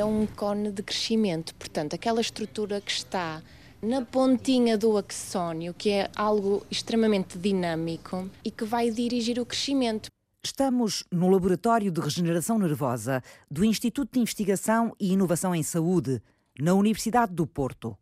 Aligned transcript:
é 0.00 0.04
um 0.04 0.26
cone 0.26 0.72
de 0.72 0.82
crescimento, 0.82 1.54
portanto, 1.54 1.94
aquela 1.94 2.20
estrutura 2.20 2.80
que 2.80 2.90
está 2.90 3.42
na 3.82 4.02
pontinha 4.02 4.76
do 4.78 4.96
axónio, 4.96 5.74
que 5.74 5.90
é 5.90 6.10
algo 6.16 6.66
extremamente 6.70 7.38
dinâmico 7.38 8.28
e 8.42 8.50
que 8.50 8.64
vai 8.64 8.90
dirigir 8.90 9.38
o 9.38 9.44
crescimento. 9.44 10.08
Estamos 10.42 11.04
no 11.12 11.28
Laboratório 11.28 11.90
de 11.90 12.00
Regeneração 12.00 12.58
Nervosa 12.58 13.22
do 13.50 13.62
Instituto 13.62 14.14
de 14.14 14.20
Investigação 14.20 14.96
e 14.98 15.12
Inovação 15.12 15.54
em 15.54 15.62
Saúde, 15.62 16.22
na 16.58 16.72
Universidade 16.72 17.34
do 17.34 17.46
Porto. 17.46 17.96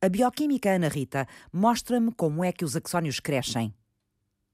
A 0.00 0.08
bioquímica 0.08 0.70
Ana 0.70 0.88
Rita 0.88 1.26
mostra-me 1.52 2.12
como 2.12 2.44
é 2.44 2.52
que 2.52 2.64
os 2.64 2.76
axónios 2.76 3.18
crescem. 3.18 3.74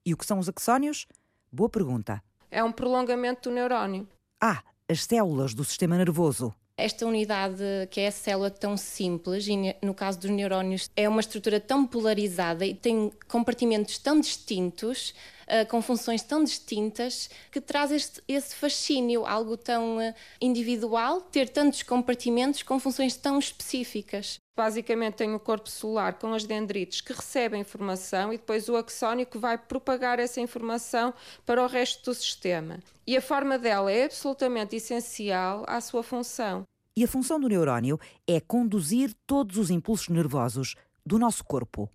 E 0.06 0.14
o 0.14 0.16
que 0.16 0.24
são 0.24 0.38
os 0.38 0.48
axónios? 0.48 1.06
Boa 1.52 1.68
pergunta. 1.68 2.22
É 2.50 2.64
um 2.64 2.72
prolongamento 2.72 3.50
do 3.50 3.54
neurónio. 3.54 4.08
Ah, 4.40 4.62
as 4.88 5.04
células 5.04 5.54
do 5.54 5.64
sistema 5.64 5.96
nervoso. 5.96 6.54
Esta 6.78 7.06
unidade, 7.06 7.62
que 7.90 8.00
é 8.00 8.08
a 8.08 8.12
célula 8.12 8.50
tão 8.50 8.76
simples, 8.76 9.48
e 9.48 9.56
no 9.82 9.94
caso 9.94 10.20
dos 10.20 10.30
neurónios, 10.30 10.90
é 10.94 11.08
uma 11.08 11.20
estrutura 11.20 11.58
tão 11.58 11.86
polarizada 11.86 12.66
e 12.66 12.74
tem 12.74 13.10
compartimentos 13.26 13.98
tão 13.98 14.20
distintos, 14.20 15.14
uh, 15.48 15.66
com 15.68 15.80
funções 15.80 16.22
tão 16.22 16.42
distintas, 16.42 17.30
que 17.50 17.60
traz 17.60 17.90
este, 17.90 18.22
esse 18.28 18.54
fascínio, 18.54 19.24
algo 19.26 19.56
tão 19.56 19.98
uh, 19.98 20.14
individual, 20.40 21.20
ter 21.20 21.48
tantos 21.48 21.82
compartimentos 21.82 22.62
com 22.62 22.78
funções 22.78 23.16
tão 23.16 23.38
específicas. 23.38 24.38
Basicamente 24.56 25.16
tem 25.16 25.34
o 25.34 25.40
corpo 25.40 25.68
celular 25.68 26.14
com 26.14 26.32
as 26.32 26.44
dendrites 26.44 27.02
que 27.02 27.12
recebem 27.12 27.60
informação 27.60 28.32
e 28.32 28.38
depois 28.38 28.68
o 28.68 28.76
axónio 28.76 29.26
que 29.26 29.36
vai 29.36 29.58
propagar 29.58 30.18
essa 30.18 30.40
informação 30.40 31.12
para 31.44 31.62
o 31.62 31.66
resto 31.66 32.10
do 32.10 32.14
sistema. 32.14 32.78
E 33.06 33.16
a 33.16 33.20
forma 33.20 33.58
dela 33.58 33.92
é 33.92 34.04
absolutamente 34.04 34.74
essencial 34.74 35.64
à 35.68 35.78
sua 35.80 36.02
função. 36.02 36.64
E 36.96 37.04
a 37.04 37.08
função 37.08 37.38
do 37.38 37.48
neurónio 37.48 38.00
é 38.26 38.40
conduzir 38.40 39.14
todos 39.26 39.58
os 39.58 39.70
impulsos 39.70 40.08
nervosos 40.08 40.74
do 41.04 41.18
nosso 41.18 41.44
corpo. 41.44 41.90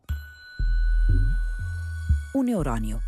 O 2.36 2.44
neurónio. 2.44 3.02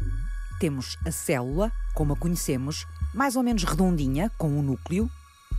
Temos 0.60 0.98
a 1.06 1.12
célula, 1.12 1.72
como 1.94 2.14
a 2.14 2.16
conhecemos, 2.16 2.86
mais 3.14 3.36
ou 3.36 3.44
menos 3.44 3.64
redondinha, 3.64 4.32
com 4.38 4.50
um 4.50 4.62
núcleo, 4.62 5.10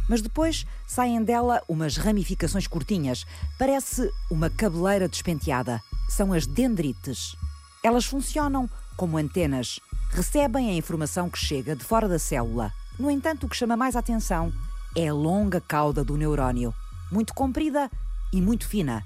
mas 0.08 0.20
depois 0.20 0.66
saem 0.86 1.22
dela 1.22 1.62
umas 1.68 1.96
ramificações 1.96 2.66
curtinhas. 2.66 3.24
Parece 3.58 4.10
uma 4.30 4.50
cabeleira 4.50 5.08
despenteada. 5.08 5.80
São 6.08 6.32
as 6.32 6.46
dendrites. 6.46 7.34
Elas 7.82 8.04
funcionam 8.04 8.68
como 8.96 9.18
antenas, 9.18 9.80
recebem 10.10 10.70
a 10.70 10.74
informação 10.74 11.28
que 11.28 11.38
chega 11.38 11.74
de 11.74 11.84
fora 11.84 12.08
da 12.08 12.18
célula. 12.18 12.72
No 12.98 13.10
entanto, 13.10 13.46
o 13.46 13.48
que 13.48 13.56
chama 13.56 13.76
mais 13.76 13.96
a 13.96 13.98
atenção 13.98 14.52
é 14.96 15.08
a 15.08 15.14
longa 15.14 15.60
cauda 15.60 16.04
do 16.04 16.16
neurónio, 16.16 16.72
muito 17.10 17.34
comprida 17.34 17.90
e 18.32 18.40
muito 18.40 18.68
fina. 18.68 19.04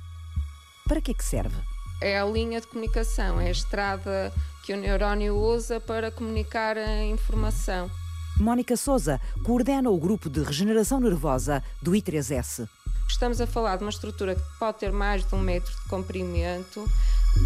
Para 0.86 1.00
que 1.00 1.12
é 1.12 1.14
que 1.14 1.24
serve? 1.24 1.56
É 2.00 2.18
a 2.18 2.24
linha 2.24 2.60
de 2.60 2.66
comunicação, 2.68 3.40
é 3.40 3.48
a 3.48 3.50
estrada 3.50 4.32
que 4.64 4.72
o 4.72 4.76
neurónio 4.76 5.36
usa 5.36 5.80
para 5.80 6.12
comunicar 6.12 6.78
a 6.78 7.04
informação. 7.04 7.90
Mónica 8.38 8.76
Souza 8.76 9.20
coordena 9.44 9.90
o 9.90 9.98
grupo 9.98 10.30
de 10.30 10.40
regeneração 10.44 11.00
nervosa 11.00 11.60
do 11.82 11.90
I3S. 11.90 12.68
Estamos 13.08 13.40
a 13.40 13.48
falar 13.48 13.76
de 13.76 13.82
uma 13.82 13.90
estrutura 13.90 14.36
que 14.36 14.58
pode 14.60 14.78
ter 14.78 14.92
mais 14.92 15.26
de 15.26 15.34
um 15.34 15.40
metro 15.40 15.72
de 15.72 15.88
comprimento 15.88 16.84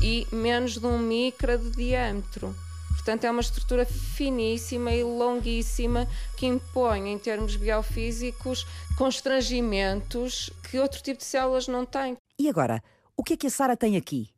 e 0.03 0.27
menos 0.31 0.77
de 0.77 0.85
um 0.85 0.99
micra 0.99 1.57
de 1.57 1.71
diâmetro. 1.71 2.55
Portanto, 2.89 3.25
é 3.25 3.31
uma 3.31 3.41
estrutura 3.41 3.87
finíssima 3.87 4.93
e 4.93 5.03
longuíssima 5.03 6.07
que 6.37 6.45
impõe, 6.45 7.11
em 7.11 7.19
termos 7.19 7.57
biofísicos, 7.57 8.67
constrangimentos 8.99 10.51
que 10.71 10.79
outro 10.79 11.03
tipo 11.03 11.21
de 11.21 11.25
células 11.25 11.67
não 11.67 11.87
têm. 11.87 12.19
E 12.39 12.51
agora, 12.51 12.83
o 13.17 13.25
que 13.25 13.33
é 13.33 13.37
que 13.37 13.47
a 13.47 13.51
Sara 13.51 13.77
tem 13.77 13.97
aqui? 13.97 14.29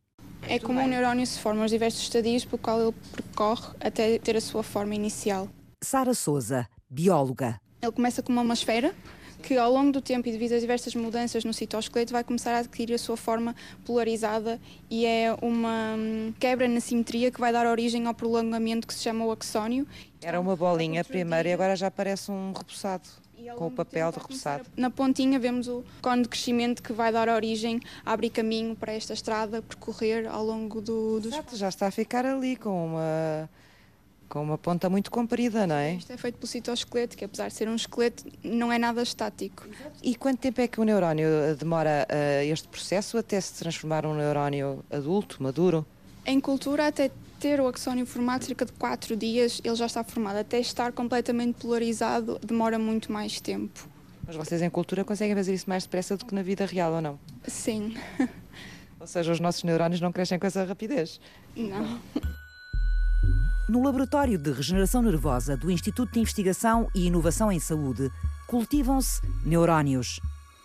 É 0.49 0.59
como 0.59 0.81
o 0.81 0.87
neurónio 0.87 1.27
se 1.27 1.39
forma 1.39 1.65
os 1.65 1.71
diversos 1.71 2.03
estadios 2.03 2.45
pelo 2.45 2.59
qual 2.59 2.81
ele 2.81 2.95
percorre 3.15 3.69
até 3.81 4.19
ter 4.19 4.37
a 4.37 4.41
sua 4.41 4.63
forma 4.63 4.95
inicial. 4.95 5.49
Sara 5.83 6.15
Souza, 6.15 6.69
bióloga. 6.89 7.59
Ele 7.83 7.93
começa 7.93 8.23
como 8.23 8.41
uma 8.41 8.55
esfera 8.55 8.95
que 9.43 9.57
ao 9.59 9.71
longo 9.71 9.93
do 9.93 10.01
tempo 10.01 10.27
e 10.27 10.33
devido 10.33 10.55
a 10.55 10.59
diversas 10.59 10.95
mudanças 10.95 11.45
no 11.45 11.53
citoesqueleto 11.53 12.13
vai 12.13 12.25
começar 12.25 12.55
a 12.55 12.59
adquirir 12.59 12.95
a 12.95 12.99
sua 12.99 13.17
forma 13.17 13.55
polarizada 13.85 14.59
e 14.91 15.05
é 15.05 15.37
uma 15.43 15.95
hum, 15.99 16.33
quebra 16.41 16.67
na 16.67 16.81
simetria 16.81 17.31
que 17.31 17.39
vai 17.39 17.53
dar 17.53 17.67
origem 17.67 18.07
ao 18.07 18.15
prolongamento 18.15 18.87
que 18.87 18.95
se 18.95 19.03
chama 19.03 19.25
o 19.25 19.31
axónio. 19.31 19.87
Era 20.23 20.41
uma 20.41 20.57
bolinha 20.57 21.05
primeiro 21.05 21.49
e 21.49 21.53
agora 21.53 21.77
já 21.77 21.91
parece 21.91 22.31
um 22.31 22.53
repousado 22.53 23.24
com 23.57 23.67
o 23.67 23.71
papel 23.71 24.11
de 24.13 24.19
repousado. 24.19 24.65
Na 24.77 24.91
pontinha 24.91 25.39
vemos 25.39 25.69
o 25.69 25.85
cone 26.01 26.23
de 26.23 26.29
crescimento 26.29 26.83
que 26.83 26.93
vai 26.93 27.13
dar 27.13 27.29
origem, 27.29 27.81
abrir 28.05 28.31
caminho 28.31 28.75
para 28.75 28.93
esta 28.93 29.13
estrada 29.13 29.63
percorrer 29.63 30.27
ao 30.27 30.45
longo 30.45 30.81
do... 30.81 31.21
Dos... 31.21 31.33
Exato, 31.33 31.57
já 31.57 31.69
está 31.69 31.87
a 31.87 31.91
ficar 31.91 32.25
ali 32.25 32.57
com 32.57 32.87
uma 32.87 33.49
com 34.29 34.43
uma 34.43 34.59
ponta 34.59 34.91
muito 34.91 35.11
comprida, 35.13 35.65
não 35.65 35.77
é? 35.77 35.95
Isto 35.95 36.13
é 36.13 36.17
feito 36.17 36.37
pelo 36.37 36.49
citoesqueleto, 36.49 37.17
que 37.17 37.25
apesar 37.25 37.49
de 37.49 37.55
ser 37.55 37.69
um 37.69 37.77
esqueleto, 37.77 38.25
não 38.43 38.73
é 38.73 38.79
nada 38.79 39.01
estático. 39.01 39.65
E 40.03 40.17
quanto 40.17 40.41
tempo 40.41 40.61
é 40.61 40.67
que 40.67 40.81
o 40.81 40.85
neurónio 40.85 41.29
eh, 41.29 41.55
demora 41.55 42.05
uh, 42.11 42.43
este 42.43 42.67
processo 42.67 43.17
até 43.17 43.41
se 43.41 43.55
transformar 43.55 44.03
num 44.03 44.15
neurónio 44.15 44.85
adulto, 44.91 45.41
maduro? 45.41 45.87
Em 46.27 46.41
cultura, 46.41 46.89
até 46.89 47.11
ter 47.45 47.61
o 47.61 47.69
axónio 47.69 48.07
formado, 48.07 48.43
cerca 48.43 48.65
de 48.65 48.73
4 48.73 49.15
dias, 49.15 49.61
ele 49.63 49.77
já 49.77 49.85
está 49.85 50.03
formado. 50.03 50.39
Até 50.39 50.59
estar 50.61 50.93
completamente 50.93 51.57
polarizado, 51.61 52.41
demora 52.43 52.79
muito 52.79 53.13
mais 53.13 53.39
tempo. 53.39 53.87
Mas 54.27 54.35
vocês 54.35 54.63
em 54.63 54.71
cultura 54.71 55.05
conseguem 55.05 55.37
fazer 55.37 55.53
isso 55.53 55.69
mais 55.69 55.83
depressa 55.83 56.17
do 56.17 56.25
que 56.25 56.35
na 56.35 56.43
vida 56.43 56.65
real, 56.65 56.95
ou 56.95 57.03
não? 57.03 57.21
Sim. 57.47 57.95
Ou 58.99 59.07
seja, 59.07 59.31
os 59.31 59.41
nossos 59.41 59.63
neurónios 59.63 60.01
não 60.01 60.11
crescem 60.11 60.39
com 60.39 60.47
essa 60.47 60.65
rapidez? 60.65 61.21
Não. 61.55 62.01
No 63.67 63.83
Laboratório 63.83 64.37
de 64.37 64.53
Regeneração 64.53 65.01
Nervosa 65.01 65.57
do 65.57 65.71
Instituto 65.71 66.13
de 66.13 66.21
Investigação 66.21 66.87
e 66.95 67.07
Inovação 67.07 67.51
em 67.51 67.59
Saúde, 67.59 68.11
cultivam-se 68.47 69.23
neurónios 69.43 70.21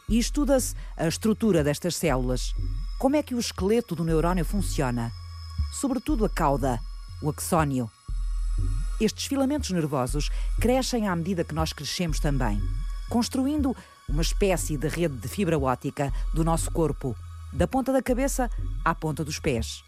e 0.09 0.19
estuda-se 0.19 0.75
a 0.97 1.07
estrutura 1.07 1.63
destas 1.63 1.95
células. 1.95 2.53
Como 2.99 3.15
é 3.15 3.23
que 3.23 3.33
o 3.33 3.39
esqueleto 3.39 3.95
do 3.95 4.03
neurónio 4.03 4.43
funciona? 4.43 5.13
Sobretudo 5.79 6.25
a 6.25 6.29
cauda, 6.29 6.77
o 7.21 7.29
axónio. 7.29 7.89
Estes 8.99 9.27
filamentos 9.27 9.69
nervosos 9.71 10.29
crescem 10.59 11.07
à 11.07 11.15
medida 11.15 11.45
que 11.45 11.55
nós 11.55 11.71
crescemos 11.71 12.19
também, 12.19 12.61
construindo 13.09 13.73
uma 14.09 14.21
espécie 14.21 14.75
de 14.75 14.89
rede 14.89 15.15
de 15.15 15.29
fibra 15.29 15.57
óptica 15.57 16.11
do 16.33 16.43
nosso 16.43 16.69
corpo, 16.69 17.15
da 17.53 17.65
ponta 17.65 17.93
da 17.93 18.01
cabeça 18.01 18.51
à 18.83 18.93
ponta 18.93 19.23
dos 19.23 19.39
pés. 19.39 19.81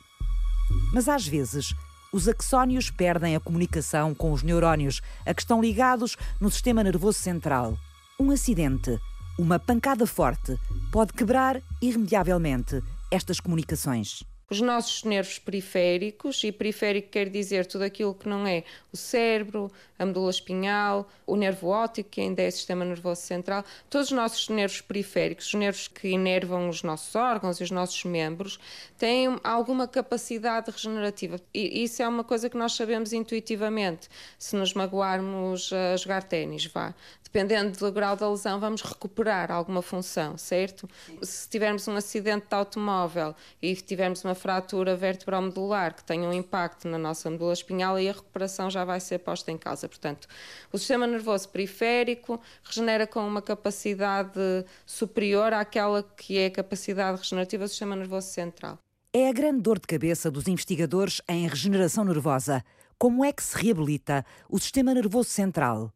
Mas 0.94 1.09
às 1.09 1.28
vezes 1.28 1.75
os 2.13 2.25
axónios 2.25 2.90
perdem 2.90 3.35
a 3.35 3.41
comunicação 3.41 4.16
com 4.16 4.31
os 4.31 4.44
neurónios, 4.44 5.01
a 5.25 5.34
que 5.34 5.41
estão 5.41 5.62
ligados 5.62 6.16
no 6.40 6.50
sistema 6.50 6.85
nervoso 6.85 7.19
central. 7.19 7.78
Um 8.18 8.31
acidente, 8.31 8.97
uma 9.38 9.59
pancada 9.59 10.07
forte, 10.07 10.57
pode 10.90 11.12
quebrar 11.12 11.62
irremediavelmente 11.81 12.81
estas 13.12 13.41
comunicações 13.41 14.24
os 14.51 14.59
nossos 14.59 15.06
nervos 15.06 15.39
periféricos, 15.39 16.44
e 16.44 16.51
periférico 16.51 17.07
quer 17.07 17.29
dizer 17.29 17.66
tudo 17.66 17.85
aquilo 17.85 18.13
que 18.13 18.28
não 18.28 18.45
é 18.45 18.65
o 18.92 18.98
cérebro, 18.98 19.71
a 19.98 20.06
medula 20.06 20.30
espinhal, 20.30 21.07
o 21.25 21.38
nervo 21.38 21.69
óptico, 21.69 22.09
que 22.09 22.19
ainda 22.19 22.42
é 22.42 22.50
o 22.50 22.51
sistema 22.51 22.83
nervoso 22.83 23.21
central, 23.21 23.63
todos 23.89 24.07
os 24.07 24.12
nossos 24.12 24.50
nervos 24.50 24.81
periféricos, 24.81 25.48
os 25.48 25.53
nervos 25.53 25.88
que 25.88 26.09
inervam 26.09 26.68
os 26.68 26.83
nossos 26.83 27.15
órgãos 27.15 27.62
e 27.62 27.63
os 27.63 27.71
nossos 27.71 28.03
membros, 28.03 28.59
têm 28.98 29.39
alguma 29.42 29.88
capacidade 29.88 30.69
regenerativa. 30.69 31.39
E 31.53 31.83
isso 31.83 32.03
é 32.03 32.07
uma 32.07 32.25
coisa 32.25 32.50
que 32.50 32.57
nós 32.57 32.74
sabemos 32.74 33.13
intuitivamente. 33.13 34.09
Se 34.38 34.57
nos 34.57 34.74
magoarmos 34.74 35.71
a 35.71 35.95
jogar 35.95 36.24
ténis, 36.24 36.65
vá 36.65 36.94
dependendo 37.31 37.80
do 37.80 37.92
grau 37.94 38.16
da 38.18 38.30
lesão, 38.30 38.60
vamos 38.60 38.81
recuperar 38.81 39.51
alguma 39.51 39.81
função, 39.81 40.38
certo? 40.38 40.88
Se 41.22 41.48
tivermos 41.48 41.88
um 41.88 41.95
acidente 41.95 42.45
de 42.48 42.54
automóvel 42.54 43.33
e 43.62 43.74
tivermos 43.74 44.24
uma 44.25 44.36
fratura 44.36 44.98
vertebromedular 44.98 45.95
que 45.95 46.04
tenha 46.04 46.28
um 46.28 46.33
impacto 46.33 46.89
na 46.89 46.98
nossa 46.98 47.30
medula 47.30 47.54
espinhal, 47.54 47.95
aí 47.95 48.10
a 48.10 48.12
recuperação 48.12 48.69
já 48.69 48.83
vai 48.83 49.00
ser 49.00 49.19
posta 49.19 49.50
em 49.50 49.57
causa. 49.57 49.88
Portanto, 49.88 50.28
o 50.74 50.78
sistema 50.78 51.07
nervoso 51.07 51.48
periférico 51.48 52.39
regenera 52.63 53.07
com 53.07 53.25
uma 53.25 53.42
capacidade 53.42 54.66
superior 54.86 55.54
àquela 55.54 56.04
que 56.04 56.38
é 56.38 56.48
a 56.48 56.51
capacidade 56.51 57.18
regenerativa 57.19 57.63
do 57.63 57.69
sistema 57.69 57.95
nervoso 57.95 58.27
central. 58.27 58.77
É 59.13 59.30
a 59.30 59.34
grande 59.34 59.62
dor 59.62 59.80
de 59.80 59.88
cabeça 59.88 60.30
dos 60.30 60.48
investigadores 60.48 61.22
em 61.30 61.48
regeneração 61.48 62.04
nervosa. 62.04 62.62
Como 62.98 63.24
é 63.24 63.31
que 63.31 63.42
se 63.42 63.57
reabilita 63.57 64.25
o 64.50 64.60
sistema 64.60 64.94
nervoso 64.94 65.30
central? 65.30 65.94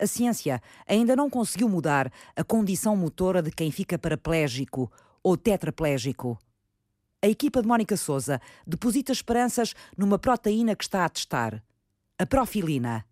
A 0.00 0.06
ciência 0.06 0.62
ainda 0.88 1.14
não 1.14 1.28
conseguiu 1.28 1.68
mudar 1.68 2.10
a 2.34 2.42
condição 2.42 2.96
motora 2.96 3.42
de 3.42 3.50
quem 3.50 3.70
fica 3.70 3.98
paraplégico 3.98 4.90
ou 5.22 5.36
tetraplégico. 5.36 6.38
A 7.22 7.28
equipa 7.28 7.60
de 7.60 7.68
Mónica 7.68 7.98
Souza 7.98 8.40
deposita 8.66 9.12
esperanças 9.12 9.74
numa 9.94 10.18
proteína 10.18 10.74
que 10.74 10.84
está 10.84 11.04
a 11.04 11.08
testar, 11.10 11.62
a 12.18 12.24
profilina. 12.24 13.04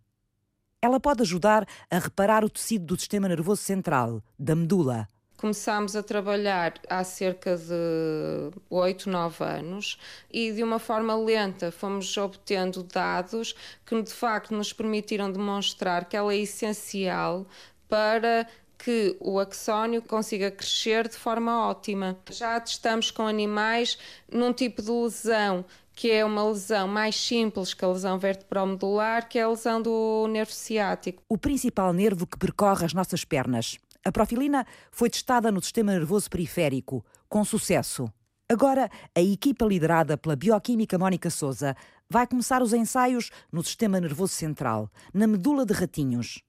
Ela 0.81 0.99
pode 0.99 1.21
ajudar 1.21 1.67
a 1.91 1.99
reparar 1.99 2.43
o 2.43 2.49
tecido 2.49 2.87
do 2.87 2.99
sistema 2.99 3.27
nervoso 3.27 3.61
central, 3.61 4.23
da 4.39 4.55
medula. 4.55 5.07
Começámos 5.39 5.95
a 5.95 6.03
trabalhar 6.03 6.73
há 6.89 7.01
cerca 7.01 7.55
de 7.55 8.51
8, 8.69 9.09
9 9.09 9.41
anos 9.41 9.97
e 10.29 10.51
de 10.51 10.61
uma 10.61 10.79
forma 10.79 11.15
lenta 11.15 11.71
fomos 11.71 12.17
obtendo 12.17 12.83
dados 12.83 13.55
que 13.85 14.01
de 14.01 14.11
facto 14.11 14.53
nos 14.53 14.73
permitiram 14.73 15.31
demonstrar 15.31 16.09
que 16.09 16.17
ela 16.17 16.33
é 16.33 16.39
essencial 16.39 17.47
para 17.87 18.45
que 18.77 19.15
o 19.21 19.39
axónio 19.39 20.01
consiga 20.01 20.51
crescer 20.51 21.07
de 21.07 21.15
forma 21.15 21.69
ótima. 21.69 22.17
Já 22.29 22.59
testamos 22.59 23.09
com 23.09 23.25
animais 23.25 23.97
num 24.29 24.51
tipo 24.51 24.81
de 24.81 24.91
lesão 24.91 25.63
que 25.93 26.11
é 26.11 26.23
uma 26.25 26.49
lesão 26.49 26.85
mais 26.85 27.15
simples 27.15 27.73
que 27.73 27.85
a 27.85 27.87
lesão 27.87 28.19
vertebromedular, 28.19 29.29
que 29.29 29.39
é 29.39 29.43
a 29.43 29.49
lesão 29.49 29.81
do 29.81 30.27
nervo 30.29 30.51
ciático. 30.51 31.23
O 31.29 31.37
principal 31.37 31.93
nervo 31.93 32.27
que 32.27 32.37
percorre 32.37 32.85
as 32.85 32.93
nossas 32.93 33.23
pernas. 33.23 33.77
A 34.05 34.11
profilina 34.11 34.65
foi 34.91 35.09
testada 35.09 35.51
no 35.51 35.61
sistema 35.61 35.91
nervoso 35.91 36.29
periférico, 36.29 37.05
com 37.27 37.43
sucesso. 37.43 38.11
Agora, 38.47 38.89
a 39.13 39.21
equipa 39.21 39.65
liderada 39.65 40.17
pela 40.17 40.35
bioquímica 40.35 40.97
Mónica 40.97 41.29
Souza 41.29 41.75
vai 42.09 42.25
começar 42.25 42.63
os 42.63 42.73
ensaios 42.73 43.29
no 43.51 43.63
sistema 43.63 43.99
nervoso 43.99 44.33
central, 44.33 44.89
na 45.13 45.27
medula 45.27 45.65
de 45.65 45.73
ratinhos. 45.73 46.41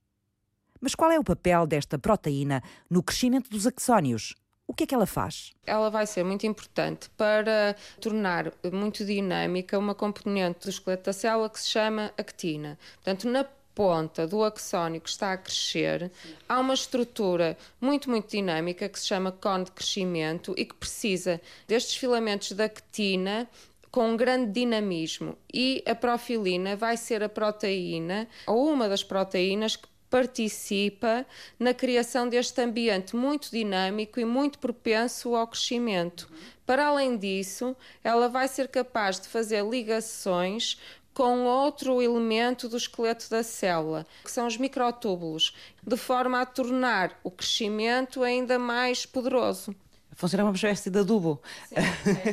Mas 0.81 0.95
qual 0.95 1.11
é 1.11 1.19
o 1.19 1.25
papel 1.25 1.67
desta 1.67 1.99
proteína 1.99 2.63
no 2.89 3.03
crescimento 3.03 3.51
dos 3.51 3.67
axónios? 3.67 4.35
O 4.67 4.73
que 4.73 4.85
é 4.85 4.87
que 4.87 4.95
ela 4.95 5.05
faz? 5.05 5.53
Ela 5.67 5.91
vai 5.91 6.07
ser 6.07 6.25
muito 6.25 6.47
importante 6.47 7.11
para 7.17 7.75
tornar 8.01 8.53
muito 8.73 9.05
dinâmica 9.05 9.79
uma 9.79 9.95
componente 9.95 10.61
do 10.61 10.71
esqueleto 10.71 11.07
da 11.07 11.13
célula 11.13 11.51
que 11.51 11.61
se 11.61 11.69
chama 11.69 12.13
actina. 12.17 12.79
Portanto, 12.95 13.29
na 13.29 13.45
ponta 13.81 14.27
do 14.27 14.45
axónio 14.45 15.01
que 15.01 15.09
está 15.09 15.33
a 15.33 15.39
crescer, 15.39 16.13
há 16.47 16.61
uma 16.61 16.75
estrutura 16.75 17.57
muito, 17.81 18.11
muito 18.11 18.31
dinâmica 18.31 18.87
que 18.91 19.01
se 19.01 19.07
chama 19.07 19.33
cone 19.33 19.65
de 19.65 19.71
crescimento 19.71 20.53
e 20.55 20.67
que 20.67 20.75
precisa 20.75 21.41
destes 21.67 21.97
filamentos 21.97 22.53
da 22.53 22.67
actina 22.67 23.49
com 23.91 24.11
um 24.11 24.19
grande 24.19 24.53
dinamismo. 24.53 25.35
E 25.51 25.83
a 25.87 25.95
profilina 25.95 26.77
vai 26.77 26.99
ser 26.99 27.23
a 27.23 27.29
proteína, 27.31 28.29
ou 28.47 28.69
uma 28.69 28.87
das 28.87 29.03
proteínas, 29.03 29.77
que 29.77 29.89
participa 30.11 31.25
na 31.59 31.73
criação 31.73 32.29
deste 32.29 32.61
ambiente 32.61 33.17
muito 33.17 33.51
dinâmico 33.51 34.21
e 34.21 34.27
muito 34.27 34.59
propenso 34.59 35.35
ao 35.35 35.47
crescimento. 35.47 36.29
Para 36.67 36.87
além 36.87 37.17
disso, 37.17 37.75
ela 38.05 38.29
vai 38.29 38.47
ser 38.47 38.69
capaz 38.69 39.19
de 39.19 39.27
fazer 39.27 39.65
ligações 39.65 40.79
com 41.21 41.45
outro 41.45 42.01
elemento 42.01 42.67
do 42.67 42.79
esqueleto 42.79 43.29
da 43.29 43.43
célula, 43.43 44.07
que 44.25 44.31
são 44.31 44.47
os 44.47 44.57
microtúbulos, 44.57 45.55
de 45.87 45.95
forma 45.95 46.41
a 46.41 46.47
tornar 46.47 47.21
o 47.23 47.31
crescimento 47.31 48.23
ainda 48.23 48.59
mais 48.59 49.05
poderoso. 49.05 49.77
Funciona 50.13 50.45
uma 50.45 50.55
espécie 50.55 50.89
de 50.89 50.99
adubo. 50.99 51.39
Sim, 51.69 51.75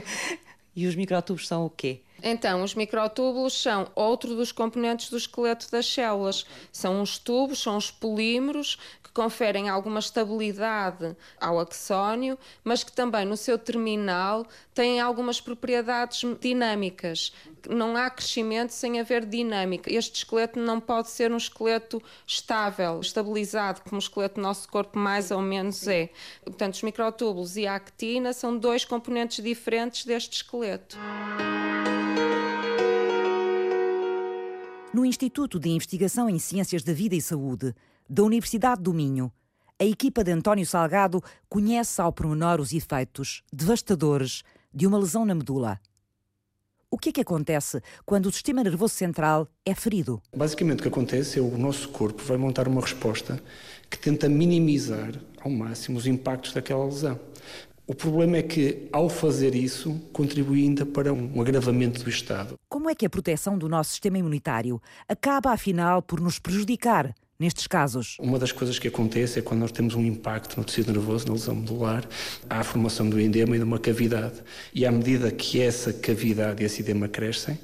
e 0.73 0.87
os 0.87 0.95
microtúbulos 0.95 1.49
são 1.49 1.65
o 1.65 1.69
quê? 1.69 1.99
Então, 2.21 2.63
os 2.63 2.73
microtúbulos 2.73 3.61
são 3.61 3.87
outro 3.95 4.35
dos 4.35 4.51
componentes 4.51 5.09
do 5.09 5.17
esqueleto 5.17 5.69
das 5.71 5.85
células. 5.85 6.45
São 6.71 7.01
os 7.01 7.17
tubos, 7.17 7.61
são 7.61 7.77
os 7.77 7.91
polímeros 7.91 8.77
que 9.03 9.11
conferem 9.11 9.69
alguma 9.69 9.99
estabilidade 9.99 11.15
ao 11.39 11.59
axónio, 11.59 12.37
mas 12.63 12.83
que 12.83 12.91
também 12.91 13.25
no 13.25 13.37
seu 13.37 13.57
terminal 13.57 14.45
têm 14.73 14.99
algumas 14.99 15.39
propriedades 15.39 16.21
dinâmicas. 16.39 17.33
Não 17.69 17.95
há 17.95 18.09
crescimento 18.09 18.71
sem 18.71 18.99
haver 18.99 19.25
dinâmica. 19.25 19.91
Este 19.91 20.17
esqueleto 20.17 20.59
não 20.59 20.79
pode 20.79 21.09
ser 21.09 21.31
um 21.31 21.37
esqueleto 21.37 22.01
estável, 22.25 22.99
estabilizado, 22.99 23.81
como 23.81 23.95
o 23.95 23.99
esqueleto 23.99 24.35
do 24.35 24.41
nosso 24.41 24.67
corpo 24.69 24.97
mais 24.97 25.31
ou 25.31 25.41
menos 25.41 25.87
é. 25.87 26.09
Portanto, 26.43 26.75
os 26.75 26.83
microtúbulos 26.83 27.57
e 27.57 27.67
a 27.67 27.75
actina 27.75 28.33
são 28.33 28.57
dois 28.57 28.85
componentes 28.85 29.43
diferentes 29.43 30.05
deste 30.05 30.37
esqueleto. 30.37 30.97
No 34.93 35.05
Instituto 35.05 35.59
de 35.59 35.69
Investigação 35.69 36.29
em 36.29 36.39
Ciências 36.39 36.81
da 36.81 36.93
Vida 36.93 37.13
e 37.13 37.21
Saúde, 37.21 37.75
da 38.09 38.23
Universidade 38.23 38.81
do 38.81 38.93
Minho, 38.93 39.31
a 39.77 39.83
equipa 39.83 40.23
de 40.23 40.31
António 40.31 40.65
Salgado 40.65 41.21
conhece 41.49 42.01
ao 42.01 42.11
pormenor 42.11 42.61
os 42.61 42.71
efeitos 42.71 43.43
devastadores 43.51 44.43
de 44.73 44.87
uma 44.87 44.97
lesão 44.97 45.25
na 45.25 45.35
medula. 45.35 45.79
O 46.89 46.97
que 46.97 47.09
é 47.09 47.11
que 47.11 47.21
acontece 47.21 47.81
quando 48.05 48.27
o 48.27 48.31
sistema 48.31 48.63
nervoso 48.63 48.93
central 48.93 49.47
é 49.65 49.75
ferido? 49.75 50.21
Basicamente, 50.35 50.79
o 50.79 50.83
que 50.83 50.87
acontece 50.87 51.37
é 51.37 51.41
o 51.41 51.57
nosso 51.57 51.89
corpo 51.89 52.23
vai 52.23 52.37
montar 52.37 52.65
uma 52.65 52.79
resposta 52.79 53.43
que 53.89 53.99
tenta 53.99 54.29
minimizar 54.29 55.11
ao 55.41 55.51
máximo 55.51 55.97
os 55.97 56.07
impactos 56.07 56.53
daquela 56.53 56.85
lesão. 56.85 57.19
O 57.89 57.95
problema 57.95 58.35
é 58.35 58.43
que, 58.43 58.89
ao 58.91 59.07
fazer 59.07 59.55
isso, 59.55 59.97
contribui 60.11 60.63
ainda 60.63 60.85
para 60.85 61.13
um 61.13 61.39
agravamento 61.39 62.03
do 62.03 62.09
estado. 62.09 62.55
Como 62.67 62.89
é 62.89 62.93
que 62.93 63.05
a 63.05 63.09
proteção 63.09 63.57
do 63.57 63.69
nosso 63.69 63.91
sistema 63.91 64.17
imunitário 64.17 64.81
acaba, 65.07 65.53
afinal, 65.53 66.01
por 66.01 66.19
nos 66.19 66.37
prejudicar? 66.37 67.15
Nestes 67.39 67.67
casos. 67.67 68.17
Uma 68.19 68.39
das 68.39 68.51
coisas 68.51 68.79
que 68.79 68.87
acontece 68.87 69.39
é 69.39 69.41
quando 69.43 69.61
nós 69.61 69.71
temos 69.71 69.93
um 69.93 70.03
impacto 70.03 70.57
no 70.57 70.65
tecido 70.65 70.91
nervoso, 70.91 71.27
na 71.27 71.33
lesão 71.33 71.55
medular, 71.55 72.03
há 72.49 72.59
a 72.59 72.63
formação 72.63 73.07
do 73.07 73.19
edema 73.19 73.55
e 73.55 73.59
de 73.59 73.63
uma 73.63 73.79
cavidade. 73.79 74.41
E 74.73 74.85
à 74.85 74.91
medida 74.91 75.31
que 75.31 75.61
essa 75.61 75.93
cavidade 75.93 76.63
e 76.63 76.65
esse 76.65 76.81
edema 76.81 77.07
crescem, 77.07 77.57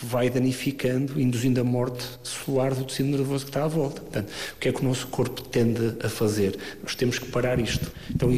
vai 0.00 0.28
danificando, 0.28 1.18
induzindo 1.20 1.60
a 1.60 1.64
morte 1.64 2.04
celular 2.22 2.74
do 2.74 2.84
tecido 2.84 3.08
nervoso 3.08 3.44
que 3.44 3.50
está 3.50 3.64
à 3.64 3.68
volta. 3.68 4.02
Portanto, 4.02 4.28
o 4.28 4.58
que 4.58 4.68
é 4.68 4.72
que 4.72 4.80
o 4.80 4.84
nosso 4.84 5.06
corpo 5.06 5.42
tende 5.42 5.96
a 6.04 6.08
fazer? 6.08 6.58
Nós 6.82 6.94
temos 6.94 7.18
que 7.18 7.26
parar 7.26 7.58
isto. 7.58 7.90
Então, 8.14 8.30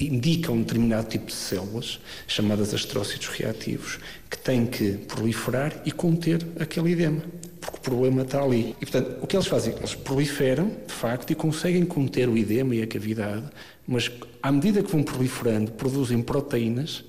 indica 0.00 0.50
um 0.50 0.62
determinado 0.62 1.08
tipo 1.08 1.26
de 1.26 1.32
células, 1.32 2.00
chamadas 2.26 2.74
astrócitos 2.74 3.28
reativos, 3.28 4.00
que 4.28 4.36
têm 4.36 4.66
que 4.66 4.92
proliferar 4.92 5.80
e 5.84 5.92
conter 5.92 6.44
aquele 6.58 6.92
edema. 6.92 7.22
Porque 7.60 7.78
o 7.78 7.80
problema 7.80 8.22
está 8.22 8.42
ali. 8.42 8.74
E, 8.80 8.86
portanto, 8.86 9.18
o 9.22 9.26
que 9.26 9.36
eles 9.36 9.46
fazem? 9.46 9.74
Eles 9.76 9.94
proliferam, 9.94 10.72
de 10.86 10.92
facto, 10.92 11.30
e 11.30 11.34
conseguem 11.34 11.84
conter 11.84 12.28
o 12.28 12.36
edema 12.36 12.74
e 12.74 12.82
a 12.82 12.86
cavidade, 12.86 13.44
mas 13.86 14.10
à 14.42 14.50
medida 14.50 14.82
que 14.82 14.90
vão 14.90 15.02
proliferando, 15.02 15.70
produzem 15.72 16.20
proteínas 16.20 17.04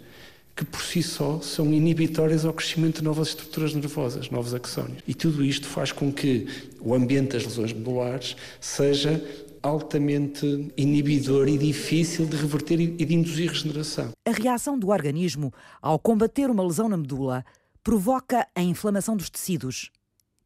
que 0.58 0.66
por 0.66 0.82
si 0.82 1.04
só 1.04 1.40
são 1.40 1.72
inibitórias 1.72 2.44
ao 2.44 2.52
crescimento 2.52 2.98
de 2.98 3.04
novas 3.04 3.28
estruturas 3.28 3.76
nervosas, 3.76 4.32
novos 4.32 4.56
axónios. 4.56 5.04
E 5.08 5.14
tudo 5.14 5.46
isto 5.46 5.68
faz 5.68 5.92
com 5.92 6.12
que 6.12 6.48
o 6.82 6.96
ambiente 6.96 7.34
das 7.34 7.46
lesões 7.46 7.72
medulares 7.72 8.36
seja 8.60 9.24
altamente 9.62 10.74
inibidor 10.76 11.48
e 11.48 11.60
difícil 11.60 12.26
de 12.26 12.36
reverter 12.36 12.80
e 12.80 13.06
de 13.06 13.14
induzir 13.14 13.52
regeneração. 13.52 14.12
A 14.26 14.32
reação 14.32 14.80
do 14.80 14.90
organismo 14.90 15.54
ao 15.80 16.00
combater 16.00 16.50
uma 16.50 16.64
lesão 16.64 16.90
na 16.90 16.98
medula 16.98 17.46
provoca 17.84 18.48
a 18.56 18.62
inflamação 18.62 19.16
dos 19.16 19.30
tecidos. 19.30 19.92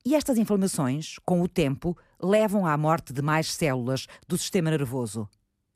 E 0.06 0.13
estas 0.13 0.38
inflamações, 0.38 1.15
com 1.25 1.41
o 1.41 1.48
tempo, 1.48 1.98
levam 2.22 2.65
à 2.65 2.75
morte 2.75 3.13
de 3.13 3.22
mais 3.22 3.50
células 3.50 4.08
do 4.27 4.38
sistema 4.38 4.70
nervoso. 4.70 5.30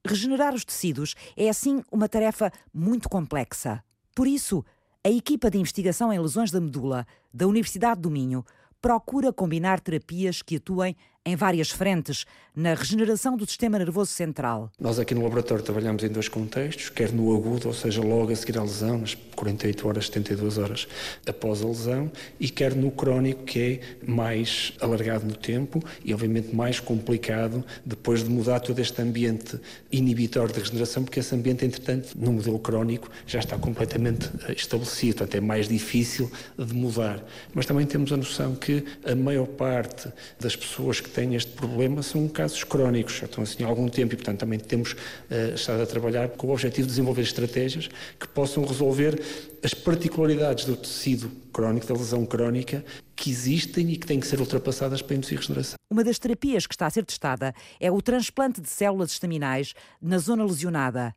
Regenerar 0.06 0.54
os 0.54 0.65
tecidos 0.65 1.15
é, 1.38 1.48
assim, 1.48 1.82
uma 1.89 2.10
tarefa 2.10 2.51
muito 2.74 3.08
complexa. 3.08 3.82
Por 4.15 4.27
isso, 4.27 4.63
a 5.03 5.10
equipa 5.10 5.51
de 5.51 5.57
investigação 5.57 6.12
em 6.12 6.19
lesões 6.19 6.50
da 6.50 6.62
medula 6.62 7.05
da 7.34 7.45
Universidade 7.45 8.00
do 8.00 8.10
Minho 8.10 8.45
procura 8.81 9.34
combinar 9.34 9.81
terapias 9.81 10.41
que 10.41 10.55
atuem 10.55 10.95
em 11.25 11.36
várias 11.36 11.72
frentes 11.72 12.25
na 12.55 12.74
regeneração 12.74 13.36
do 13.36 13.46
sistema 13.46 13.77
nervoso 13.77 14.12
central. 14.12 14.72
Nós 14.79 14.98
aqui 14.98 15.13
no 15.13 15.24
laboratório 15.24 15.62
trabalhamos 15.62 16.03
em 16.03 16.08
dois 16.08 16.29
contextos, 16.29 16.89
quer 16.89 17.12
no 17.12 17.36
agudo, 17.36 17.67
ou 17.67 17.74
seja, 17.74 18.01
logo 18.01 18.32
a 18.32 18.36
seguir 18.36 18.58
à 18.58 18.62
lesão, 18.62 19.00
nas 19.00 19.13
48 19.36 19.88
horas, 19.88 20.05
72 20.05 20.58
horas 20.58 20.88
após 21.27 21.62
a 21.62 21.67
lesão, 21.67 22.10
e 22.39 22.48
quer 22.48 22.74
no 22.74 22.91
crónico, 22.91 23.44
que 23.44 23.60
é 23.60 24.10
mais 24.10 24.72
alargado 24.79 25.25
no 25.25 25.36
tempo 25.36 25.84
e 26.03 26.13
obviamente 26.13 26.55
mais 26.55 26.79
complicado 26.79 27.65
depois 27.86 28.24
de 28.24 28.29
mudar 28.29 28.62
todo 28.62 28.79
este 28.79 29.01
ambiente 29.01 29.60
inibitório 29.91 30.53
de 30.53 30.60
regeneração, 30.60 31.03
porque 31.03 31.20
esse 31.20 31.36
ambiente, 31.36 31.65
entretanto, 31.65 32.13
no 32.15 32.32
modelo 32.32 32.60
crónico 32.60 33.10
já 33.27 33.39
está 33.39 33.58
completamente 33.58 34.29
eh, 34.48 34.53
estabelecido, 34.53 35.17
portanto 35.17 35.36
é 35.36 35.41
mais 35.41 35.67
difícil 35.67 36.32
de 36.58 36.74
mudar. 36.74 37.22
Mas 37.53 37.65
também 37.65 37.86
temos 37.86 38.13
a 38.13 38.17
noção 38.17 38.55
que 38.55 38.86
a 39.03 39.15
maior 39.15 39.48
parte 39.48 40.08
das 40.39 40.55
pessoas 40.55 41.01
que 41.01 41.10
têm 41.15 41.34
este 41.34 41.51
problema 41.53 42.03
são 42.03 42.27
casos 42.27 42.63
crónicos, 42.63 43.15
já 43.15 43.25
estão 43.25 43.43
assim 43.43 43.63
há 43.63 43.67
algum 43.67 43.88
tempo 43.88 44.13
e, 44.13 44.17
portanto, 44.17 44.39
também 44.39 44.60
temos 44.60 44.91
uh, 44.91 45.55
estado 45.55 45.81
a 45.81 45.86
trabalhar 45.86 46.29
com 46.29 46.48
o 46.48 46.51
objetivo 46.51 46.84
de 46.84 46.91
desenvolver 46.91 47.22
estratégias 47.22 47.89
que 48.19 48.27
possam 48.27 48.65
resolver 48.65 49.22
as 49.63 49.74
particularidades 49.74 50.65
do 50.65 50.75
tecido 50.75 51.31
crónico, 51.53 51.88
da 51.88 51.93
lesão 51.93 52.25
crónica, 52.25 52.84
que 53.15 53.31
existem 53.31 53.91
e 53.91 53.98
que 53.98 54.05
têm 54.05 54.19
que 54.19 54.27
ser 54.27 54.39
ultrapassadas 54.39 55.01
para 55.01 55.15
induzir 55.15 55.38
regeneração. 55.38 55.75
Uma 55.89 56.03
das 56.03 56.19
terapias 56.19 56.67
que 56.67 56.75
está 56.75 56.86
a 56.86 56.89
ser 56.89 57.05
testada 57.05 57.53
é 57.79 57.89
o 57.89 58.01
transplante 58.01 58.60
de 58.60 58.69
células 58.69 59.12
estaminais 59.12 59.74
na 60.01 60.17
zona 60.17 60.43
lesionada. 60.43 61.15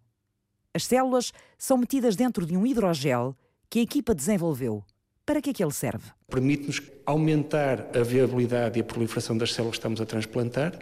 As 0.72 0.84
células 0.84 1.32
são 1.58 1.76
metidas 1.76 2.14
dentro 2.14 2.46
de 2.46 2.56
um 2.56 2.64
hidrogel 2.64 3.36
que 3.68 3.80
a 3.80 3.82
equipa 3.82 4.14
desenvolveu. 4.14 4.84
Para 5.28 5.42
que 5.42 5.50
é 5.50 5.52
que 5.52 5.62
ele 5.62 5.74
serve? 5.74 6.04
Permite-nos 6.26 6.80
aumentar 7.04 7.94
a 7.94 8.02
viabilidade 8.02 8.78
e 8.78 8.80
a 8.80 8.84
proliferação 8.84 9.36
das 9.36 9.52
células 9.52 9.76
que 9.76 9.80
estamos 9.80 10.00
a 10.00 10.06
transplantar, 10.06 10.78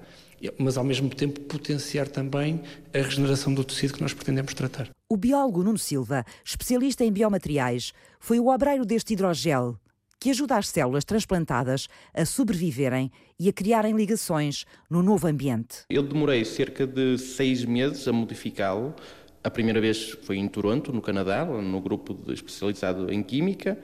mas 0.56 0.78
ao 0.78 0.84
mesmo 0.84 1.10
tempo 1.10 1.40
potenciar 1.40 2.06
também 2.06 2.62
a 2.94 2.98
regeneração 2.98 3.52
do 3.52 3.64
tecido 3.64 3.94
que 3.94 4.02
nós 4.02 4.14
pretendemos 4.14 4.54
tratar. 4.54 4.88
O 5.08 5.16
biólogo 5.16 5.64
Nuno 5.64 5.76
Silva, 5.76 6.24
especialista 6.44 7.04
em 7.04 7.10
biomateriais, 7.10 7.92
foi 8.20 8.38
o 8.38 8.46
obreiro 8.46 8.86
deste 8.86 9.14
hidrogel, 9.14 9.76
que 10.20 10.30
ajuda 10.30 10.56
as 10.56 10.68
células 10.68 11.04
transplantadas 11.04 11.88
a 12.14 12.24
sobreviverem 12.24 13.10
e 13.40 13.48
a 13.48 13.52
criarem 13.52 13.96
ligações 13.96 14.64
no 14.88 15.02
novo 15.02 15.26
ambiente. 15.26 15.78
Eu 15.90 16.04
demorei 16.04 16.44
cerca 16.44 16.86
de 16.86 17.18
seis 17.18 17.64
meses 17.64 18.06
a 18.06 18.12
modificá-lo. 18.12 18.94
A 19.42 19.50
primeira 19.50 19.80
vez 19.80 20.10
foi 20.22 20.36
em 20.38 20.46
Toronto, 20.46 20.92
no 20.92 21.02
Canadá, 21.02 21.44
no 21.44 21.80
grupo 21.80 22.16
especializado 22.30 23.12
em 23.12 23.24
Química, 23.24 23.76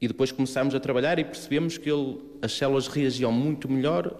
e 0.00 0.08
depois 0.08 0.32
começámos 0.32 0.74
a 0.74 0.80
trabalhar 0.80 1.18
e 1.18 1.24
percebemos 1.24 1.78
que 1.78 1.90
ele, 1.90 2.18
as 2.42 2.52
células 2.52 2.86
reagiam 2.86 3.32
muito 3.32 3.70
melhor 3.70 4.14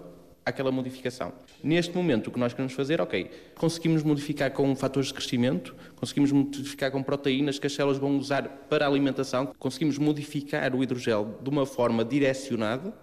àquela 0.45 0.71
modificação. 0.71 1.33
Neste 1.63 1.95
momento, 1.95 2.27
o 2.27 2.31
que 2.31 2.39
nós 2.39 2.53
queremos 2.53 2.73
fazer, 2.73 3.01
ok, 3.01 3.29
conseguimos 3.55 4.03
modificar 4.03 4.51
com 4.51 4.75
fatores 4.75 5.07
de 5.07 5.15
crescimento, 5.15 5.75
conseguimos 5.95 6.31
modificar 6.31 6.91
com 6.91 7.01
proteínas 7.01 7.57
que 7.57 7.65
as 7.65 7.73
células 7.73 7.97
vão 7.97 8.15
usar 8.17 8.47
para 8.69 8.85
a 8.85 8.87
alimentação, 8.87 9.53
conseguimos 9.57 9.97
modificar 9.97 10.75
o 10.75 10.83
hidrogel 10.83 11.39
de 11.41 11.49
uma 11.49 11.65
forma 11.65 12.05
direcionada, 12.05 12.93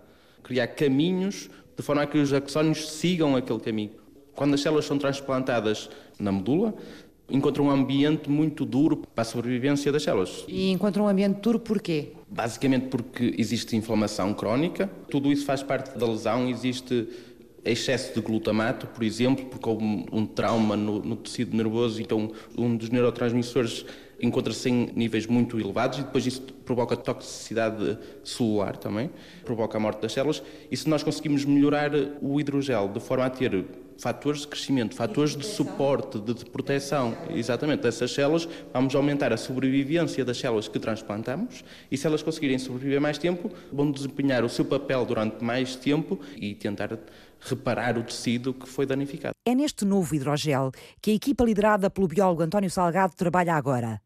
criar 0.43 0.69
caminhos 0.69 1.51
de 1.77 1.83
forma 1.83 2.03
a 2.03 2.07
que 2.07 2.19
os 2.19 2.33
axónios 2.33 2.91
sigam 2.91 3.35
aquele 3.35 3.61
caminho. 3.61 3.93
Quando 4.35 4.55
as 4.55 4.61
células 4.61 4.85
são 4.85 4.97
transplantadas 4.97 5.91
na 6.19 6.31
medula, 6.31 6.75
encontram 7.33 7.65
um 7.65 7.71
ambiente 7.71 8.29
muito 8.29 8.65
duro 8.67 8.99
para 8.99 9.23
a 9.23 9.25
sobrevivência 9.25 9.91
das 9.91 10.03
células. 10.03 10.45
E 10.47 10.71
encontram 10.71 11.07
um 11.07 11.09
ambiente 11.09 11.41
duro 11.41 11.59
porquê? 11.59 12.13
Basicamente 12.29 12.87
porque 12.87 13.35
existe 13.39 13.75
inflamação 13.75 14.35
crónica, 14.35 14.89
tudo 15.11 15.33
isso 15.33 15.47
faz 15.47 15.63
parte 15.63 15.99
da 15.99 16.07
lesão, 16.07 16.49
existe 16.49 17.09
excesso 17.65 18.15
de 18.15 18.21
glutamato, 18.21 18.87
por 18.89 19.03
exemplo, 19.03 19.47
porque 19.47 19.69
houve 19.69 19.85
um, 19.85 20.07
um 20.13 20.27
trauma 20.27 20.77
no, 20.77 21.01
no, 21.01 21.17
tecido 21.17 21.57
nervoso, 21.57 22.03
então 22.03 22.31
um 22.59 22.77
dos 22.77 22.91
neurotransmissores 22.91 23.87
encontra-se 24.21 24.69
em 24.69 24.91
níveis 24.95 25.27
muito 25.27 25.59
elevados 25.59 26.01
e 26.01 26.03
depois 26.03 26.27
isso 26.27 26.43
provoca 26.43 26.97
toxicidade 26.97 27.99
celular 28.25 28.77
também, 28.77 29.11
provoca 29.45 29.79
a 29.79 29.81
morte 29.81 30.03
das 30.03 30.13
células. 30.13 30.43
E 30.71 30.77
se 30.77 30.89
nós 30.89 31.03
conseguimos 31.03 31.45
melhorar 31.45 31.93
o 32.21 32.41
hidrogel 32.41 32.89
de 32.89 33.01
forma 33.01 33.25
a 33.25 33.31
ter 33.31 33.65
fatores 33.99 34.43
de 34.43 34.49
crescimento, 34.49 34.95
fatores 34.95 35.37
de 35.37 35.45
suporte, 35.45 36.19
de, 36.19 36.35
de 36.35 36.45
proteção, 36.45 37.17
exatamente, 37.31 37.83
dessas 37.83 38.13
células, 38.13 38.49
vamos 38.73 38.95
aumentar 38.95 39.33
a 39.33 39.37
sobrevivência 39.37 40.25
das 40.25 40.39
células 40.39 40.69
que 40.69 40.79
transplantamos 40.79 41.65
e 41.91 41.97
se 41.97 42.07
elas 42.07 42.23
conseguirem 42.23 42.59
sobreviver 42.59 43.01
mais 43.01 43.19
tempo, 43.19 43.51
vão 43.73 43.91
desempenhar 43.91 44.45
o 44.45 44.49
seu 44.49 44.65
papel 44.65 45.05
durante 45.05 45.43
mais 45.43 45.77
tempo 45.77 46.19
e 46.37 46.55
tentar 46.55 46.99
reparar 47.41 47.99
o 47.99 48.03
tecido 48.03 48.55
que 48.55 48.69
foi 48.69 48.87
danificado. 48.87 49.35
É 49.45 49.55
neste 49.55 49.85
novo 49.85 50.15
hidrogel 50.15 50.71
que 51.01 51.11
a 51.11 51.15
equipa 51.15 51.45
liderada 51.45 51.91
pelo 51.91 52.09
biólogo 52.09 52.43
António 52.43 52.71
Salgado 52.71 53.15
trabalha 53.17 53.55
agora. 53.55 54.01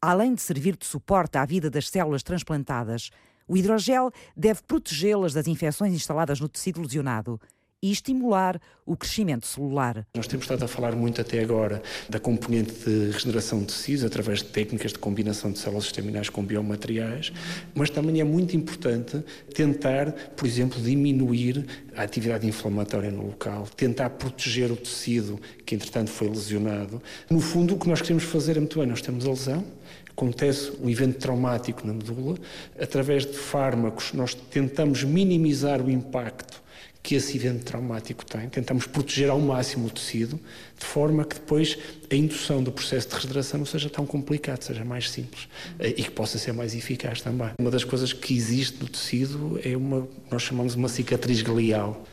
Além 0.00 0.34
de 0.34 0.40
servir 0.40 0.76
de 0.76 0.86
suporte 0.86 1.36
à 1.36 1.44
vida 1.44 1.68
das 1.68 1.88
células 1.88 2.22
transplantadas, 2.22 3.10
o 3.46 3.56
hidrogel 3.56 4.10
deve 4.36 4.62
protegê-las 4.62 5.32
das 5.32 5.46
infecções 5.46 5.92
instaladas 5.92 6.40
no 6.40 6.48
tecido 6.48 6.80
lesionado 6.80 7.40
e 7.82 7.92
estimular 7.92 8.60
o 8.84 8.96
crescimento 8.96 9.46
celular. 9.46 10.04
Nós 10.16 10.26
temos 10.26 10.44
estado 10.44 10.64
a 10.64 10.68
falar 10.68 10.96
muito 10.96 11.20
até 11.20 11.40
agora 11.40 11.80
da 12.08 12.18
componente 12.18 12.72
de 12.84 13.12
regeneração 13.12 13.60
de 13.60 13.66
tecidos 13.66 14.04
através 14.04 14.40
de 14.40 14.46
técnicas 14.46 14.92
de 14.92 14.98
combinação 14.98 15.52
de 15.52 15.58
células 15.58 15.84
estaminais 15.84 16.28
com 16.28 16.42
biomateriais, 16.42 17.32
mas 17.74 17.88
também 17.88 18.20
é 18.20 18.24
muito 18.24 18.56
importante 18.56 19.22
tentar, 19.54 20.10
por 20.36 20.46
exemplo, 20.46 20.80
diminuir 20.80 21.64
a 21.96 22.02
atividade 22.02 22.46
inflamatória 22.46 23.10
no 23.10 23.26
local, 23.26 23.68
tentar 23.76 24.10
proteger 24.10 24.72
o 24.72 24.76
tecido 24.76 25.40
que 25.64 25.74
entretanto 25.74 26.10
foi 26.10 26.28
lesionado. 26.28 27.00
No 27.30 27.40
fundo, 27.40 27.74
o 27.74 27.78
que 27.78 27.88
nós 27.88 28.00
queremos 28.00 28.24
fazer 28.24 28.56
é 28.56 28.60
muito 28.60 28.78
bem, 28.78 28.88
nós 28.88 29.02
temos 29.02 29.24
a 29.24 29.30
lesão, 29.30 29.64
acontece 30.10 30.72
um 30.82 30.90
evento 30.90 31.18
traumático 31.18 31.86
na 31.86 31.92
medula, 31.92 32.36
através 32.80 33.24
de 33.24 33.34
fármacos 33.34 34.12
nós 34.12 34.34
tentamos 34.34 35.04
minimizar 35.04 35.80
o 35.80 35.88
impacto 35.88 36.66
que 37.02 37.14
esse 37.14 37.36
evento 37.36 37.64
traumático 37.64 38.24
tem. 38.24 38.48
Tentamos 38.48 38.86
proteger 38.86 39.30
ao 39.30 39.40
máximo 39.40 39.86
o 39.86 39.90
tecido, 39.90 40.38
de 40.78 40.84
forma 40.84 41.24
que 41.24 41.36
depois 41.36 41.78
a 42.10 42.14
indução 42.14 42.62
do 42.62 42.70
processo 42.70 43.08
de 43.08 43.14
regeneração 43.14 43.58
não 43.58 43.66
seja 43.66 43.88
tão 43.88 44.04
complicado, 44.04 44.62
seja 44.62 44.84
mais 44.84 45.10
simples 45.10 45.48
eh, 45.78 45.94
e 45.96 46.02
que 46.02 46.10
possa 46.10 46.38
ser 46.38 46.52
mais 46.52 46.74
eficaz 46.74 47.20
também. 47.20 47.50
Uma 47.58 47.70
das 47.70 47.84
coisas 47.84 48.12
que 48.12 48.34
existe 48.34 48.78
no 48.80 48.88
tecido 48.88 49.58
é 49.64 49.76
uma, 49.76 50.06
nós 50.30 50.42
chamamos 50.42 50.74
uma 50.74 50.88
cicatriz 50.88 51.40
glial. 51.42 52.04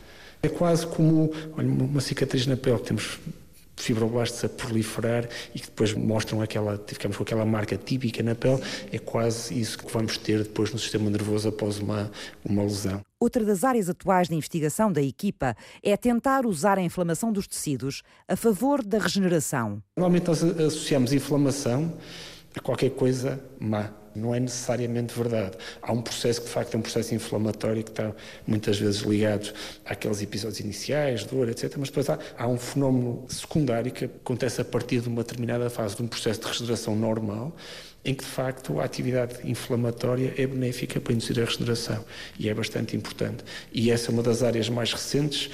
É 0.42 0.48
quase 0.48 0.86
como 0.86 1.32
olha, 1.56 1.68
uma 1.68 2.00
cicatriz 2.00 2.46
na 2.46 2.56
pele. 2.56 2.78
Temos 2.78 3.18
fibroblastos 3.76 4.44
a 4.44 4.48
proliferar 4.48 5.28
e 5.54 5.60
que 5.60 5.66
depois 5.66 5.92
mostram 5.92 6.40
aquela, 6.40 6.82
ficamos 6.86 7.16
com 7.16 7.22
aquela 7.22 7.44
marca 7.44 7.76
típica 7.76 8.22
na 8.22 8.34
pele, 8.34 8.60
é 8.90 8.98
quase 8.98 9.58
isso 9.58 9.78
que 9.78 9.92
vamos 9.92 10.16
ter 10.18 10.42
depois 10.42 10.72
no 10.72 10.78
sistema 10.78 11.08
nervoso 11.10 11.48
após 11.48 11.78
uma, 11.78 12.10
uma 12.44 12.62
lesão. 12.62 13.00
Outra 13.18 13.44
das 13.44 13.64
áreas 13.64 13.88
atuais 13.88 14.28
de 14.28 14.34
investigação 14.34 14.92
da 14.92 15.02
equipa 15.02 15.56
é 15.82 15.96
tentar 15.96 16.44
usar 16.44 16.78
a 16.78 16.82
inflamação 16.82 17.32
dos 17.32 17.46
tecidos 17.46 18.02
a 18.28 18.36
favor 18.36 18.84
da 18.84 18.98
regeneração. 18.98 19.82
Normalmente 19.96 20.28
nós 20.28 20.42
associamos 20.42 21.12
inflamação 21.12 21.94
a 22.54 22.60
qualquer 22.60 22.90
coisa 22.90 23.40
má 23.58 23.90
não 24.16 24.34
é 24.34 24.40
necessariamente 24.40 25.14
verdade. 25.14 25.56
Há 25.82 25.92
um 25.92 26.02
processo 26.02 26.40
que, 26.40 26.46
de 26.46 26.52
facto, 26.52 26.74
é 26.74 26.78
um 26.78 26.82
processo 26.82 27.14
inflamatório 27.14 27.84
que 27.84 27.90
está 27.90 28.12
muitas 28.46 28.78
vezes 28.78 29.02
ligado 29.02 29.52
àqueles 29.84 30.22
episódios 30.22 30.60
iniciais, 30.60 31.24
dor, 31.24 31.48
etc. 31.48 31.74
Mas 31.78 31.88
depois 31.88 32.08
há, 32.10 32.18
há 32.36 32.46
um 32.46 32.58
fenómeno 32.58 33.24
secundário 33.28 33.92
que 33.92 34.06
acontece 34.06 34.60
a 34.60 34.64
partir 34.64 35.00
de 35.00 35.08
uma 35.08 35.22
determinada 35.22 35.68
fase 35.70 35.96
de 35.96 36.02
um 36.02 36.08
processo 36.08 36.40
de 36.40 36.46
regeneração 36.46 36.96
normal, 36.96 37.54
em 38.04 38.14
que, 38.14 38.22
de 38.22 38.30
facto, 38.30 38.78
a 38.78 38.84
atividade 38.84 39.34
inflamatória 39.42 40.32
é 40.38 40.46
benéfica 40.46 41.00
para 41.00 41.12
induzir 41.12 41.40
a 41.40 41.44
regeneração 41.44 42.04
e 42.38 42.48
é 42.48 42.54
bastante 42.54 42.96
importante. 42.96 43.44
E 43.72 43.90
essa 43.90 44.10
é 44.10 44.14
uma 44.14 44.22
das 44.22 44.44
áreas 44.44 44.68
mais 44.68 44.92
recentes. 44.92 45.50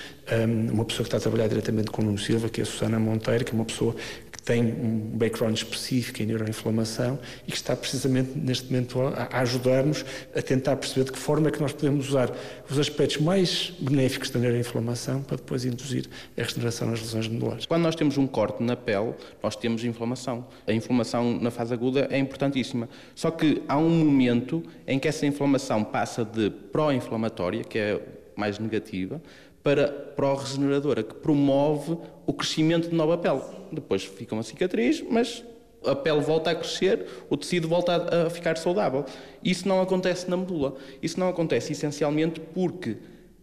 Uma 0.70 0.84
pessoa 0.84 1.04
que 1.04 1.08
está 1.08 1.16
a 1.16 1.20
trabalhar 1.20 1.48
diretamente 1.48 1.90
com 1.90 2.02
o 2.02 2.04
Nuno 2.04 2.18
Silva, 2.18 2.50
que 2.50 2.60
é 2.60 2.64
a 2.64 2.66
Susana 2.66 2.98
Monteiro, 2.98 3.42
que 3.42 3.52
é 3.52 3.54
uma 3.54 3.64
pessoa 3.64 3.96
tem 4.44 4.62
um 4.64 4.98
background 5.14 5.56
específico 5.56 6.22
em 6.22 6.26
neuroinflamação 6.26 7.18
e 7.46 7.50
que 7.50 7.56
está 7.56 7.76
precisamente 7.76 8.36
neste 8.36 8.66
momento 8.66 9.00
a, 9.00 9.40
ajudar-nos 9.40 10.04
a 10.34 10.42
tentar 10.42 10.76
perceber 10.76 11.04
de 11.04 11.12
que 11.12 11.18
forma 11.18 11.48
é 11.48 11.50
que 11.50 11.60
nós 11.60 11.72
podemos 11.72 12.08
usar 12.08 12.30
os 12.68 12.78
aspectos 12.78 13.18
mais 13.18 13.72
benéficos 13.80 14.30
da 14.30 14.40
neuroinflamação 14.40 15.22
para 15.22 15.36
depois 15.36 15.64
induzir 15.64 16.06
a 16.36 16.42
regeneração 16.42 16.90
nas 16.90 17.00
lesões 17.00 17.28
medulares. 17.28 17.66
Quando 17.66 17.82
nós 17.82 17.94
temos 17.94 18.18
um 18.18 18.26
corte 18.26 18.62
na 18.62 18.76
pele, 18.76 19.14
nós 19.42 19.54
temos 19.54 19.84
inflamação. 19.84 20.46
A 20.66 20.72
inflamação 20.72 21.38
na 21.38 21.50
fase 21.50 21.72
aguda 21.72 22.08
é 22.10 22.18
importantíssima. 22.18 22.88
Só 23.14 23.30
que 23.30 23.62
há 23.68 23.76
um 23.76 23.90
momento 23.90 24.62
em 24.86 24.98
que 24.98 25.06
essa 25.06 25.24
inflamação 25.24 25.84
passa 25.84 26.24
de 26.24 26.50
pró-inflamatória, 26.50 27.62
que 27.62 27.78
é 27.78 28.00
mais 28.36 28.58
negativa, 28.58 29.20
para 29.62 29.88
pró-regeneradora, 29.88 31.02
que 31.02 31.14
promove 31.14 31.96
o 32.26 32.32
crescimento 32.32 32.88
de 32.88 32.94
nova 32.94 33.18
pele. 33.18 33.40
Depois 33.70 34.04
fica 34.04 34.34
uma 34.34 34.42
cicatriz, 34.42 35.02
mas 35.08 35.44
a 35.84 35.94
pele 35.94 36.20
volta 36.20 36.50
a 36.50 36.54
crescer, 36.54 37.06
o 37.28 37.36
tecido 37.36 37.68
volta 37.68 38.26
a, 38.26 38.30
ficar 38.30 38.56
saudável. 38.56 39.04
Isso 39.42 39.66
não 39.66 39.80
acontece 39.80 40.30
na 40.30 40.36
medula. 40.36 40.76
Isso 41.02 41.18
não 41.18 41.28
acontece 41.28 41.72
essencialmente 41.72 42.40
porque 42.40 42.98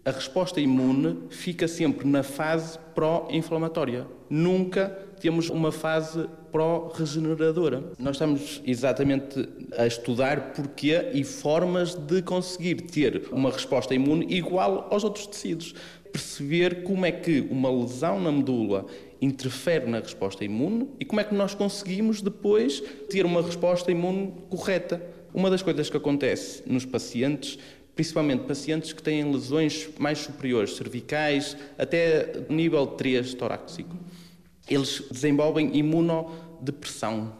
a 0.05 0.11
resposta 0.11 0.59
imune 0.61 1.27
fica 1.29 1.67
sempre 1.67 2.07
na 2.07 2.23
fase 2.23 2.79
pró-inflamatória. 2.95 4.07
Nunca 4.29 4.89
temos 5.19 5.49
uma 5.49 5.71
fase 5.71 6.27
pró-regeneradora. 6.51 7.83
Nós 7.99 8.15
estamos 8.15 8.61
exatamente 8.65 9.47
a 9.77 9.85
estudar 9.85 10.53
porquê 10.53 11.09
e 11.13 11.23
formas 11.23 11.93
de 11.93 12.21
conseguir 12.21 12.75
ter 12.75 13.27
uma 13.31 13.51
resposta 13.51 13.93
imune 13.93 14.25
igual 14.29 14.87
aos 14.89 15.03
outros 15.03 15.27
tecidos 15.27 15.75
perceber 16.11 16.83
como 16.83 17.05
é 17.05 17.11
que 17.11 17.41
uma 17.49 17.71
lesão 17.71 18.19
na 18.19 18.31
medula 18.31 18.85
interfere 19.21 19.85
na 19.85 19.99
resposta 19.99 20.43
imune 20.43 20.89
e 20.99 21.05
como 21.05 21.19
é 21.19 21.23
que 21.23 21.35
nós 21.35 21.53
conseguimos 21.53 22.21
depois 22.21 22.81
ter 23.09 23.25
uma 23.25 23.41
resposta 23.41 23.91
imune 23.91 24.33
correta. 24.49 25.01
Uma 25.33 25.49
das 25.49 25.61
coisas 25.61 25.89
que 25.89 25.97
acontece 25.97 26.63
nos 26.65 26.85
pacientes, 26.85 27.59
principalmente 27.95 28.45
pacientes 28.45 28.93
que 28.93 29.03
têm 29.03 29.31
lesões 29.31 29.89
mais 29.99 30.19
superiores, 30.19 30.75
cervicais, 30.75 31.55
até 31.77 32.45
nível 32.49 32.87
3 32.87 33.33
torácico, 33.33 33.95
eles 34.69 35.03
desenvolvem 35.11 35.75
imunodepressão. 35.77 37.33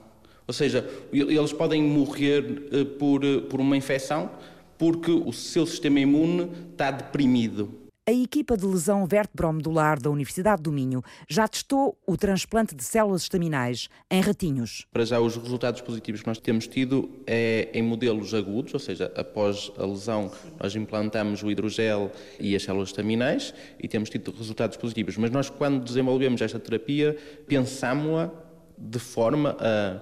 Ou 0.48 0.54
seja, 0.54 0.88
eles 1.14 1.54
podem 1.54 1.82
morrer 1.82 2.68
eh, 2.72 2.84
por, 2.84 3.24
eh, 3.24 3.40
por 3.42 3.60
uma 3.60 3.78
infecção 3.78 4.32
porque 4.80 5.12
o 5.12 5.32
seu 5.32 5.66
sistema 5.66 6.00
imune 6.00 6.50
está 6.72 6.90
deprimido. 6.90 7.89
A 8.08 8.12
equipa 8.12 8.58
de 8.58 8.66
lesão 8.66 9.06
vertebromedular 9.06 10.02
da 10.02 10.10
Universidade 10.10 10.64
do 10.64 10.72
Minho 10.72 11.04
já 11.28 11.48
testou 11.48 11.96
o 12.08 12.18
transplante 12.18 12.74
de 12.74 12.84
células 12.84 13.22
estaminais 13.22 13.88
em 14.10 14.20
ratinhos. 14.20 14.88
Para 14.92 15.06
já, 15.06 15.20
os 15.20 15.36
resultados 15.36 15.82
positivos 15.82 16.22
que 16.22 16.28
nós 16.28 16.40
temos 16.40 16.66
tido 16.66 17.08
é 17.28 17.70
em 17.72 17.84
modelos 17.84 18.34
agudos, 18.34 18.74
ou 18.74 18.80
seja, 18.80 19.12
após 19.16 19.72
a 19.78 19.86
lesão, 19.86 20.32
nós 20.60 20.76
implantamos 20.76 21.44
o 21.44 21.52
hidrogel 21.52 22.12
e 22.40 22.56
as 22.56 22.64
células 22.64 22.90
estaminais 22.90 23.54
e 23.80 23.88
temos 23.88 24.10
tido 24.10 24.32
resultados 24.32 24.76
positivos. 24.76 25.16
Mas 25.16 25.30
nós, 25.30 25.50
quando 25.50 25.84
desenvolvemos 25.84 26.42
esta 26.42 26.60
terapia, 26.60 27.16
pensámos-la 27.48 28.32
de 28.76 28.98
forma 28.98 29.56
a 29.60 30.02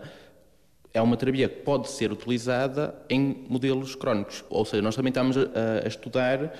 é 0.94 1.02
uma 1.02 1.16
terapia 1.16 1.48
que 1.48 1.62
pode 1.62 1.90
ser 1.90 2.12
utilizada 2.12 2.96
em 3.08 3.46
modelos 3.48 3.94
crónicos. 3.94 4.44
Ou 4.50 4.66
seja, 4.66 4.82
nós 4.82 4.96
também 4.96 5.10
estamos 5.10 5.38
a, 5.38 5.44
a 5.84 5.88
estudar 5.88 6.54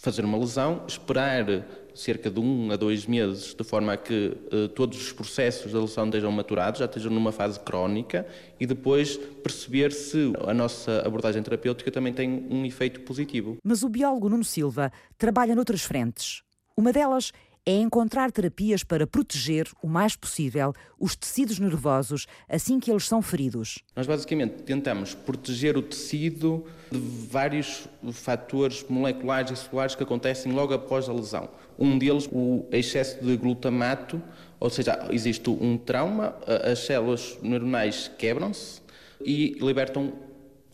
fazer 0.00 0.24
uma 0.24 0.38
lesão, 0.38 0.82
esperar 0.88 1.66
cerca 1.94 2.30
de 2.30 2.40
um 2.40 2.72
a 2.72 2.76
dois 2.76 3.04
meses, 3.04 3.54
de 3.54 3.62
forma 3.62 3.92
a 3.92 3.96
que 3.98 4.34
uh, 4.50 4.68
todos 4.68 4.98
os 4.98 5.12
processos 5.12 5.72
da 5.72 5.80
lesão 5.80 6.06
estejam 6.06 6.32
maturados, 6.32 6.78
já 6.78 6.86
estejam 6.86 7.12
numa 7.12 7.30
fase 7.30 7.60
crónica, 7.60 8.26
e 8.58 8.66
depois 8.66 9.18
perceber 9.42 9.92
se 9.92 10.32
a 10.46 10.54
nossa 10.54 11.02
abordagem 11.06 11.42
terapêutica 11.42 11.90
também 11.90 12.14
tem 12.14 12.46
um 12.50 12.64
efeito 12.64 13.00
positivo. 13.02 13.58
Mas 13.62 13.82
o 13.82 13.90
biólogo 13.90 14.30
Nuno 14.30 14.44
Silva 14.44 14.90
trabalha 15.18 15.54
noutras 15.54 15.82
frentes. 15.82 16.42
Uma 16.74 16.92
delas 16.92 17.30
é 17.49 17.49
encontrar 17.66 18.30
terapias 18.30 18.82
para 18.82 19.06
proteger 19.06 19.68
o 19.82 19.88
mais 19.88 20.16
possível 20.16 20.72
os 20.98 21.14
tecidos 21.14 21.58
nervosos 21.58 22.26
assim 22.48 22.80
que 22.80 22.90
eles 22.90 23.06
são 23.06 23.20
feridos. 23.20 23.78
Nós 23.94 24.06
basicamente 24.06 24.62
tentamos 24.62 25.14
proteger 25.14 25.76
o 25.76 25.82
tecido 25.82 26.64
de 26.90 26.98
vários 26.98 27.86
fatores 28.12 28.84
moleculares 28.88 29.50
e 29.52 29.56
celulares 29.56 29.94
que 29.94 30.02
acontecem 30.02 30.52
logo 30.52 30.72
após 30.74 31.08
a 31.08 31.12
lesão. 31.12 31.48
Um 31.78 31.98
deles, 31.98 32.28
o 32.32 32.66
excesso 32.72 33.24
de 33.24 33.36
glutamato, 33.36 34.22
ou 34.58 34.68
seja, 34.68 35.08
existe 35.10 35.48
um 35.48 35.78
trauma, 35.78 36.36
as 36.46 36.80
células 36.80 37.38
neuronais 37.42 38.10
quebram-se 38.18 38.80
e 39.24 39.56
libertam 39.60 40.12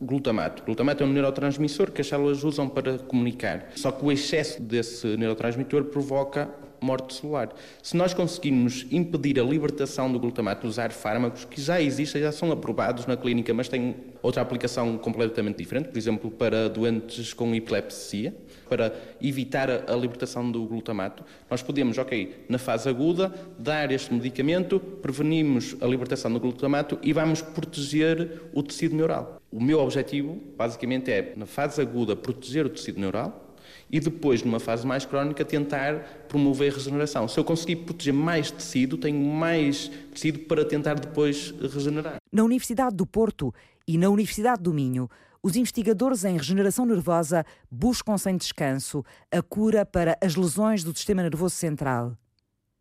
glutamato. 0.00 0.62
Glutamato 0.62 1.02
é 1.02 1.06
um 1.06 1.12
neurotransmissor 1.12 1.90
que 1.90 2.00
as 2.00 2.06
células 2.06 2.44
usam 2.44 2.68
para 2.68 2.98
comunicar. 2.98 3.70
Só 3.76 3.90
que 3.90 4.04
o 4.04 4.12
excesso 4.12 4.60
desse 4.60 5.16
neurotransmissor 5.16 5.84
provoca 5.84 6.50
morte 6.80 7.14
celular. 7.14 7.54
Se 7.82 7.96
nós 7.96 8.14
conseguirmos 8.14 8.86
impedir 8.90 9.40
a 9.40 9.42
libertação 9.42 10.10
do 10.10 10.18
glutamato, 10.18 10.66
usar 10.66 10.90
fármacos 10.92 11.44
que 11.44 11.60
já 11.60 11.80
existem, 11.80 12.22
já 12.22 12.32
são 12.32 12.50
aprovados 12.52 13.06
na 13.06 13.16
clínica, 13.16 13.52
mas 13.54 13.68
têm 13.68 13.94
outra 14.22 14.42
aplicação 14.42 14.98
completamente 14.98 15.58
diferente, 15.58 15.88
por 15.88 15.98
exemplo, 15.98 16.30
para 16.30 16.68
doentes 16.68 17.32
com 17.32 17.54
epilepsia, 17.54 18.34
para 18.68 18.92
evitar 19.20 19.70
a, 19.70 19.96
libertação 19.96 20.50
do 20.50 20.64
glutamato, 20.66 21.24
nós 21.50 21.62
podemos, 21.62 21.98
ok, 21.98 22.44
na 22.48 22.58
fase 22.58 22.88
aguda, 22.88 23.32
dar 23.58 23.90
este 23.92 24.12
medicamento, 24.12 24.80
prevenimos 24.80 25.76
a 25.80 25.86
libertação 25.86 26.32
do 26.32 26.40
glutamato 26.40 26.98
e 27.02 27.12
vamos 27.12 27.40
proteger 27.40 28.42
o 28.52 28.62
tecido 28.62 28.96
neural. 28.96 29.40
O 29.50 29.62
meu 29.62 29.78
objetivo, 29.78 30.38
basicamente, 30.56 31.10
é, 31.10 31.32
na 31.36 31.46
fase 31.46 31.80
aguda, 31.80 32.16
proteger 32.16 32.66
o 32.66 32.70
tecido 32.70 33.00
neural, 33.00 33.45
e 33.90 34.00
depois, 34.00 34.42
numa 34.42 34.58
fase 34.58 34.86
mais 34.86 35.04
crónica, 35.04 35.44
tentar 35.44 36.00
promover 36.28 36.72
a 36.72 36.74
regeneração. 36.74 37.28
Se 37.28 37.38
eu 37.38 37.44
conseguir 37.44 37.76
proteger 37.76 38.12
mais 38.12 38.50
tecido, 38.50 38.98
tenho 38.98 39.18
mais 39.24 39.88
tecido 40.12 40.40
para 40.40 40.64
tentar 40.64 40.94
depois 40.94 41.54
regenerar. 41.60 42.16
Na 42.32 42.42
Universidade 42.42 42.96
do 42.96 43.06
Porto 43.06 43.54
e 43.86 43.96
na 43.96 44.08
Universidade 44.08 44.62
do 44.62 44.74
Minho, 44.74 45.08
os 45.42 45.54
investigadores 45.54 46.24
em 46.24 46.36
regeneração 46.36 46.84
nervosa 46.84 47.44
buscam 47.70 48.18
sem 48.18 48.36
descanso 48.36 49.04
a 49.30 49.40
cura 49.40 49.86
para 49.86 50.18
as 50.20 50.34
lesões 50.34 50.82
do 50.82 50.96
sistema 50.96 51.22
nervoso 51.22 51.54
central. 51.54 52.16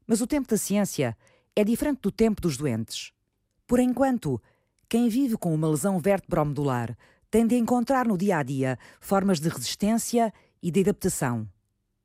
Mas 0.08 0.21
o 0.21 0.27
tempo 0.27 0.47
da 0.47 0.58
ciência 0.58 1.15
é 1.56 1.63
diferente 1.63 1.99
do 2.01 2.12
tempo 2.12 2.41
dos 2.41 2.58
doentes. 2.58 3.12
Por 3.67 3.79
enquanto, 3.79 4.41
quem 4.89 5.10
vive 5.10 5.38
com 5.38 5.53
uma 5.53 5.69
lesão 5.69 5.99
vertebromedular 5.99 6.97
tende 7.29 7.56
a 7.56 7.58
encontrar 7.58 8.08
no 8.08 8.17
dia 8.17 8.38
a 8.38 8.43
dia 8.43 8.79
formas 8.99 9.39
de 9.39 9.49
resistência 9.49 10.34
e 10.65 10.71
de 10.71 10.80
adaptação. 10.80 11.47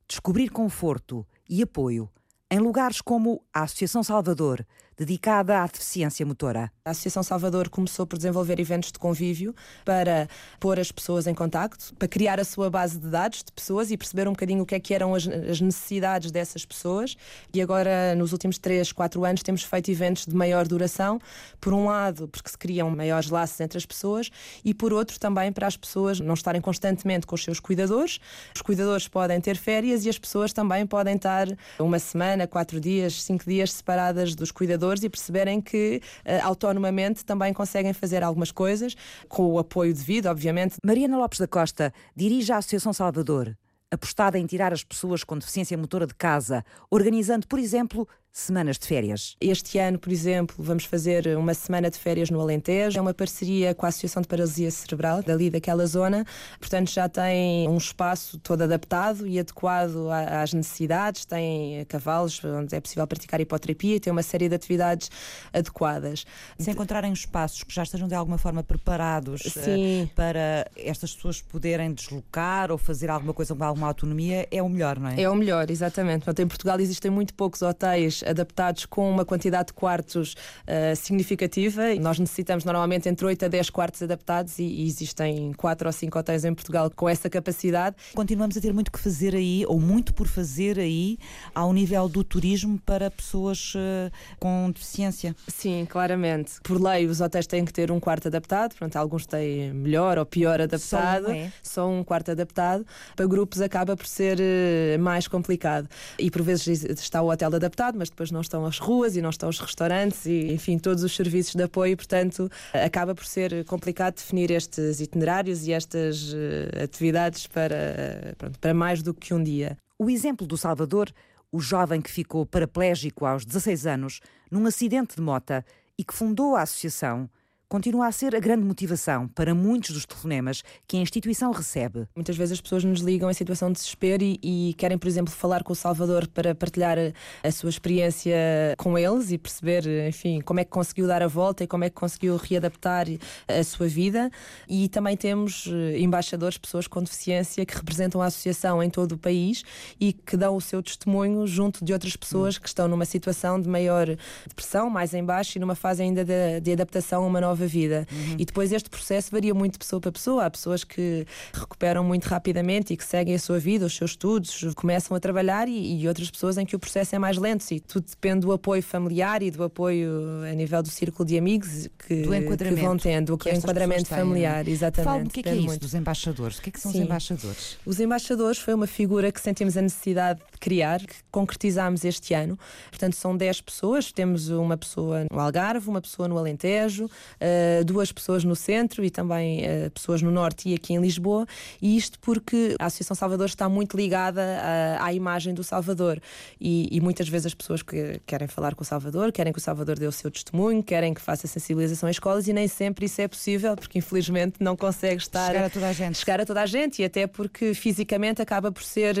Descobrir 0.07 0.49
conforto 0.49 1.27
e 1.49 1.63
apoio 1.63 2.07
em 2.51 2.59
lugares 2.59 3.01
como 3.01 3.43
a 3.51 3.63
Associação 3.63 4.03
Salvador, 4.03 4.63
dedicada 5.01 5.63
à 5.63 5.65
deficiência 5.65 6.23
motora. 6.23 6.71
A 6.85 6.91
Associação 6.91 7.23
Salvador 7.23 7.69
começou 7.69 8.05
por 8.05 8.17
desenvolver 8.17 8.59
eventos 8.59 8.91
de 8.91 8.99
convívio 8.99 9.55
para 9.83 10.27
pôr 10.59 10.79
as 10.79 10.91
pessoas 10.91 11.25
em 11.25 11.33
contacto, 11.33 11.93
para 11.95 12.07
criar 12.07 12.39
a 12.39 12.43
sua 12.43 12.69
base 12.69 12.99
de 12.99 13.07
dados 13.07 13.43
de 13.43 13.51
pessoas 13.51 13.89
e 13.89 13.97
perceber 13.97 14.27
um 14.27 14.31
bocadinho 14.31 14.61
o 14.61 14.65
que 14.65 14.75
é 14.75 14.79
que 14.79 14.93
eram 14.93 15.15
as, 15.15 15.25
necessidades 15.25 16.31
dessas 16.31 16.65
pessoas. 16.65 17.17
E 17.51 17.59
agora, 17.61 18.13
nos 18.15 18.31
últimos 18.31 18.59
3, 18.59 18.91
4 18.91 19.25
anos, 19.25 19.41
temos 19.41 19.63
feito 19.63 19.89
eventos 19.89 20.25
de 20.27 20.35
maior 20.35 20.67
duração, 20.67 21.19
por 21.59 21.73
um 21.73 21.85
lado, 21.85 22.27
porque 22.27 22.49
se 22.49 22.57
criam 22.57 22.89
maiores 22.91 23.29
laços 23.29 23.59
entre 23.59 23.79
as 23.79 23.85
pessoas, 23.85 24.29
e 24.63 24.71
por 24.71 24.93
outro, 24.93 25.19
também 25.19 25.51
para 25.51 25.65
as 25.65 25.75
pessoas 25.75 26.19
não 26.19 26.35
estarem 26.35 26.61
constantemente 26.61 27.25
com 27.25 27.33
os 27.33 27.43
seus 27.43 27.59
cuidadores. 27.59 28.19
Os 28.55 28.61
cuidadores 28.61 29.07
podem 29.07 29.41
ter 29.41 29.57
férias 29.57 30.05
e 30.05 30.09
as 30.09 30.19
pessoas 30.19 30.53
também 30.53 30.85
podem 30.85 31.15
estar 31.15 31.47
uma 31.79 31.97
semana, 31.97 32.45
quatro 32.45 32.79
dias, 32.79 33.23
cinco 33.23 33.45
dias 33.45 33.71
separadas 33.73 34.35
dos 34.35 34.51
cuidadores 34.51 34.90
e 34.99 35.09
perceberem 35.09 35.61
que 35.61 36.01
uh, 36.25 36.45
autonomamente 36.45 37.23
também 37.23 37.53
conseguem 37.53 37.93
fazer 37.93 38.23
algumas 38.23 38.51
coisas, 38.51 38.95
com 39.27 39.45
o 39.45 39.59
apoio 39.59 39.93
devido, 39.93 40.27
obviamente. 40.27 40.77
Mariana 40.83 41.17
Lopes 41.17 41.39
da 41.39 41.47
Costa 41.47 41.93
dirige 42.15 42.51
a 42.51 42.57
Associação 42.57 42.91
Salvador, 42.93 43.55
apostada 43.91 44.39
em 44.39 44.45
tirar 44.45 44.71
as 44.71 44.83
pessoas 44.83 45.23
com 45.23 45.37
deficiência 45.37 45.77
motora 45.77 46.07
de 46.07 46.15
casa, 46.15 46.63
organizando, 46.89 47.47
por 47.47 47.59
exemplo, 47.59 48.07
semanas 48.31 48.79
de 48.79 48.87
férias. 48.87 49.35
Este 49.41 49.77
ano, 49.77 49.99
por 49.99 50.11
exemplo, 50.11 50.55
vamos 50.57 50.85
fazer 50.85 51.27
uma 51.37 51.53
semana 51.53 51.89
de 51.89 51.97
férias 51.97 52.29
no 52.29 52.39
Alentejo. 52.39 52.97
É 52.97 53.01
uma 53.01 53.13
parceria 53.13 53.75
com 53.75 53.85
a 53.85 53.89
Associação 53.89 54.21
de 54.21 54.27
Paralisia 54.27 54.71
Cerebral, 54.71 55.21
dali 55.21 55.49
daquela 55.49 55.85
zona. 55.85 56.25
Portanto, 56.59 56.91
já 56.91 57.09
tem 57.09 57.67
um 57.67 57.77
espaço 57.77 58.39
todo 58.39 58.61
adaptado 58.61 59.27
e 59.27 59.37
adequado 59.37 60.09
às 60.09 60.53
necessidades. 60.53 61.25
Tem 61.25 61.83
cavalos 61.85 62.41
onde 62.43 62.73
é 62.73 62.79
possível 62.79 63.05
praticar 63.05 63.41
hipoterapia 63.41 63.97
e 63.97 63.99
tem 63.99 64.11
uma 64.11 64.23
série 64.23 64.47
de 64.47 64.55
atividades 64.55 65.11
adequadas. 65.51 66.25
Se 66.57 66.71
encontrarem 66.71 67.11
espaços 67.11 67.63
que 67.63 67.73
já 67.73 67.83
estejam 67.83 68.07
de 68.07 68.15
alguma 68.15 68.37
forma 68.37 68.63
preparados 68.63 69.41
uh, 69.41 70.07
para 70.15 70.69
estas 70.77 71.13
pessoas 71.13 71.41
poderem 71.41 71.93
deslocar 71.93 72.71
ou 72.71 72.77
fazer 72.77 73.09
alguma 73.09 73.33
coisa 73.33 73.53
com 73.53 73.63
alguma 73.63 73.87
autonomia, 73.87 74.47
é 74.49 74.63
o 74.63 74.69
melhor, 74.69 74.97
não 74.97 75.09
é? 75.09 75.21
É 75.21 75.29
o 75.29 75.35
melhor, 75.35 75.69
exatamente. 75.69 76.23
Portanto, 76.23 76.39
em 76.39 76.47
Portugal 76.47 76.79
existem 76.79 77.11
muito 77.11 77.33
poucos 77.33 77.61
hotéis 77.61 78.20
adaptados 78.25 78.85
com 78.85 79.09
uma 79.09 79.25
quantidade 79.25 79.67
de 79.67 79.73
quartos 79.73 80.33
uh, 80.33 80.95
significativa. 80.95 81.93
Nós 81.95 82.19
necessitamos 82.19 82.63
normalmente 82.63 83.07
entre 83.09 83.25
8 83.25 83.45
a 83.45 83.47
10 83.47 83.69
quartos 83.69 84.01
adaptados 84.01 84.59
e, 84.59 84.63
e 84.63 84.87
existem 84.87 85.53
4 85.53 85.87
ou 85.87 85.93
5 85.93 86.19
hotéis 86.19 86.45
em 86.45 86.53
Portugal 86.53 86.91
com 86.95 87.07
essa 87.07 87.29
capacidade. 87.29 87.95
Continuamos 88.13 88.57
a 88.57 88.61
ter 88.61 88.73
muito 88.73 88.91
que 88.91 88.99
fazer 88.99 89.35
aí, 89.35 89.65
ou 89.67 89.79
muito 89.79 90.13
por 90.13 90.27
fazer 90.27 90.79
aí, 90.79 91.17
ao 91.53 91.73
nível 91.73 92.07
do 92.07 92.23
turismo 92.23 92.79
para 92.85 93.09
pessoas 93.09 93.73
uh, 93.75 94.11
com 94.39 94.71
deficiência. 94.71 95.35
Sim, 95.47 95.85
claramente. 95.89 96.53
Por 96.63 96.81
lei, 96.81 97.05
os 97.05 97.21
hotéis 97.21 97.47
têm 97.47 97.65
que 97.65 97.73
ter 97.73 97.91
um 97.91 97.99
quarto 97.99 98.27
adaptado, 98.27 98.75
pronto, 98.75 98.95
alguns 98.95 99.25
têm 99.25 99.73
melhor 99.73 100.17
ou 100.17 100.25
pior 100.25 100.61
adaptado. 100.61 101.25
Só 101.25 101.31
um, 101.31 101.35
é. 101.35 101.53
Só 101.63 101.89
um 101.89 102.03
quarto 102.03 102.31
adaptado. 102.31 102.85
Para 103.15 103.25
grupos 103.25 103.61
acaba 103.61 103.95
por 103.95 104.05
ser 104.05 104.39
uh, 104.39 104.99
mais 104.99 105.27
complicado. 105.27 105.87
E 106.19 106.29
por 106.29 106.41
vezes 106.41 106.83
está 106.83 107.21
o 107.21 107.31
hotel 107.31 107.55
adaptado, 107.55 107.97
mas 107.97 108.09
depois 108.11 108.31
não 108.31 108.41
estão 108.41 108.65
as 108.65 108.77
ruas 108.77 109.15
e 109.15 109.21
não 109.21 109.29
estão 109.29 109.49
os 109.49 109.59
restaurantes 109.59 110.25
e, 110.25 110.53
enfim, 110.53 110.77
todos 110.77 111.03
os 111.03 111.15
serviços 111.15 111.55
de 111.55 111.63
apoio, 111.63 111.97
portanto, 111.97 112.49
acaba 112.73 113.15
por 113.15 113.25
ser 113.25 113.65
complicado 113.65 114.15
definir 114.15 114.51
estes 114.51 114.99
itinerários 114.99 115.67
e 115.67 115.73
estas 115.73 116.33
uh, 116.33 116.83
atividades 116.83 117.47
para, 117.47 118.35
pronto, 118.37 118.59
para 118.59 118.73
mais 118.73 119.01
do 119.01 119.13
que 119.13 119.33
um 119.33 119.41
dia. 119.43 119.77
O 119.97 120.09
exemplo 120.09 120.45
do 120.45 120.57
Salvador, 120.57 121.11
o 121.51 121.59
jovem 121.59 122.01
que 122.01 122.11
ficou 122.11 122.45
paraplégico 122.45 123.25
aos 123.25 123.45
16 123.45 123.87
anos 123.87 124.19
num 124.49 124.65
acidente 124.65 125.15
de 125.15 125.21
mota 125.21 125.65
e 125.97 126.03
que 126.03 126.13
fundou 126.13 126.55
a 126.55 126.61
associação 126.61 127.29
continua 127.71 128.07
a 128.07 128.11
ser 128.11 128.35
a 128.35 128.39
grande 128.41 128.65
motivação 128.65 129.29
para 129.29 129.55
muitos 129.55 129.91
dos 129.91 130.05
telefonemas 130.05 130.61
que 130.85 130.97
a 130.97 130.99
instituição 130.99 131.53
recebe. 131.53 132.05
Muitas 132.13 132.35
vezes 132.35 132.51
as 132.51 132.59
pessoas 132.59 132.83
nos 132.83 132.99
ligam 132.99 133.31
em 133.31 133.33
situação 133.33 133.69
de 133.69 133.79
desespero 133.79 134.21
e, 134.21 134.37
e 134.43 134.73
querem, 134.73 134.97
por 134.97 135.07
exemplo, 135.07 135.33
falar 135.33 135.63
com 135.63 135.71
o 135.71 135.75
Salvador 135.75 136.27
para 136.27 136.53
partilhar 136.53 136.97
a 137.41 137.49
sua 137.49 137.69
experiência 137.69 138.35
com 138.77 138.97
eles 138.97 139.31
e 139.31 139.37
perceber, 139.37 139.87
enfim, 140.05 140.41
como 140.41 140.59
é 140.59 140.65
que 140.65 140.69
conseguiu 140.69 141.07
dar 141.07 141.23
a 141.23 141.27
volta 141.27 141.63
e 141.63 141.67
como 141.67 141.85
é 141.85 141.89
que 141.89 141.95
conseguiu 141.95 142.35
readaptar 142.35 143.05
a 143.47 143.63
sua 143.63 143.87
vida. 143.87 144.29
E 144.67 144.89
também 144.89 145.15
temos 145.15 145.65
eh, 145.71 145.97
embaixadores, 145.97 146.57
pessoas 146.57 146.87
com 146.87 147.01
deficiência 147.01 147.65
que 147.65 147.73
representam 147.73 148.21
a 148.21 148.25
associação 148.25 148.83
em 148.83 148.89
todo 148.89 149.13
o 149.13 149.17
país 149.17 149.63
e 149.97 150.11
que 150.11 150.35
dão 150.35 150.57
o 150.57 150.61
seu 150.61 150.83
testemunho 150.83 151.47
junto 151.47 151.85
de 151.85 151.93
outras 151.93 152.17
pessoas 152.17 152.57
que 152.57 152.67
estão 152.67 152.89
numa 152.89 153.05
situação 153.05 153.61
de 153.61 153.69
maior 153.69 154.07
depressão, 154.45 154.89
mais 154.89 155.13
em 155.13 155.23
baixo 155.23 155.57
e 155.57 155.61
numa 155.61 155.73
fase 155.73 156.03
ainda 156.03 156.25
de, 156.25 156.59
de 156.59 156.73
adaptação 156.73 157.23
a 157.23 157.27
uma 157.27 157.39
nova 157.39 157.60
nova 157.61 157.67
vida. 157.67 158.07
Uhum. 158.11 158.35
E 158.39 158.45
depois 158.45 158.71
este 158.71 158.89
processo 158.89 159.29
varia 159.31 159.53
muito 159.53 159.73
de 159.73 159.79
pessoa 159.79 159.99
para 159.99 160.11
pessoa. 160.11 160.45
Há 160.45 160.49
pessoas 160.49 160.83
que 160.83 161.25
recuperam 161.53 162.03
muito 162.03 162.25
rapidamente 162.25 162.93
e 162.93 162.97
que 162.97 163.05
seguem 163.05 163.35
a 163.35 163.39
sua 163.39 163.59
vida, 163.59 163.85
os 163.85 163.95
seus 163.95 164.11
estudos, 164.11 164.73
começam 164.75 165.15
a 165.15 165.19
trabalhar 165.19 165.67
e, 165.67 166.01
e 166.01 166.07
outras 166.07 166.29
pessoas 166.29 166.57
em 166.57 166.65
que 166.65 166.75
o 166.75 166.79
processo 166.79 167.15
é 167.15 167.19
mais 167.19 167.37
lento. 167.37 167.69
E 167.71 167.79
tudo 167.79 168.05
depende 168.09 168.41
do 168.41 168.51
apoio 168.51 168.81
familiar 168.81 169.43
e 169.43 169.51
do 169.51 169.63
apoio 169.63 170.43
a 170.49 170.53
nível 170.53 170.81
do 170.81 170.89
círculo 170.89 171.27
de 171.27 171.37
amigos 171.37 171.87
que, 172.07 172.23
que 172.23 172.75
vão 172.81 172.97
tendo, 172.97 173.33
o 173.33 173.49
enquadramento 173.49 174.07
familiar, 174.07 174.67
exatamente. 174.67 175.05
Fala-me 175.05 175.27
o 175.27 175.29
que 175.29 175.39
é, 175.41 175.43
que 175.43 175.49
é 175.49 175.55
isso 175.55 175.79
dos 175.79 175.93
embaixadores? 175.93 176.57
O 176.57 176.61
que 176.61 176.69
é 176.69 176.71
que 176.71 176.79
são 176.79 176.91
Sim. 176.91 176.99
os 176.99 177.05
embaixadores? 177.05 177.77
Os 177.85 177.99
embaixadores 177.99 178.57
foi 178.57 178.73
uma 178.73 178.87
figura 178.87 179.31
que 179.31 179.39
sentimos 179.39 179.77
a 179.77 179.81
necessidade 179.81 180.39
de 180.51 180.57
criar, 180.59 180.99
que 180.99 181.15
concretizámos 181.31 182.03
este 182.03 182.33
ano. 182.33 182.57
Portanto, 182.89 183.15
são 183.15 183.35
10 183.35 183.61
pessoas. 183.61 184.11
Temos 184.11 184.49
uma 184.49 184.77
pessoa 184.77 185.25
no 185.31 185.39
Algarve, 185.39 185.89
uma 185.89 186.01
pessoa 186.01 186.27
no 186.27 186.37
Alentejo, 186.37 187.09
uh, 187.51 187.85
duas 187.85 188.11
pessoas 188.11 188.43
no 188.43 188.55
centro 188.55 189.03
e 189.03 189.09
também 189.09 189.61
uh, 189.61 189.91
pessoas 189.91 190.21
no 190.21 190.31
norte 190.31 190.69
e 190.69 190.73
aqui 190.73 190.93
em 190.93 191.01
Lisboa. 191.01 191.45
E 191.81 191.97
isto 191.97 192.19
porque 192.19 192.75
a 192.79 192.85
Associação 192.85 193.15
Salvador 193.15 193.47
está 193.47 193.67
muito 193.67 193.97
ligada 193.97 194.41
uh, 194.41 195.03
à 195.03 195.13
imagem 195.13 195.53
do 195.53 195.63
Salvador. 195.63 196.21
E, 196.59 196.87
e, 196.91 197.01
muitas 197.01 197.27
vezes 197.27 197.47
as 197.47 197.53
pessoas 197.53 197.81
que 197.81 198.19
querem 198.25 198.47
falar 198.47 198.75
com 198.75 198.83
o 198.83 198.85
Salvador, 198.85 199.31
querem 199.31 199.51
que 199.51 199.59
o 199.59 199.61
Salvador 199.61 199.97
dê 199.97 200.07
o 200.07 200.11
seu 200.11 200.31
testemunho, 200.31 200.81
querem 200.81 201.13
que 201.13 201.21
faça 201.21 201.47
sensibilização 201.47 202.09
em 202.09 202.11
escolas 202.11 202.47
e 202.47 202.53
nem 202.53 202.67
sempre 202.67 203.05
isso 203.05 203.21
é 203.21 203.27
possível, 203.27 203.75
porque 203.75 203.99
infelizmente 203.99 204.55
não 204.59 204.75
consegue 204.75 205.21
estar 205.21 205.47
chegar 205.47 205.65
a 205.65 205.69
toda 205.69 205.87
a 205.87 205.93
gente. 205.93 206.17
Chegar 206.17 206.41
a 206.41 206.45
toda 206.45 206.61
a 206.61 206.65
gente 206.65 207.01
e 207.01 207.05
até 207.05 207.27
porque 207.27 207.73
fisicamente 207.73 208.41
acaba 208.41 208.71
por 208.71 208.83
ser 208.83 209.15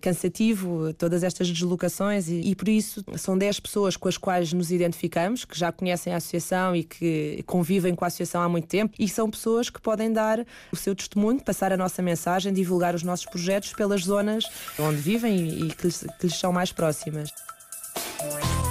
cansativo 0.00 0.92
todas 0.94 1.22
estas 1.22 1.48
deslocações 1.48 2.28
e, 2.28 2.40
e 2.40 2.54
por 2.54 2.68
isso 2.68 3.04
são 3.16 3.36
10 3.36 3.60
pessoas 3.60 3.96
com 3.96 4.08
as 4.08 4.16
quais 4.16 4.52
nos 4.52 4.70
identificamos, 4.70 5.44
que 5.44 5.58
já 5.58 5.70
conhecem 5.70 6.12
a 6.12 6.16
associação 6.16 6.74
e 6.74 6.84
que 6.84 7.42
convivem 7.46 7.67
com 7.96 8.04
a 8.04 8.08
associação 8.08 8.42
há 8.42 8.48
muito 8.48 8.66
tempo 8.66 8.94
e 8.98 9.08
são 9.08 9.30
pessoas 9.30 9.68
que 9.68 9.80
podem 9.80 10.12
dar 10.12 10.44
o 10.72 10.76
seu 10.76 10.94
testemunho, 10.94 11.42
passar 11.42 11.72
a 11.72 11.76
nossa 11.76 12.00
mensagem, 12.00 12.52
divulgar 12.52 12.94
os 12.94 13.02
nossos 13.02 13.26
projetos 13.26 13.72
pelas 13.72 14.02
zonas 14.02 14.44
onde 14.78 14.96
vivem 14.96 15.66
e 15.66 15.68
que 15.70 15.86
lhes, 15.86 16.04
que 16.18 16.26
lhes 16.26 16.38
são 16.38 16.52
mais 16.52 16.72
próximas. 16.72 17.30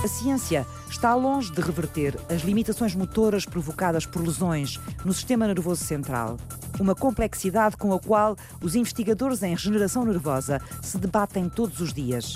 A 0.03 0.07
ciência 0.07 0.65
está 0.89 1.15
longe 1.15 1.51
de 1.51 1.61
reverter 1.61 2.17
as 2.29 2.41
limitações 2.41 2.95
motoras 2.95 3.45
provocadas 3.45 4.05
por 4.05 4.21
lesões 4.21 4.79
no 5.03 5.13
sistema 5.13 5.47
nervoso 5.47 5.83
central. 5.83 6.37
Uma 6.79 6.93
complexidade 6.93 7.77
com 7.77 7.93
a 7.93 7.99
qual 7.99 8.35
os 8.61 8.75
investigadores 8.75 9.41
em 9.41 9.51
regeneração 9.51 10.05
nervosa 10.05 10.61
se 10.81 10.97
debatem 10.97 11.49
todos 11.49 11.79
os 11.79 11.93
dias. 11.93 12.35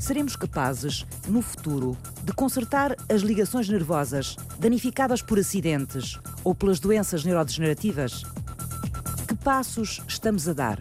Seremos 0.00 0.34
capazes, 0.34 1.04
no 1.28 1.42
futuro, 1.42 1.94
de 2.24 2.32
consertar 2.32 2.96
as 3.06 3.20
ligações 3.20 3.68
nervosas 3.68 4.34
danificadas 4.58 5.20
por 5.20 5.38
acidentes 5.38 6.18
ou 6.42 6.54
pelas 6.54 6.80
doenças 6.80 7.22
neurodegenerativas? 7.22 8.24
Que 9.28 9.34
passos 9.36 10.00
estamos 10.08 10.48
a 10.48 10.54
dar? 10.54 10.78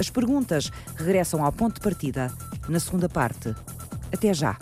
As 0.00 0.08
perguntas 0.08 0.72
regressam 0.96 1.44
ao 1.44 1.52
ponto 1.52 1.74
de 1.74 1.80
partida 1.82 2.32
na 2.66 2.80
segunda 2.80 3.10
parte. 3.10 3.54
Até 4.10 4.32
já! 4.32 4.56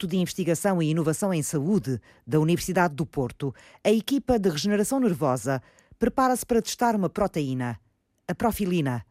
Instituto 0.00 0.06
de 0.06 0.16
Investigação 0.16 0.82
e 0.82 0.90
Inovação 0.90 1.34
em 1.34 1.42
Saúde 1.42 2.00
da 2.26 2.40
Universidade 2.40 2.94
do 2.94 3.04
Porto, 3.04 3.54
a 3.84 3.90
equipa 3.90 4.38
de 4.38 4.48
regeneração 4.48 4.98
nervosa 4.98 5.62
prepara-se 5.98 6.46
para 6.46 6.62
testar 6.62 6.96
uma 6.96 7.10
proteína, 7.10 7.78
a 8.26 8.34
profilina, 8.34 9.04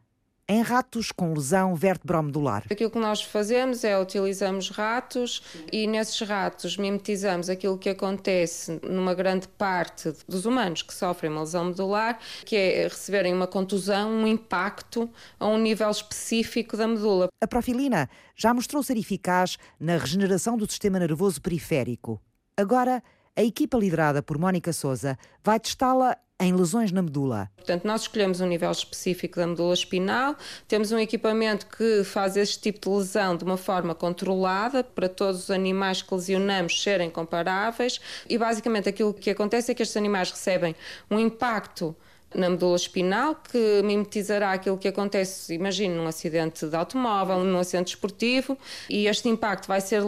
em 0.50 0.64
ratos 0.64 1.12
com 1.12 1.32
lesão 1.32 1.76
vertebromedular. 1.76 2.66
Aquilo 2.72 2.90
que 2.90 2.98
nós 2.98 3.22
fazemos 3.22 3.84
é 3.84 3.98
utilizamos 4.00 4.72
ratos 4.72 5.44
e 5.72 5.86
nesses 5.86 6.20
ratos 6.28 6.76
mimetizamos 6.76 7.52
aquilo 7.52 7.78
que 7.78 7.88
acontece 7.88 8.82
numa 8.84 9.14
grande 9.14 9.48
parte 9.48 10.12
dos 10.28 10.48
humanos 10.48 10.82
que 10.82 10.92
sofrem 10.92 11.32
uma 11.32 11.42
lesão 11.42 11.66
medular, 11.66 12.18
que 12.44 12.56
é 12.56 12.84
receberem 12.88 13.32
uma 13.32 13.46
contusão, 13.46 14.10
um 14.10 14.26
impacto 14.26 15.08
a 15.40 15.46
um 15.48 15.60
nível 15.60 15.92
específico 15.92 16.76
da 16.76 16.88
medula. 16.88 17.28
A 17.40 17.48
profilina 17.48 18.10
já 18.36 18.52
mostrou 18.52 18.82
ser 18.82 18.98
eficaz 18.98 19.58
na 19.80 19.98
regeneração 19.98 20.58
do 20.58 20.68
sistema 20.68 20.98
nervoso 20.98 21.40
periférico. 21.40 22.20
Agora, 22.58 23.04
a 23.36 23.44
equipa 23.44 23.78
liderada 23.78 24.24
por 24.24 24.40
Mónica 24.40 24.74
Souza 24.74 25.16
vai 25.44 25.60
testá-la 25.60 26.18
em 26.39 26.54
lesões 26.54 26.91
na 26.91 27.02
medula. 27.02 27.52
Portanto, 27.58 27.86
nós 27.86 28.02
escolhemos 28.02 28.39
um 28.39 28.47
nível 28.47 28.71
específico 28.71 29.36
da 29.36 29.45
medula 29.45 29.73
espinal, 29.73 30.36
temos 30.67 30.91
um 30.91 30.97
equipamento 30.97 31.67
que 31.67 32.04
faz 32.04 32.38
este 32.38 32.60
tipo 32.60 32.89
de 32.89 32.97
lesão 32.97 33.36
de 33.36 33.43
uma 33.43 33.58
forma 33.58 33.93
controlada 33.93 34.84
para 34.84 35.10
todos 35.10 35.43
os 35.43 35.52
animais 35.52 36.02
que 36.02 36.13
lesionamos 36.13 36.82
serem 36.82 37.10
comparáveis 37.10 37.99
e 38.28 38.38
basicamente 38.38 38.88
aquilo 38.88 39.13
que 39.13 39.30
acontece 39.30 39.71
é 39.71 39.75
que 39.75 39.84
estes 39.84 39.97
animais 39.97 40.32
recebem 40.32 40.75
um 41.12 41.19
impacto 41.19 41.95
na 42.34 42.49
medula 42.49 42.75
espinal, 42.75 43.36
que 43.36 43.82
mimetizará 43.84 44.52
aquilo 44.52 44.78
que 44.78 44.88
acontece, 44.88 45.54
imagine, 45.54 45.95
num 45.95 46.08
acidente 46.08 46.67
de 46.67 46.75
automóvel, 46.75 47.43
num 47.43 47.58
acidente 47.58 47.89
esportivo, 47.89 48.58
e 48.89 49.08
este 49.08 49.28
impacto 49.28 49.67
vai 49.67 49.82
ser 49.82 50.04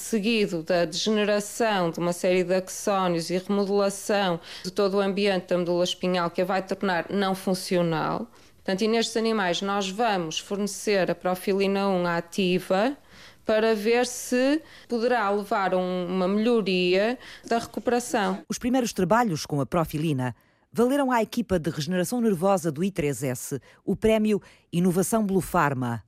seguido 0.00 0.62
da 0.62 0.84
degeneração 0.84 1.90
de 1.90 1.98
uma 1.98 2.12
série 2.12 2.44
de 2.44 2.54
axónios 2.54 3.30
e 3.30 3.38
remodelação 3.38 4.40
de 4.64 4.70
todo 4.70 4.98
o 4.98 5.00
ambiente 5.00 5.48
da 5.48 5.58
medula 5.58 5.84
espinhal 5.84 6.30
que 6.30 6.42
a 6.42 6.44
vai 6.44 6.62
tornar 6.62 7.06
não 7.10 7.34
funcional. 7.34 8.26
Portanto, 8.56 8.82
e 8.82 8.88
nestes 8.88 9.16
animais 9.16 9.62
nós 9.62 9.88
vamos 9.88 10.38
fornecer 10.38 11.10
a 11.10 11.14
profilina 11.14 11.88
1 11.88 12.06
ativa 12.06 12.96
para 13.44 13.76
ver 13.76 14.06
se 14.06 14.60
poderá 14.88 15.30
levar 15.30 15.72
a 15.72 15.78
uma 15.78 16.26
melhoria 16.26 17.16
da 17.46 17.58
recuperação. 17.58 18.42
Os 18.48 18.58
primeiros 18.58 18.92
trabalhos 18.92 19.46
com 19.46 19.60
a 19.60 19.66
profilina 19.66 20.34
valeram 20.72 21.10
à 21.12 21.22
equipa 21.22 21.58
de 21.58 21.70
regeneração 21.70 22.20
nervosa 22.20 22.72
do 22.72 22.82
I3S 22.82 23.60
o 23.84 23.94
prémio 23.94 24.42
Inovação 24.72 25.24
Blue 25.24 25.40
Pharma. 25.40 26.05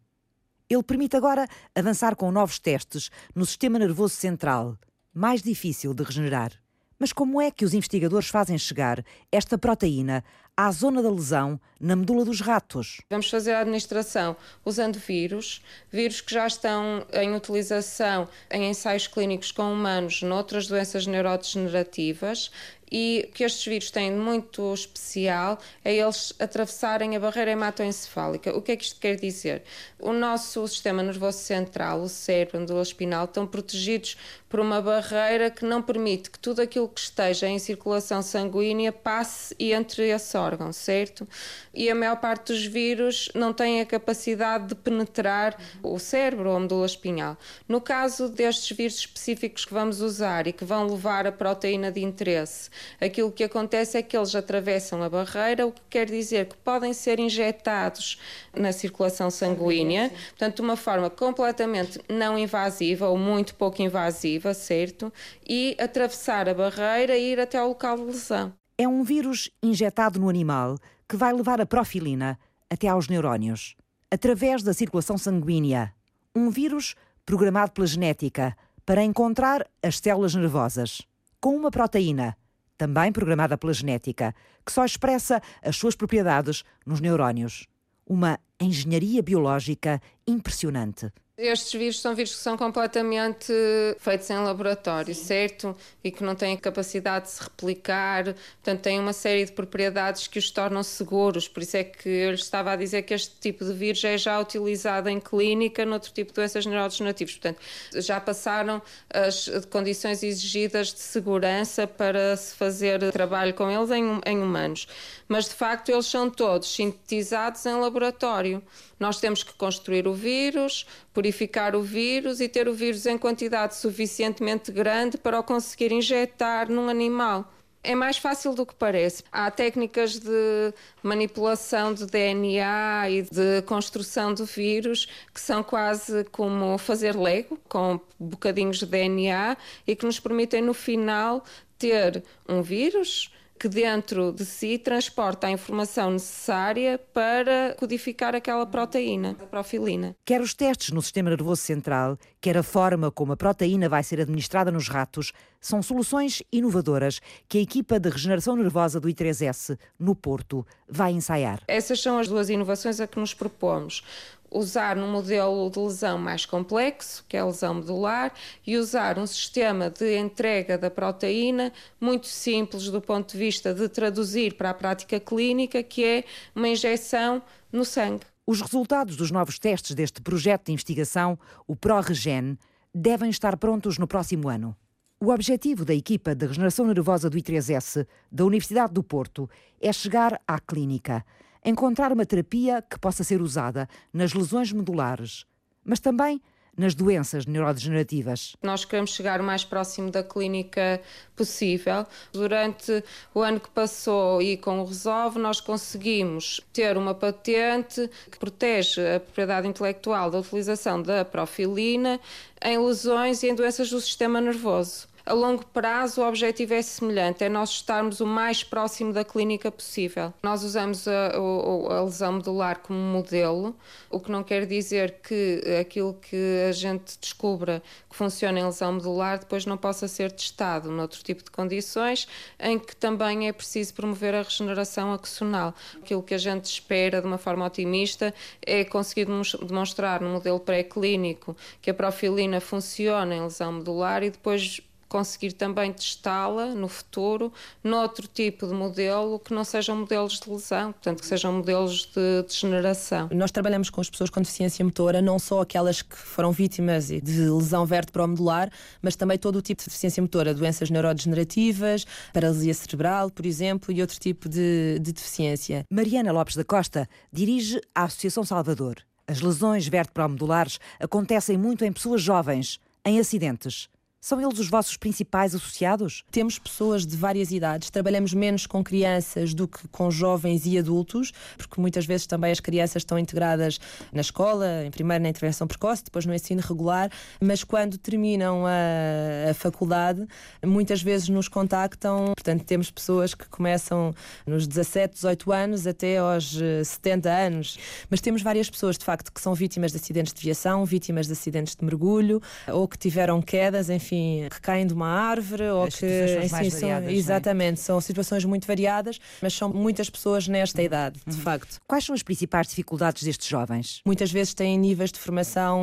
Ele 0.70 0.82
permite 0.82 1.16
agora 1.16 1.48
avançar 1.74 2.14
com 2.14 2.30
novos 2.30 2.58
testes 2.58 3.10
no 3.34 3.46
sistema 3.46 3.78
nervoso 3.78 4.14
central, 4.14 4.76
mais 5.14 5.42
difícil 5.42 5.94
de 5.94 6.02
regenerar. 6.02 6.52
Mas 6.98 7.12
como 7.12 7.40
é 7.40 7.50
que 7.50 7.64
os 7.64 7.72
investigadores 7.72 8.28
fazem 8.28 8.58
chegar 8.58 9.04
esta 9.30 9.56
proteína 9.56 10.24
à 10.56 10.70
zona 10.72 11.00
da 11.00 11.08
lesão 11.08 11.58
na 11.80 11.94
medula 11.94 12.24
dos 12.24 12.40
ratos? 12.40 13.00
Vamos 13.08 13.30
fazer 13.30 13.52
a 13.52 13.60
administração 13.60 14.36
usando 14.64 14.96
vírus, 14.98 15.62
vírus 15.90 16.20
que 16.20 16.34
já 16.34 16.46
estão 16.46 17.06
em 17.12 17.34
utilização 17.36 18.28
em 18.50 18.68
ensaios 18.68 19.06
clínicos 19.06 19.52
com 19.52 19.72
humanos 19.72 20.22
noutras 20.22 20.66
doenças 20.66 21.06
neurodegenerativas 21.06 22.50
e 22.90 23.30
que 23.34 23.44
estes 23.44 23.64
vírus 23.64 23.90
têm 23.90 24.12
muito 24.12 24.72
especial 24.72 25.58
é 25.84 25.94
eles 25.94 26.32
atravessarem 26.38 27.16
a 27.16 27.20
barreira 27.20 27.50
hematoencefálica. 27.50 28.56
O 28.56 28.62
que 28.62 28.72
é 28.72 28.76
que 28.76 28.84
isto 28.84 29.00
quer 29.00 29.16
dizer? 29.16 29.62
O 29.98 30.12
nosso 30.12 30.66
sistema 30.68 31.02
nervoso 31.02 31.38
central, 31.38 32.00
o 32.02 32.08
cérebro, 32.08 32.78
a 32.78 32.82
espinal, 32.82 33.24
estão 33.24 33.46
protegidos 33.46 34.16
por 34.48 34.60
uma 34.60 34.80
barreira 34.80 35.50
que 35.50 35.64
não 35.64 35.82
permite 35.82 36.30
que 36.30 36.38
tudo 36.38 36.62
aquilo 36.62 36.88
que 36.88 37.00
esteja 37.00 37.46
em 37.46 37.58
circulação 37.58 38.22
sanguínea 38.22 38.90
passe 38.90 39.54
e 39.58 39.72
entre 39.72 40.08
esse 40.08 40.36
órgão, 40.36 40.72
certo? 40.72 41.28
E 41.74 41.90
a 41.90 41.94
maior 41.94 42.16
parte 42.16 42.52
dos 42.52 42.64
vírus 42.64 43.28
não 43.34 43.52
tem 43.52 43.80
a 43.80 43.86
capacidade 43.86 44.68
de 44.68 44.74
penetrar 44.74 45.56
o 45.82 45.98
cérebro 45.98 46.50
ou 46.50 46.56
a 46.56 46.60
medula 46.60 46.86
espinhal. 46.86 47.36
No 47.68 47.80
caso 47.80 48.28
destes 48.28 48.76
vírus 48.76 48.96
específicos 49.00 49.64
que 49.64 49.74
vamos 49.74 50.00
usar 50.00 50.46
e 50.46 50.52
que 50.52 50.64
vão 50.64 50.86
levar 50.86 51.26
a 51.26 51.32
proteína 51.32 51.92
de 51.92 52.02
interesse, 52.02 52.70
aquilo 53.00 53.30
que 53.30 53.44
acontece 53.44 53.98
é 53.98 54.02
que 54.02 54.16
eles 54.16 54.34
atravessam 54.34 55.02
a 55.02 55.08
barreira, 55.08 55.66
o 55.66 55.72
que 55.72 55.82
quer 55.90 56.06
dizer 56.06 56.46
que 56.46 56.56
podem 56.56 56.92
ser 56.92 57.20
injetados 57.20 58.18
na 58.54 58.72
circulação 58.72 59.30
sanguínea, 59.30 60.10
portanto, 60.30 60.56
de 60.56 60.62
uma 60.62 60.76
forma 60.76 61.10
completamente 61.10 62.00
não 62.08 62.38
invasiva 62.38 63.08
ou 63.08 63.18
muito 63.18 63.54
pouco 63.54 63.82
invasiva, 63.82 64.37
certo? 64.54 65.12
E 65.46 65.76
atravessar 65.80 66.48
a 66.48 66.54
barreira 66.54 67.16
e 67.16 67.32
ir 67.32 67.40
até 67.40 67.58
ao 67.58 67.68
local 67.68 67.96
de 67.96 68.04
lesão. 68.04 68.52
É 68.76 68.86
um 68.86 69.02
vírus 69.02 69.50
injetado 69.62 70.20
no 70.20 70.28
animal 70.28 70.78
que 71.08 71.16
vai 71.16 71.32
levar 71.32 71.60
a 71.60 71.66
profilina 71.66 72.38
até 72.70 72.88
aos 72.88 73.08
neurónios, 73.08 73.76
através 74.10 74.62
da 74.62 74.72
circulação 74.72 75.18
sanguínea. 75.18 75.92
Um 76.34 76.50
vírus 76.50 76.94
programado 77.24 77.72
pela 77.72 77.86
genética 77.86 78.56
para 78.86 79.02
encontrar 79.02 79.66
as 79.82 79.98
células 79.98 80.34
nervosas, 80.34 81.02
com 81.40 81.56
uma 81.56 81.70
proteína 81.70 82.36
também 82.78 83.10
programada 83.10 83.58
pela 83.58 83.74
genética, 83.74 84.32
que 84.64 84.72
só 84.72 84.84
expressa 84.84 85.42
as 85.60 85.76
suas 85.76 85.96
propriedades 85.96 86.62
nos 86.86 87.00
neurónios. 87.00 87.66
Uma 88.06 88.38
engenharia 88.60 89.22
biológica 89.22 90.00
impressionante. 90.26 91.12
Estes 91.40 91.72
vírus 91.72 92.00
são 92.00 92.16
vírus 92.16 92.34
que 92.34 92.40
são 92.40 92.56
completamente 92.56 93.52
feitos 94.00 94.28
em 94.28 94.38
laboratório, 94.38 95.14
certo? 95.14 95.76
E 96.02 96.10
que 96.10 96.24
não 96.24 96.34
têm 96.34 96.56
capacidade 96.56 97.26
de 97.26 97.30
se 97.30 97.40
replicar, 97.44 98.24
portanto, 98.24 98.80
têm 98.80 98.98
uma 98.98 99.12
série 99.12 99.44
de 99.44 99.52
propriedades 99.52 100.26
que 100.26 100.40
os 100.40 100.50
tornam 100.50 100.82
seguros. 100.82 101.46
Por 101.46 101.62
isso 101.62 101.76
é 101.76 101.84
que 101.84 102.08
eu 102.08 102.32
lhes 102.32 102.40
estava 102.40 102.72
a 102.72 102.76
dizer 102.76 103.02
que 103.02 103.14
este 103.14 103.36
tipo 103.40 103.64
de 103.64 103.72
vírus 103.72 104.02
é 104.02 104.18
já 104.18 104.40
utilizado 104.40 105.08
em 105.08 105.20
clínica 105.20 105.86
noutro 105.86 106.10
tipo 106.10 106.32
de 106.32 106.34
doenças 106.34 106.66
neurodegenerativas. 106.66 107.34
Portanto, 107.34 107.60
já 107.94 108.20
passaram 108.20 108.82
as 109.08 109.48
condições 109.70 110.24
exigidas 110.24 110.92
de 110.92 110.98
segurança 110.98 111.86
para 111.86 112.36
se 112.36 112.52
fazer 112.56 113.12
trabalho 113.12 113.54
com 113.54 113.70
eles 113.70 113.92
em, 113.92 114.20
em 114.26 114.42
humanos. 114.42 114.88
Mas, 115.28 115.44
de 115.44 115.54
facto, 115.54 115.90
eles 115.90 116.06
são 116.06 116.28
todos 116.28 116.74
sintetizados 116.74 117.64
em 117.64 117.74
laboratório. 117.74 118.60
Nós 118.98 119.20
temos 119.20 119.44
que 119.44 119.52
construir 119.52 120.08
o 120.08 120.14
vírus, 120.14 120.84
purificar 121.28 121.76
o 121.76 121.82
vírus 121.82 122.40
e 122.40 122.48
ter 122.48 122.68
o 122.68 122.72
vírus 122.72 123.04
em 123.04 123.18
quantidade 123.18 123.76
suficientemente 123.76 124.72
grande 124.72 125.18
para 125.18 125.38
o 125.38 125.42
conseguir 125.42 125.92
injetar 125.92 126.70
num 126.70 126.88
animal. 126.88 127.52
É 127.84 127.94
mais 127.94 128.16
fácil 128.16 128.54
do 128.54 128.64
que 128.64 128.74
parece. 128.74 129.22
Há 129.30 129.50
técnicas 129.50 130.18
de 130.18 130.74
manipulação 131.02 131.92
de 131.92 132.06
DNA 132.06 133.10
e 133.10 133.22
de 133.22 133.62
construção 133.66 134.32
do 134.32 134.44
vírus 134.46 135.06
que 135.32 135.40
são 135.40 135.62
quase 135.62 136.24
como 136.32 136.78
fazer 136.78 137.14
Lego, 137.14 137.58
com 137.68 138.00
bocadinhos 138.18 138.78
de 138.78 138.86
DNA 138.86 139.56
e 139.86 139.94
que 139.94 140.06
nos 140.06 140.18
permitem, 140.18 140.62
no 140.62 140.74
final, 140.74 141.44
ter 141.78 142.24
um 142.48 142.62
vírus 142.62 143.30
que 143.58 143.68
dentro 143.68 144.32
de 144.32 144.44
si 144.44 144.78
transporta 144.78 145.48
a 145.48 145.50
informação 145.50 146.12
necessária 146.12 146.98
para 147.12 147.74
codificar 147.78 148.34
aquela 148.34 148.64
proteína, 148.64 149.36
a 149.40 149.46
profilina. 149.46 150.14
Quer 150.24 150.40
os 150.40 150.54
testes 150.54 150.90
no 150.90 151.02
sistema 151.02 151.30
nervoso 151.30 151.60
central, 151.60 152.16
quer 152.40 152.56
a 152.56 152.62
forma 152.62 153.10
como 153.10 153.32
a 153.32 153.36
proteína 153.36 153.88
vai 153.88 154.02
ser 154.02 154.20
administrada 154.20 154.70
nos 154.70 154.88
ratos, 154.88 155.32
são 155.60 155.82
soluções 155.82 156.42
inovadoras 156.52 157.20
que 157.48 157.58
a 157.58 157.60
equipa 157.60 157.98
de 157.98 158.08
regeneração 158.08 158.54
nervosa 158.54 159.00
do 159.00 159.08
I3S, 159.08 159.76
no 159.98 160.14
Porto, 160.14 160.64
vai 160.88 161.12
ensaiar. 161.12 161.62
Essas 161.66 162.00
são 162.00 162.18
as 162.18 162.28
duas 162.28 162.48
inovações 162.48 163.00
a 163.00 163.06
que 163.06 163.18
nos 163.18 163.34
propomos 163.34 164.04
usar 164.50 164.96
num 164.96 165.10
modelo 165.10 165.70
de 165.70 165.78
lesão 165.78 166.18
mais 166.18 166.46
complexo, 166.46 167.24
que 167.28 167.36
é 167.36 167.40
a 167.40 167.46
lesão 167.46 167.74
medular, 167.74 168.32
e 168.66 168.76
usar 168.76 169.18
um 169.18 169.26
sistema 169.26 169.90
de 169.90 170.16
entrega 170.16 170.78
da 170.78 170.90
proteína 170.90 171.72
muito 172.00 172.26
simples 172.26 172.90
do 172.90 173.00
ponto 173.00 173.32
de 173.32 173.38
vista 173.38 173.74
de 173.74 173.88
traduzir 173.88 174.54
para 174.54 174.70
a 174.70 174.74
prática 174.74 175.20
clínica, 175.20 175.82
que 175.82 176.04
é 176.04 176.24
uma 176.54 176.68
injeção 176.68 177.42
no 177.72 177.84
sangue. 177.84 178.24
Os 178.46 178.62
resultados 178.62 179.16
dos 179.16 179.30
novos 179.30 179.58
testes 179.58 179.94
deste 179.94 180.22
projeto 180.22 180.66
de 180.66 180.72
investigação, 180.72 181.38
o 181.66 181.76
ProRegen, 181.76 182.56
devem 182.94 183.28
estar 183.28 183.56
prontos 183.58 183.98
no 183.98 184.06
próximo 184.06 184.48
ano. 184.48 184.74
O 185.20 185.30
objetivo 185.30 185.84
da 185.84 185.92
equipa 185.92 186.34
de 186.34 186.46
regeneração 186.46 186.86
nervosa 186.86 187.28
do 187.28 187.36
I3S 187.36 188.06
da 188.30 188.44
Universidade 188.44 188.92
do 188.94 189.02
Porto 189.02 189.50
é 189.80 189.92
chegar 189.92 190.40
à 190.46 190.60
clínica 190.60 191.24
encontrar 191.68 192.12
uma 192.12 192.26
terapia 192.26 192.82
que 192.82 192.98
possa 192.98 193.22
ser 193.22 193.40
usada 193.40 193.88
nas 194.12 194.32
lesões 194.32 194.72
medulares, 194.72 195.44
mas 195.84 196.00
também 196.00 196.40
nas 196.78 196.94
doenças 196.94 197.44
neurodegenerativas. 197.44 198.54
Nós 198.62 198.84
queremos 198.84 199.10
chegar 199.10 199.40
o 199.40 199.44
mais 199.44 199.64
próximo 199.64 200.12
da 200.12 200.22
clínica 200.22 201.00
possível. 201.34 202.06
Durante 202.32 203.02
o 203.34 203.40
ano 203.40 203.58
que 203.58 203.68
passou 203.68 204.40
e 204.40 204.56
com 204.56 204.78
o 204.78 204.84
Resolve, 204.84 205.40
nós 205.40 205.60
conseguimos 205.60 206.60
ter 206.72 206.96
uma 206.96 207.14
patente 207.14 208.08
que 208.30 208.38
protege 208.38 209.00
a 209.16 209.18
propriedade 209.18 209.66
intelectual 209.66 210.30
da 210.30 210.38
utilização 210.38 211.02
da 211.02 211.24
profilina 211.24 212.20
em 212.62 212.78
lesões 212.78 213.42
e 213.42 213.48
em 213.48 213.54
doenças 213.56 213.90
do 213.90 214.00
sistema 214.00 214.40
nervoso 214.40 215.08
a 215.28 215.34
longo 215.34 215.64
prazo 215.66 216.22
o 216.22 216.26
objetivo 216.26 216.72
é 216.72 216.80
semelhante, 216.80 217.44
é 217.44 217.48
nós 217.48 217.70
estarmos 217.70 218.20
o 218.20 218.26
mais 218.26 218.64
próximo 218.64 219.12
da 219.12 219.22
clínica 219.24 219.70
possível. 219.70 220.32
Nós 220.42 220.64
usamos 220.64 221.06
a, 221.06 221.28
a, 221.28 221.98
a 221.98 222.02
lesão 222.02 222.32
medular 222.32 222.78
como 222.78 222.98
modelo, 222.98 223.76
o 224.10 224.18
que 224.18 224.30
não 224.30 224.42
quer 224.42 224.64
dizer 224.64 225.20
que 225.22 225.62
aquilo 225.80 226.14
que 226.14 226.64
a 226.68 226.72
gente 226.72 227.18
descubra 227.20 227.82
que 228.08 228.16
funciona 228.16 228.58
em 228.58 228.64
lesão 228.64 228.92
medular 228.92 229.38
depois 229.38 229.66
não 229.66 229.76
possa 229.76 230.08
ser 230.08 230.32
testado 230.32 230.90
noutro 230.90 231.22
tipo 231.22 231.44
de 231.44 231.50
condições 231.50 232.26
em 232.58 232.78
que 232.78 232.96
também 232.96 233.48
é 233.48 233.52
preciso 233.52 233.92
promover 233.92 234.34
a 234.34 234.42
regeneração 234.42 235.12
axonal. 235.12 235.74
Aquilo 235.96 236.22
que 236.22 236.34
a 236.34 236.38
gente 236.38 236.64
espera 236.64 237.20
de 237.20 237.26
uma 237.26 237.38
forma 237.38 237.66
otimista 237.66 238.32
é 238.64 238.82
conseguir 238.82 239.26
demonstrar 239.26 240.22
no 240.22 240.30
modelo 240.30 240.58
pré-clínico 240.58 241.54
que 241.82 241.90
a 241.90 241.94
profilina 241.94 242.60
funciona 242.60 243.34
em 243.34 243.42
lesão 243.42 243.72
medular 243.72 244.22
e 244.22 244.30
depois 244.30 244.80
conseguir 245.08 245.52
também 245.52 245.92
testá-la 245.92 246.74
no 246.74 246.88
futuro 246.88 247.52
noutro 247.82 248.26
tipo 248.26 248.66
de 248.66 248.74
modelo 248.74 249.38
que 249.38 249.52
não 249.52 249.64
sejam 249.64 249.96
modelos 249.96 250.38
de 250.40 250.50
lesão, 250.50 250.92
portanto 250.92 251.20
que 251.20 251.26
sejam 251.26 251.52
modelos 251.52 252.06
de 252.06 252.42
degeneração. 252.42 253.28
Nós 253.32 253.50
trabalhamos 253.50 253.90
com 253.90 254.00
as 254.00 254.10
pessoas 254.10 254.30
com 254.30 254.40
deficiência 254.40 254.84
motora, 254.84 255.22
não 255.22 255.38
só 255.38 255.60
aquelas 255.62 256.02
que 256.02 256.16
foram 256.16 256.52
vítimas 256.52 257.08
de 257.08 257.50
lesão 257.50 257.86
vértebro-medular, 257.86 258.70
mas 259.00 259.16
também 259.16 259.38
todo 259.38 259.56
o 259.56 259.62
tipo 259.62 259.82
de 259.82 259.86
deficiência 259.86 260.22
motora, 260.22 260.54
doenças 260.54 260.90
neurodegenerativas, 260.90 262.04
paralisia 262.32 262.74
cerebral, 262.74 263.30
por 263.30 263.46
exemplo, 263.46 263.92
e 263.92 264.00
outro 264.00 264.18
tipo 264.18 264.48
de, 264.48 264.98
de 265.00 265.12
deficiência. 265.12 265.84
Mariana 265.90 266.32
Lopes 266.32 266.56
da 266.56 266.64
Costa 266.64 267.08
dirige 267.32 267.80
a 267.94 268.04
Associação 268.04 268.44
Salvador. 268.44 268.96
As 269.26 269.40
lesões 269.40 269.86
vértebro-medulares 269.86 270.78
acontecem 270.98 271.58
muito 271.58 271.84
em 271.84 271.92
pessoas 271.92 272.22
jovens, 272.22 272.80
em 273.04 273.18
acidentes. 273.20 273.88
São 274.20 274.40
eles 274.40 274.58
os 274.58 274.68
vossos 274.68 274.96
principais 274.96 275.54
associados? 275.54 276.24
Temos 276.32 276.58
pessoas 276.58 277.06
de 277.06 277.16
várias 277.16 277.52
idades, 277.52 277.88
trabalhamos 277.88 278.34
menos 278.34 278.66
com 278.66 278.82
crianças 278.82 279.54
do 279.54 279.68
que 279.68 279.86
com 279.88 280.10
jovens 280.10 280.66
e 280.66 280.76
adultos, 280.76 281.32
porque 281.56 281.80
muitas 281.80 282.04
vezes 282.04 282.26
também 282.26 282.50
as 282.50 282.58
crianças 282.58 283.02
estão 283.02 283.16
integradas 283.16 283.78
na 284.12 284.20
escola, 284.20 284.84
em 284.84 284.90
primeiro 284.90 285.22
na 285.22 285.28
intervenção 285.28 285.68
precoce, 285.68 286.02
depois 286.02 286.26
no 286.26 286.34
ensino 286.34 286.60
regular, 286.60 287.08
mas 287.40 287.62
quando 287.62 287.96
terminam 287.96 288.66
a, 288.66 289.50
a 289.50 289.54
faculdade, 289.54 290.26
muitas 290.66 291.00
vezes 291.00 291.28
nos 291.28 291.46
contactam. 291.46 292.32
Portanto, 292.34 292.64
temos 292.64 292.90
pessoas 292.90 293.34
que 293.34 293.48
começam 293.48 294.12
nos 294.44 294.66
17, 294.66 295.14
18 295.14 295.52
anos 295.52 295.86
até 295.86 296.18
aos 296.18 296.58
70 296.84 297.28
eh, 297.28 297.46
anos, 297.46 297.78
mas 298.10 298.20
temos 298.20 298.42
várias 298.42 298.68
pessoas 298.68 298.98
de 298.98 299.04
facto 299.04 299.32
que 299.32 299.40
são 299.40 299.54
vítimas 299.54 299.92
de 299.92 299.98
acidentes 299.98 300.34
de 300.34 300.42
viação, 300.42 300.84
vítimas 300.84 301.28
de 301.28 301.34
acidentes 301.34 301.76
de 301.76 301.84
mergulho 301.84 302.42
ou 302.66 302.88
que 302.88 302.98
tiveram 302.98 303.40
quedas, 303.40 303.88
enfim 303.88 304.07
enfim, 304.08 304.48
que 304.50 304.60
caem 304.60 304.86
de 304.86 304.94
uma 304.94 305.08
árvore 305.08 305.68
ou 305.68 305.84
As 305.84 305.96
que 305.96 306.06
assim, 306.06 306.70
são, 306.70 306.80
variadas, 306.80 307.08
é? 307.08 307.12
exatamente, 307.12 307.80
é? 307.80 307.82
são 307.82 308.00
situações 308.00 308.44
muito 308.44 308.66
variadas, 308.66 309.18
mas 309.42 309.52
são 309.52 309.68
muitas 309.68 310.08
pessoas 310.08 310.48
nesta 310.48 310.82
idade, 310.82 311.20
de 311.26 311.36
uhum. 311.36 311.42
facto. 311.42 311.78
Quais 311.86 312.04
são 312.04 312.14
as 312.14 312.22
principais 312.22 312.68
dificuldades 312.68 313.22
destes 313.22 313.46
jovens? 313.46 314.00
Muitas 314.04 314.32
vezes 314.32 314.54
têm 314.54 314.78
níveis 314.78 315.12
de 315.12 315.18
formação 315.18 315.80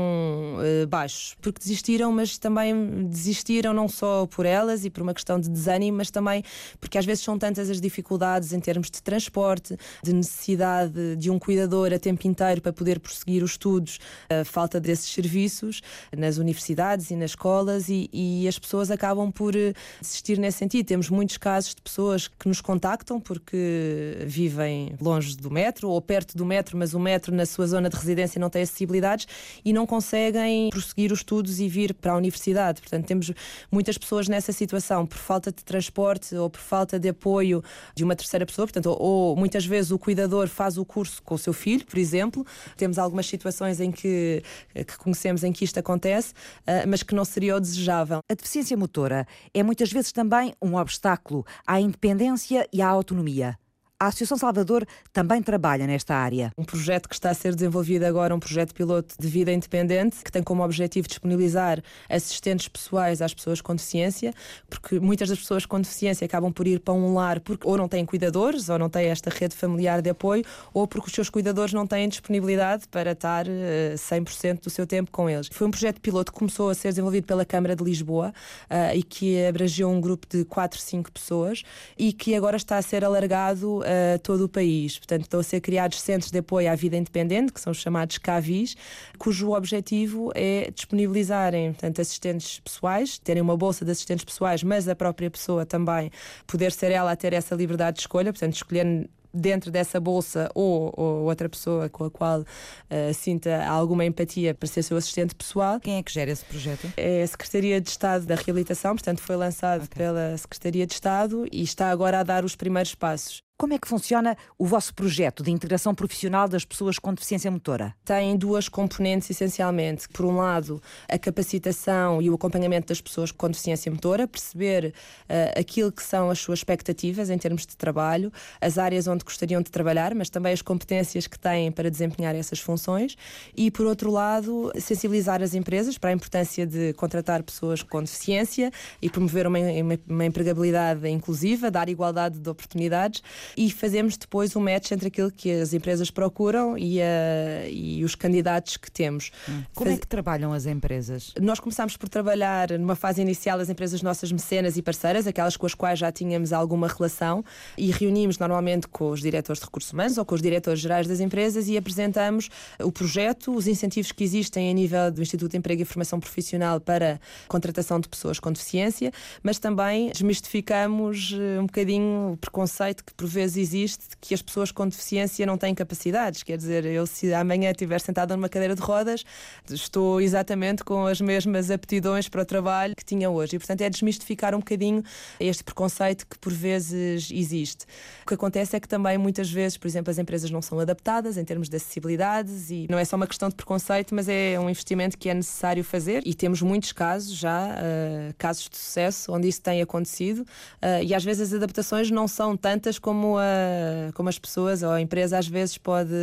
uh, 0.58 0.88
baixos, 0.88 1.36
porque 1.42 1.60
desistiram, 1.60 2.12
mas 2.12 2.38
também 2.38 3.06
desistiram 3.08 3.74
não 3.74 3.88
só 3.88 4.26
por 4.26 4.46
elas 4.46 4.86
e 4.86 4.90
por 4.90 5.04
uma 5.04 5.14
questão 5.14 5.40
de 5.40 5.50
desânimo, 5.50 5.98
mas 5.98 6.10
também 6.10 6.44
porque 6.80 6.98
às 6.98 7.06
vezes 7.06 7.24
são 7.24 7.38
tantas 7.38 7.70
as 7.70 7.80
dificuldades 7.80 8.54
em 8.54 8.60
termos 8.60 8.90
de 8.90 9.02
transporte, 9.02 9.78
de 10.04 10.14
necessidade 10.14 11.16
de 11.16 11.30
um 11.30 11.38
cuidador 11.38 11.94
a 11.94 12.00
tempo 12.00 12.28
inteiro 12.28 12.62
para 12.62 12.74
poder 12.74 13.00
prosseguir 13.00 13.44
os 13.44 13.52
estudos, 13.52 14.00
a 14.30 14.44
falta 14.44 14.80
desses 14.80 15.10
serviços 15.12 15.82
nas 16.16 16.38
universidades 16.38 17.12
e 17.12 17.16
nas 17.16 17.32
escolas 17.32 17.90
e, 17.90 18.10
e 18.16 18.48
as 18.48 18.58
pessoas 18.58 18.90
acabam 18.90 19.30
por 19.30 19.56
eh, 19.56 19.74
desistir 20.00 20.40
nesse 20.40 20.60
sentido. 20.60 20.86
Temos 20.86 21.10
muitos 21.10 21.38
casos 21.38 21.76
de 21.76 21.82
pessoas 21.82 22.28
que 22.28 22.48
nos 22.48 22.62
contactam 22.62 23.20
porque 23.20 24.18
vivem 24.26 24.96
longe 25.02 25.36
do 25.36 25.52
metro 25.52 25.90
ou 25.90 26.02
perto 26.02 26.38
do 26.38 26.46
metro, 26.46 26.78
mas 26.78 26.94
o 26.94 27.00
metro 27.00 27.36
na 27.36 27.46
sua 27.46 27.68
zona 27.68 27.90
de 27.90 27.96
residência 27.98 28.40
não 28.40 28.50
tem 28.50 28.62
acessibilidades 28.62 29.28
e 29.64 29.74
não 29.74 29.86
conseguem 29.86 30.70
prosseguir 30.70 31.12
os 31.12 31.20
estudos 31.20 31.60
e 31.60 31.68
vir 31.68 31.94
para 31.94 32.14
a 32.14 32.18
universidade. 32.18 32.82
Portanto, 32.82 33.06
temos 33.06 33.32
muitas 33.70 33.98
pessoas 33.98 34.30
nessa 34.30 34.54
situação 34.54 35.06
por 35.06 35.18
falta 35.18 35.52
de 35.52 35.64
transporte 35.64 36.36
ou 36.36 36.50
por 36.50 36.62
falta 36.62 36.98
de 36.98 37.10
apoio 37.10 37.64
de 37.94 38.04
uma 38.04 38.16
terceira 38.16 38.46
pessoa. 38.46 38.66
Portanto, 38.66 38.88
ou, 38.88 39.00
ou 39.02 39.36
muitas 39.36 39.66
vezes 39.66 39.92
o 39.92 40.00
cuidador 40.00 40.48
faz 40.48 40.78
o 40.78 40.86
curso 40.86 41.22
com 41.22 41.36
o 41.36 41.38
seu 41.38 41.52
filho, 41.52 41.86
por 41.86 42.00
exemplo. 42.00 42.46
Temos 42.78 42.98
algumas 42.98 43.26
situações 43.26 43.82
em 43.82 43.92
que, 43.92 44.42
que 44.74 44.98
conhecemos 44.98 45.44
em 45.44 45.52
que 45.52 45.66
isto 45.66 45.80
acontece, 45.80 46.34
eh, 46.66 46.86
mas 46.86 47.04
que 47.04 47.14
não 47.14 47.26
seria 47.26 47.56
o 47.56 47.60
desejável 47.60 48.05
saudável. 48.06 48.20
A 48.30 48.34
deficiência 48.34 48.78
motora 48.78 49.28
é 49.54 49.64
muitas 49.64 49.92
vezes 49.92 50.12
também 50.12 50.54
um 50.62 50.76
obstáculo 50.76 51.46
à 51.66 51.80
independência 51.82 52.68
e 52.72 52.82
à 52.82 52.88
autonomia. 52.88 53.58
A 53.98 54.08
Associação 54.08 54.38
Salvador 54.38 54.86
também 55.14 55.42
trabalha 55.42 55.88
nesta 55.88 56.14
área. 56.14 56.52
Um 56.58 56.66
projeto 56.66 57.08
que 57.08 57.16
está 57.16 57.30
a 57.30 57.34
ser 57.34 57.56
desenvolvido 57.56 58.04
agora, 58.04 58.36
um 58.36 58.40
projeto 58.42 58.74
piloto 58.74 59.16
de 59.18 59.26
vida 59.26 59.54
independente, 59.54 60.18
que 60.22 60.30
tem 60.30 60.44
como 60.44 60.66
objetivo 60.66 61.08
disponibilizar 61.08 61.82
assistentes 62.10 62.68
pessoais 62.68 63.22
às 63.22 63.34
pessoas 63.34 63.62
com 63.62 63.74
deficiência, 63.74 64.34
porque 64.70 65.00
muitas 65.00 65.30
das 65.30 65.40
pessoas 65.40 65.66
com 65.66 65.80
deficiência 65.80 66.26
acabam 66.26 66.52
por 66.52 66.68
ir 66.68 66.82
para 66.82 66.94
um 66.94 67.14
lar 67.14 67.40
porque 67.40 67.66
ou 67.66 67.78
não 67.78 67.88
têm 67.88 68.06
cuidadores, 68.06 68.68
ou 68.68 68.78
não 68.78 68.90
têm 68.90 69.06
esta 69.06 69.30
rede 69.30 69.56
familiar 69.56 70.02
de 70.02 70.10
apoio, 70.10 70.44
ou 70.74 70.86
porque 70.86 71.08
os 71.08 71.14
seus 71.14 71.30
cuidadores 71.30 71.72
não 71.72 71.88
têm 71.88 72.10
disponibilidade 72.10 72.90
para 72.90 73.14
estar 73.14 73.46
100% 73.46 74.44
eh, 74.44 74.54
do 74.56 74.70
seu 74.70 74.86
tempo 74.86 75.10
com 75.10 75.30
eles. 75.30 75.48
Foi 75.54 75.66
um 75.66 75.72
projeto 75.72 76.02
piloto 76.02 76.34
que 76.34 76.38
começou 76.38 76.70
a 76.70 76.76
ser 76.76 76.90
desenvolvido 76.90 77.28
pela 77.28 77.46
Câmara 77.46 77.74
de 77.74 77.84
Lisboa 77.86 78.34
uh, 78.70 78.94
e 78.94 79.02
que 79.02 79.46
abrangeu 79.46 79.90
um 79.90 80.02
grupo 80.02 80.28
de 80.30 80.44
4, 80.44 80.78
5 80.78 81.14
pessoas 81.14 81.64
e 81.98 82.12
que 82.12 82.36
agora 82.36 82.58
está 82.58 82.78
a 82.78 82.82
ser 82.82 83.06
alargado 83.06 83.85
a 83.86 84.20
todo 84.20 84.46
o 84.46 84.50
país. 84.50 84.98
Portanto, 84.98 85.24
estão 85.24 85.40
a 85.40 85.44
ser 85.44 85.62
criados 85.62 86.02
centros 86.02 86.32
de 86.32 86.40
apoio 86.40 86.72
à 86.72 86.76
vida 86.76 86.98
independente, 86.98 87.54
que 87.54 87.62
são 87.62 87.72
os 87.72 87.78
chamados 87.78 88.18
CAVIs, 88.18 88.76
cujo 89.18 89.52
objetivo 89.54 90.32
é 90.36 90.72
disponibilizarem 90.72 91.74
portanto, 91.74 92.02
assistentes 92.02 92.60
pessoais, 92.60 93.18
terem 93.18 93.42
uma 93.42 93.56
bolsa 93.56 93.86
de 93.86 93.92
assistentes 93.92 94.26
pessoais, 94.26 94.64
mas 94.64 94.88
a 94.88 94.96
própria 94.96 95.30
pessoa 95.30 95.66
também 95.66 96.12
poder 96.48 96.72
ser 96.72 96.92
ela 96.92 97.12
a 97.12 97.16
ter 97.16 97.34
essa 97.34 97.56
liberdade 97.56 97.96
de 97.96 98.02
escolha, 98.02 98.32
portanto, 98.32 98.54
escolher 98.54 99.08
dentro 99.36 99.70
dessa 99.70 100.00
bolsa 100.00 100.50
ou, 100.56 100.94
ou, 100.96 101.24
outra 101.26 101.50
pessoa 101.50 101.90
com 101.90 102.06
a 102.06 102.12
qual 102.12 102.42
uh, 102.42 103.14
sinta 103.14 103.66
alguma 103.66 104.06
empatia 104.06 104.56
para 104.56 104.68
ser 104.68 104.82
seu 104.82 104.96
assistente 104.96 105.36
pessoal. 105.36 105.80
Quem 105.80 105.98
é 105.98 106.04
que 106.04 106.12
gera 106.12 106.32
esse 106.32 106.46
projeto? 106.46 106.92
É 106.96 107.22
a 107.22 107.28
Secretaria 107.28 107.82
de 107.82 107.90
Estado 107.90 108.26
da 108.26 108.36
Reabilitação, 108.36 108.96
portanto 108.96 109.22
foi 109.22 109.36
lançado 109.36 109.84
okay. 109.84 109.98
pela 109.98 110.38
Secretaria 110.38 110.88
de 110.88 110.94
Estado 110.94 111.46
e 111.52 111.62
está 111.62 111.90
agora 111.92 112.22
a 112.22 112.24
dar 112.24 112.46
os 112.46 112.56
primeiros 112.56 112.96
passos. 112.96 113.45
Como 113.58 113.74
é 113.74 113.80
que 113.80 113.88
funciona 113.88 114.36
o 114.60 114.66
vosso 114.66 114.94
projeto 114.94 115.42
de 115.42 115.50
integração 115.50 115.96
profissional 115.96 116.46
das 116.46 116.66
pessoas 116.66 117.00
com 117.00 117.14
deficiência 117.14 117.50
motora? 117.50 117.96
Tem 118.04 118.36
duas 118.36 118.68
componentes 118.68 119.30
essencialmente. 119.30 120.10
Por 120.10 120.26
um 120.26 120.36
lado, 120.36 120.82
a 121.08 121.18
capacitação 121.18 122.22
e 122.22 122.30
o 122.30 122.34
acompanhamento 122.34 122.88
das 122.88 123.00
pessoas 123.00 123.32
com 123.32 123.48
deficiência 123.48 123.90
motora, 123.90 124.28
perceber 124.28 124.88
uh, 124.88 125.58
aquilo 125.58 125.90
que 125.90 126.04
são 126.04 126.30
as 126.30 126.40
suas 126.40 126.60
expectativas 126.60 127.30
em 127.30 127.38
termos 127.38 127.66
de 127.66 127.78
trabalho, 127.78 128.30
as 128.60 128.78
áreas 128.78 129.08
onde 129.08 129.24
gostariam 129.24 129.62
de 129.62 129.72
trabalhar, 129.72 130.14
mas 130.14 130.30
também 130.30 130.52
as 130.52 130.62
competências 130.62 131.26
que 131.26 131.40
têm 131.40 131.72
para 131.72 131.90
desempenhar 131.90 132.36
essas 132.36 132.60
funções. 132.60 133.16
E, 133.56 133.72
por 133.72 133.86
outro 133.86 134.12
lado, 134.12 134.70
sensibilizar 134.78 135.42
as 135.42 135.54
empresas 135.54 135.98
para 135.98 136.10
a 136.10 136.14
importância 136.14 136.68
de 136.68 136.92
contratar 136.96 137.42
pessoas 137.42 137.82
com 137.82 138.04
deficiência 138.04 138.70
e 139.02 139.10
promover 139.10 139.48
uma, 139.48 139.60
uma, 139.60 140.00
uma 140.10 140.26
empregabilidade 140.26 141.08
inclusiva, 141.08 141.72
dar 141.72 141.88
igualdade 141.88 142.38
de 142.38 142.50
oportunidades 142.50 143.24
e 143.58 143.72
fazemos 143.72 144.18
depois 144.18 144.56
um 144.56 144.62
match 144.62 144.92
entre 144.92 145.08
aquilo 145.08 145.32
que 145.32 145.52
as 145.52 145.74
empresas 145.74 146.10
procuram 146.12 146.78
e, 146.78 147.02
a, 147.02 147.68
e 147.70 148.04
os 148.04 148.16
candidatos 148.16 148.78
que 148.78 148.92
temos. 148.92 149.32
Hum. 149.48 149.64
Como 149.74 149.90
Faz... 149.90 149.98
é 149.98 150.02
que 150.02 150.08
trabalham 150.08 150.54
as 150.54 150.66
empresas? 150.66 151.34
Nós 151.40 151.60
começámos 151.60 151.98
por 151.98 152.10
trabalhar 152.10 152.72
numa 152.72 152.96
fase 152.96 153.22
inicial 153.22 153.60
as 153.60 153.70
empresas 153.70 154.02
nossas 154.02 154.32
mecenas 154.32 154.78
e 154.78 154.82
parceiras, 154.82 155.28
aquelas 155.28 155.58
com 155.58 155.66
as 155.66 155.74
quais 155.74 156.00
já 156.00 156.12
tínhamos 156.12 156.54
alguma 156.54 156.88
relação, 156.88 157.44
e 157.78 157.92
reunimos 157.92 158.38
normalmente 158.38 158.88
com 158.88 159.10
os 159.10 159.22
diretores 159.22 159.60
de 159.60 159.66
recursos 159.66 159.92
humanos 159.92 160.18
ou 160.18 160.26
com 160.26 160.36
os 160.36 160.42
diretores 160.42 160.80
gerais 160.80 161.08
das 161.08 161.20
empresas 161.20 161.68
e 161.68 161.78
apresentamos 161.78 162.50
o 162.80 162.92
projeto, 162.92 163.54
os 163.54 163.68
incentivos 163.68 164.12
que 164.12 164.24
existem 164.24 164.70
a 164.70 164.74
nível 164.74 165.12
do 165.12 165.22
Instituto 165.22 165.52
de 165.52 165.58
Emprego 165.58 165.82
e 165.82 165.86
Formação 165.86 166.20
Profissional 166.20 166.80
para 166.80 167.20
contratação 167.48 168.00
de 168.00 168.08
pessoas 168.08 168.40
com 168.40 168.52
deficiência, 168.52 169.12
mas 169.44 169.60
também 169.60 170.12
desmistificamos 170.12 171.36
eh, 171.38 171.60
um 171.60 171.66
bocadinho 171.66 172.34
o 172.34 172.38
preconceito 172.38 173.04
que 173.04 173.14
por 173.14 173.28
vezes 173.36 173.58
existe 173.58 174.06
que 174.20 174.34
as 174.34 174.42
pessoas 174.42 174.72
com 174.72 174.88
deficiência 174.88 175.46
não 175.46 175.58
têm 175.58 175.76
capacidades. 175.76 176.42
Quer 176.42 176.58
dizer, 176.58 176.86
eu 176.86 177.06
se 177.06 177.34
amanhã 177.34 177.70
estiver 177.70 178.02
sentada 178.02 178.36
numa 178.36 178.50
cadeira 178.50 178.74
de 178.74 178.82
rodas, 178.82 179.24
estou 179.70 180.20
exatamente 180.20 180.84
com 180.84 181.06
as 181.06 181.22
mesmas 181.22 181.70
aptidões 181.70 182.28
para 182.28 182.42
o 182.42 182.46
trabalho 182.46 182.96
que 182.96 183.06
tinha 183.06 183.30
hoje. 183.30 183.58
E, 183.58 183.60
portanto, 183.60 183.82
é 183.82 183.90
desmistificar 183.90 184.56
um 184.56 184.60
bocadinho 184.60 185.04
este 185.40 185.64
preconceito 185.64 186.26
que 186.26 186.40
por 186.40 186.54
vezes 186.54 187.30
existe. 187.32 187.86
O 188.24 188.28
que 188.28 188.34
acontece 188.34 188.76
é 188.76 188.80
que 188.80 188.88
também 188.88 189.18
muitas 189.18 189.52
vezes, 189.52 189.78
por 189.78 189.88
exemplo, 189.88 190.10
as 190.10 190.18
empresas 190.18 190.50
não 190.50 190.62
são 190.62 190.80
adaptadas 190.80 191.38
em 191.38 191.44
termos 191.44 191.70
de 191.70 191.76
acessibilidades 191.76 192.72
e 192.72 192.88
não 192.90 192.98
é 192.98 193.06
só 193.06 193.16
uma 193.16 193.28
questão 193.28 193.50
de 193.50 193.56
preconceito, 193.56 194.16
mas 194.16 194.30
é 194.30 194.58
um 194.60 194.70
investimento 194.70 195.18
que 195.18 195.30
é 195.30 195.34
necessário 195.34 195.84
fazer 195.84 196.24
e 196.26 196.34
temos 196.34 196.62
muitos 196.62 196.92
casos 196.92 197.36
já, 197.36 197.68
uh, 197.68 198.34
casos 198.38 198.70
de 198.70 198.78
sucesso, 198.78 199.32
onde 199.32 199.48
isso 199.48 199.62
tem 199.62 199.82
acontecido 199.82 200.40
uh, 200.40 201.04
e 201.04 201.14
às 201.14 201.24
vezes 201.24 201.50
as 201.50 201.54
adaptações 201.54 202.10
não 202.10 202.28
são 202.28 202.56
tantas 202.56 202.98
como 203.00 203.25
como, 203.26 203.38
a, 203.38 204.12
como 204.14 204.30
as 204.30 204.38
pessoas 204.38 204.84
ou 204.84 204.92
a 204.92 205.02
empresa 205.02 205.38
às 205.38 205.48
vezes 205.48 205.78
pode, 205.78 206.14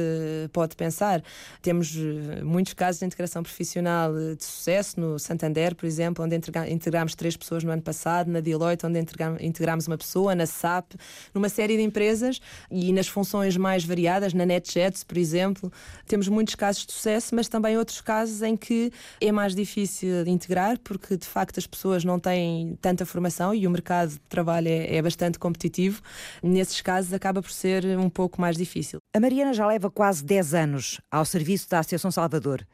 pode 0.53 0.77
pensar. 0.77 1.23
Temos 1.61 1.95
eh, 1.97 2.43
muitos 2.43 2.73
casos 2.75 3.01
de 3.01 3.07
integração 3.07 3.43
profissional 3.43 4.17
eh, 4.17 4.37
de 4.37 4.45
sucesso, 4.45 5.01
no 5.01 5.19
Santander, 5.19 5.75
por 5.75 5.87
exemplo, 5.87 6.25
onde 6.25 6.37
integramos 6.71 7.15
três 7.15 7.37
pessoas 7.37 7.65
no 7.65 7.73
ano 7.73 7.83
passado, 7.83 8.31
na 8.31 8.41
Deloitte, 8.41 8.87
onde 8.87 9.05
integramos 9.41 9.87
uma 9.88 9.99
pessoa, 9.99 10.35
na 10.35 10.47
SAP, 10.47 10.93
numa 11.35 11.49
série 11.49 11.77
de 11.77 11.83
empresas 11.83 12.41
e 12.71 12.93
nas 12.93 13.09
funções 13.09 13.57
mais 13.57 13.85
variadas, 13.85 14.33
na 14.33 14.47
NetJets, 14.47 15.03
por 15.03 15.19
exemplo. 15.19 15.73
Temos 16.07 16.29
muitos 16.29 16.55
casos 16.55 16.87
de 16.87 16.93
sucesso, 16.93 17.35
mas 17.35 17.49
também 17.49 17.77
outros 17.77 18.01
casos 18.01 18.43
em 18.43 18.57
que 18.57 18.93
é 19.21 19.33
mais 19.33 19.55
difícil 19.55 20.27
integrar, 20.27 20.79
porque 20.79 21.17
de 21.17 21.27
facto 21.27 21.59
as 21.59 21.67
pessoas 21.67 22.05
não 22.05 22.19
têm 22.19 22.79
tanta 22.81 23.05
formação 23.05 23.55
e 23.55 23.67
o 23.67 23.71
mercado 23.71 24.11
de 24.11 24.21
trabalho 24.29 24.69
é, 24.69 24.97
é 24.97 25.03
bastante 25.03 25.38
competitivo. 25.38 26.01
Nesses 26.43 26.81
casos, 26.81 26.92
casos 26.93 27.15
acaba 27.15 27.41
por 27.41 27.51
ser 27.51 27.87
um 27.99 28.11
pouco 28.11 28.39
mais 28.41 28.57
difícil. 28.57 28.99
A 29.15 29.21
Mariana 29.21 29.55
já 29.55 29.67
leva 29.67 29.91
quase 29.91 30.23
10 30.23 30.55
anos 30.55 31.01
ao 31.11 31.25
serviço 31.25 31.69
da 31.71 31.79
Associação 31.79 32.11
Salvador. 32.11 32.67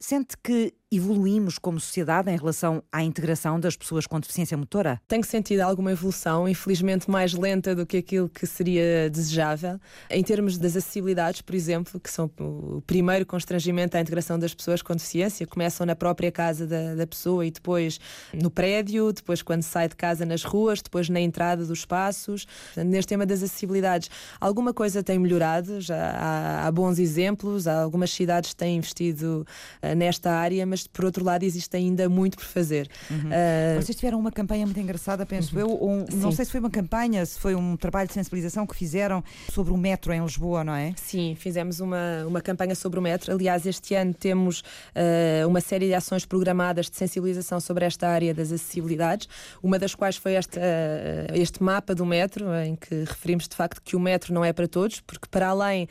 Sente 0.00 0.34
que 0.42 0.72
evoluímos 0.90 1.58
como 1.58 1.80
sociedade 1.80 2.30
em 2.30 2.36
relação 2.36 2.82
à 2.92 3.02
integração 3.02 3.58
das 3.58 3.76
pessoas 3.76 4.06
com 4.06 4.20
deficiência 4.20 4.56
motora? 4.56 5.00
Tenho 5.08 5.24
sentido 5.24 5.60
alguma 5.60 5.92
evolução, 5.92 6.48
infelizmente 6.48 7.10
mais 7.10 7.34
lenta 7.34 7.74
do 7.74 7.84
que 7.84 7.96
aquilo 7.96 8.28
que 8.28 8.46
seria 8.46 9.10
desejável. 9.10 9.80
Em 10.08 10.22
termos 10.22 10.58
das 10.58 10.76
acessibilidades, 10.76 11.42
por 11.42 11.54
exemplo, 11.54 11.98
que 11.98 12.10
são 12.10 12.30
o 12.38 12.82
primeiro 12.86 13.26
constrangimento 13.26 13.96
à 13.96 14.00
integração 14.00 14.38
das 14.38 14.54
pessoas 14.54 14.80
com 14.82 14.94
deficiência, 14.94 15.46
começam 15.46 15.84
na 15.84 15.96
própria 15.96 16.30
casa 16.30 16.66
da, 16.66 16.94
da 16.94 17.06
pessoa 17.06 17.44
e 17.44 17.50
depois 17.50 17.98
no 18.32 18.50
prédio, 18.50 19.12
depois 19.12 19.42
quando 19.42 19.62
sai 19.62 19.88
de 19.88 19.96
casa 19.96 20.24
nas 20.24 20.44
ruas, 20.44 20.80
depois 20.80 21.08
na 21.08 21.20
entrada 21.20 21.64
dos 21.64 21.80
espaços. 21.80 22.46
Neste 22.76 23.08
tema 23.08 23.26
das 23.26 23.42
acessibilidades, 23.42 24.10
alguma 24.40 24.72
coisa 24.72 25.02
tem 25.02 25.18
melhorado, 25.18 25.80
já 25.80 26.10
há, 26.10 26.66
há 26.66 26.72
bons 26.72 26.98
exemplos, 26.98 27.66
há 27.66 27.82
algumas 27.82 28.10
cidades 28.10 28.54
têm 28.54 28.76
investido 28.76 29.46
uh, 29.82 29.94
nesta 29.94 30.30
área, 30.32 30.64
mas 30.66 30.75
por 30.92 31.04
outro 31.04 31.24
lado, 31.24 31.42
existe 31.44 31.76
ainda 31.76 32.08
muito 32.08 32.36
por 32.36 32.44
fazer. 32.44 32.88
Uhum. 33.10 33.30
Uh... 33.30 33.82
Vocês 33.82 33.96
tiveram 33.96 34.18
uma 34.18 34.32
campanha 34.32 34.64
muito 34.66 34.80
engraçada, 34.80 35.24
penso 35.24 35.54
uhum. 35.54 35.60
eu. 35.60 35.84
Um, 35.84 36.04
não 36.14 36.32
sei 36.32 36.44
se 36.44 36.50
foi 36.50 36.60
uma 36.60 36.70
campanha, 36.70 37.24
se 37.24 37.38
foi 37.38 37.54
um 37.54 37.76
trabalho 37.76 38.08
de 38.08 38.14
sensibilização 38.14 38.66
que 38.66 38.74
fizeram 38.74 39.22
sobre 39.52 39.72
o 39.72 39.76
metro 39.76 40.12
em 40.12 40.22
Lisboa, 40.22 40.64
não 40.64 40.74
é? 40.74 40.92
Sim, 40.96 41.36
fizemos 41.38 41.80
uma, 41.80 42.24
uma 42.26 42.40
campanha 42.40 42.74
sobre 42.74 42.98
o 42.98 43.02
metro. 43.02 43.32
Aliás, 43.32 43.66
este 43.66 43.94
ano 43.94 44.12
temos 44.14 44.60
uh, 44.60 45.48
uma 45.48 45.60
série 45.60 45.86
de 45.86 45.94
ações 45.94 46.24
programadas 46.24 46.90
de 46.90 46.96
sensibilização 46.96 47.60
sobre 47.60 47.84
esta 47.84 48.08
área 48.08 48.34
das 48.34 48.52
acessibilidades, 48.52 49.28
uma 49.62 49.78
das 49.78 49.94
quais 49.94 50.16
foi 50.16 50.34
este, 50.34 50.58
uh, 50.58 50.62
este 51.34 51.62
mapa 51.62 51.94
do 51.94 52.04
metro, 52.04 52.54
em 52.54 52.76
que 52.76 52.94
referimos 53.04 53.48
de 53.48 53.56
facto 53.56 53.80
que 53.82 53.96
o 53.96 54.00
metro 54.00 54.32
não 54.34 54.44
é 54.44 54.52
para 54.52 54.68
todos, 54.68 55.00
porque 55.00 55.26
para 55.30 55.48
além 55.48 55.88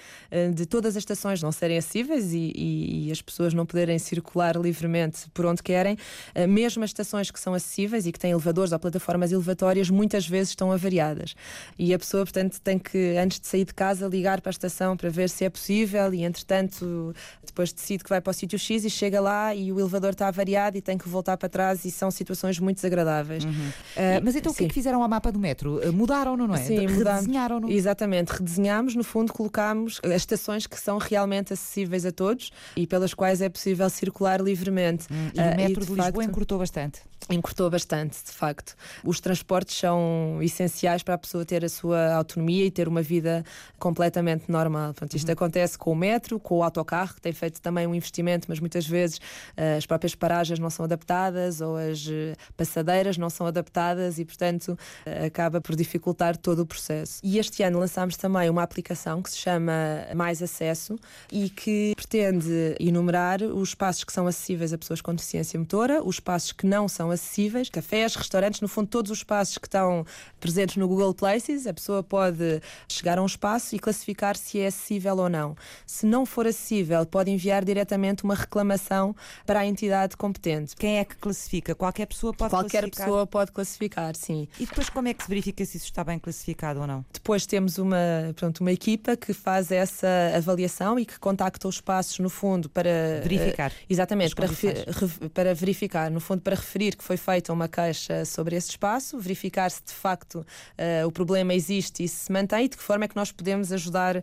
de 0.54 0.66
todas 0.66 0.96
as 0.96 1.02
estações 1.02 1.42
não 1.42 1.52
serem 1.52 1.78
acessíveis 1.78 2.34
e, 2.34 2.52
e, 2.56 3.08
e 3.08 3.12
as 3.12 3.22
pessoas 3.22 3.54
não 3.54 3.66
poderem 3.66 3.98
circular 4.00 4.56
livremente 4.56 4.75
livremente 4.76 5.30
por 5.34 5.46
onde 5.46 5.64
querem, 5.64 5.98
eh, 6.34 6.46
mesmo 6.46 6.84
as 6.84 6.90
estações 6.90 7.32
que 7.32 7.40
são 7.40 7.54
acessíveis 7.54 8.06
e 8.06 8.12
que 8.12 8.20
têm 8.20 8.32
elevadores 8.32 8.74
ou 8.74 8.80
plataformas 8.80 9.32
elevatórias, 9.32 9.90
muitas 9.90 10.28
vezes 10.28 10.50
estão 10.50 10.72
avariadas. 10.72 11.36
E 11.80 11.94
a 11.94 12.00
pessoa, 12.00 12.24
portanto, 12.24 12.60
tem 12.62 12.78
que, 12.78 13.16
antes 13.18 13.40
de 13.40 13.48
sair 13.48 13.66
de 13.66 13.74
casa, 13.74 14.08
ligar 14.08 14.42
para 14.42 14.50
a 14.50 14.52
estação 14.52 14.98
para 14.98 15.10
ver 15.10 15.30
se 15.30 15.46
é 15.46 15.50
possível 15.50 16.14
e, 16.14 16.24
entretanto, 16.24 17.14
depois 17.46 17.72
decide 17.72 18.04
que 18.04 18.10
vai 18.10 18.20
para 18.20 18.32
o 18.32 18.34
sítio 18.34 18.60
X 18.60 18.84
e 18.84 18.90
chega 18.90 19.22
lá 19.22 19.56
e 19.56 19.72
o 19.72 19.80
elevador 19.80 20.12
está 20.12 20.28
avariado 20.28 20.78
e 20.78 20.82
tem 20.82 20.98
que 20.98 21.08
voltar 21.08 21.38
para 21.38 21.48
trás 21.48 21.86
e 21.86 21.92
são 21.92 22.12
situações 22.12 22.60
muito 22.60 22.78
desagradáveis. 22.78 23.46
Uhum. 23.46 23.52
Uh, 23.52 24.22
mas 24.24 24.36
então 24.36 24.52
sim. 24.52 24.56
o 24.56 24.58
que 24.58 24.66
é 24.66 24.68
que 24.68 24.74
fizeram 24.74 25.02
ao 25.02 25.10
mapa 25.10 25.32
do 25.32 25.40
metro? 25.40 25.82
Eh, 25.82 25.92
mudaram-no, 25.92 26.48
não 26.48 26.56
é? 26.56 26.60
Sim, 26.60 26.86
redesenharam-no? 26.88 27.72
Exatamente, 27.72 28.30
redesenhámos, 28.30 28.96
no 28.96 29.04
fundo, 29.04 29.32
colocámos 29.32 30.02
as 30.04 30.16
estações 30.16 30.68
que 30.68 30.80
são 30.80 30.98
realmente 30.98 31.54
acessíveis 31.54 32.06
a 32.06 32.12
todos 32.12 32.52
e 32.76 32.86
pelas 32.86 33.14
quais 33.14 33.42
é 33.42 33.50
possível 33.50 33.90
circular 33.90 34.42
livremente 34.42 34.65
livremente. 34.66 35.08
Hum, 35.12 35.30
e 35.34 35.40
o 35.40 35.44
uh, 35.44 35.56
metro 35.56 35.64
e, 35.64 35.68
de, 35.68 35.74
de 35.74 35.80
Lisboa 35.80 36.04
facto, 36.04 36.22
encurtou 36.22 36.60
bastante. 36.60 37.02
Encurtou 37.30 37.70
bastante, 37.70 38.18
de 38.24 38.32
facto. 38.32 38.76
Os 39.04 39.20
transportes 39.20 39.78
são 39.78 40.40
essenciais 40.42 41.02
para 41.02 41.16
a 41.16 41.18
pessoa 41.18 41.46
ter 41.46 41.64
a 41.66 41.70
sua 41.70 42.14
autonomia 42.14 42.66
e 42.66 42.72
ter 42.72 42.88
uma 42.88 43.02
vida 43.02 43.44
completamente 43.80 44.52
normal. 44.52 44.94
Portanto, 44.94 45.16
isto 45.16 45.28
uhum. 45.28 45.34
acontece 45.34 45.78
com 45.78 45.92
o 45.92 45.96
metro, 45.96 46.40
com 46.40 46.60
o 46.60 46.64
autocarro, 46.64 47.16
que 47.16 47.22
tem 47.22 47.34
feito 47.34 47.62
também 47.62 47.88
um 47.88 47.96
investimento, 47.96 48.46
mas 48.48 48.60
muitas 48.60 48.86
vezes 48.86 49.18
uh, 49.18 49.78
as 49.78 49.86
próprias 49.86 50.14
paragens 50.14 50.60
não 50.60 50.70
são 50.70 50.86
adaptadas 50.86 51.62
ou 51.62 51.78
as 51.78 52.06
uh, 52.06 52.12
passadeiras 52.56 53.18
não 53.18 53.30
são 53.30 53.48
adaptadas 53.48 54.20
e, 54.20 54.26
portanto, 54.26 54.78
acaba 55.26 55.60
por 55.60 55.76
dificultar 55.76 56.38
todo 56.38 56.60
o 56.60 56.66
processo. 56.66 57.20
E 57.24 57.40
este 57.40 57.64
ano 57.64 57.80
lançámos 57.80 58.18
também 58.18 58.50
uma 58.50 58.64
aplicação 58.64 59.22
que 59.22 59.32
se 59.32 59.38
chama 59.38 59.74
Mais 60.16 60.42
Acesso 60.42 60.96
e 61.32 61.50
que 61.50 61.94
pretende 61.96 62.76
enumerar 62.80 63.42
os 63.42 63.70
espaços 63.70 64.04
que 64.04 64.14
são 64.14 64.28
acessíveis 64.28 64.55
a 64.62 64.78
pessoas 64.78 65.02
com 65.02 65.14
deficiência 65.14 65.60
motora, 65.60 66.04
os 66.04 66.16
espaços 66.16 66.52
que 66.52 66.66
não 66.66 66.88
são 66.88 67.12
acessíveis, 67.12 67.70
cafés, 67.70 68.16
restaurantes, 68.16 68.62
no 68.62 68.68
fundo, 68.68 68.88
todos 68.88 69.12
os 69.12 69.20
espaços 69.20 69.58
que 69.58 69.68
estão 69.68 70.06
presentes 70.40 70.78
no 70.78 70.88
Google 70.88 71.14
Places. 71.14 71.68
A 71.68 71.74
pessoa 71.74 72.04
pode 72.04 72.62
chegar 72.88 73.18
a 73.18 73.22
um 73.22 73.26
espaço 73.26 73.76
e 73.76 73.80
classificar 73.80 74.36
se 74.38 74.60
é 74.60 74.68
acessível 74.68 75.18
ou 75.18 75.30
não. 75.30 75.56
Se 75.86 76.06
não 76.06 76.26
for 76.26 76.48
acessível, 76.48 77.06
pode 77.06 77.32
enviar 77.32 77.64
diretamente 77.64 78.24
uma 78.24 78.36
reclamação 78.36 79.16
para 79.46 79.60
a 79.60 79.66
entidade 79.66 80.18
competente. 80.18 80.76
Quem 80.76 81.00
é 81.00 81.06
que 81.06 81.16
classifica? 81.16 81.76
Qualquer 81.76 82.06
pessoa 82.06 82.34
pode 82.34 82.50
Qualquer 82.50 82.82
classificar? 82.82 83.06
pessoa 83.06 83.28
pode 83.28 83.52
classificar, 83.52 84.16
sim. 84.16 84.48
E 84.60 84.66
depois 84.66 84.90
como 84.90 85.08
é 85.08 85.14
que 85.14 85.24
se 85.24 85.30
verifica 85.30 85.66
se 85.66 85.78
isso 85.78 85.86
está 85.86 86.04
bem 86.04 86.20
classificado 86.20 86.82
ou 86.82 86.88
não? 86.88 87.06
Depois 87.12 87.46
temos 87.46 87.78
uma, 87.78 87.98
portanto, 88.26 88.62
uma 88.62 88.72
equipa 88.72 89.16
que 89.16 89.34
faz 89.34 89.72
essa 89.72 90.08
avaliação 90.36 91.00
e 91.00 91.06
que 91.06 91.20
contacta 91.20 91.68
os 91.68 91.76
espaços, 91.76 92.20
no 92.20 92.30
fundo, 92.30 92.70
para 92.70 93.22
verificar. 93.24 93.72
Uh, 93.72 93.76
exatamente, 93.90 94.36
para, 94.54 95.30
para 95.30 95.56
verificar, 95.56 96.10
no 96.12 96.20
fundo, 96.20 96.42
para 96.42 96.56
referir 96.56 96.96
que 96.96 97.04
foi 97.04 97.18
feita 97.18 97.52
uma 97.52 97.68
queixa 97.68 98.26
sobre 98.26 98.56
esse 98.56 98.70
espaço, 98.70 99.20
verificar 99.20 99.70
se 99.70 99.84
de 99.84 99.94
facto 99.94 100.36
uh, 100.36 101.08
o 101.08 101.12
problema 101.12 101.54
existe 101.54 102.04
e 102.04 102.08
se 102.08 102.32
mantém 102.32 102.66
e 102.66 102.68
de 102.68 102.78
que 102.78 102.84
forma 102.84 103.06
é 103.06 103.08
que 103.08 103.16
nós 103.16 103.32
podemos 103.32 103.72
ajudar 103.72 104.18
uh, 104.18 104.22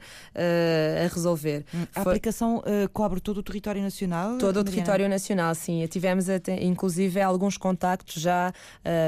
a 1.05 1.13
resolver. 1.13 1.65
Hum, 1.75 1.87
a 1.95 2.03
foi... 2.03 2.13
aplicação 2.13 2.59
uh, 2.59 2.89
cobre 2.93 3.21
todo 3.21 3.39
o 3.39 3.43
território 3.43 3.83
nacional? 3.83 4.39
Todo 4.39 4.61
o 4.61 4.65
território 4.65 5.09
nacional, 5.09 5.55
sim. 5.55 5.87
Tivemos 5.87 6.29
até, 6.29 6.63
inclusive 6.63 7.21
alguns 7.21 7.57
contactos 7.57 8.21
já 8.21 8.53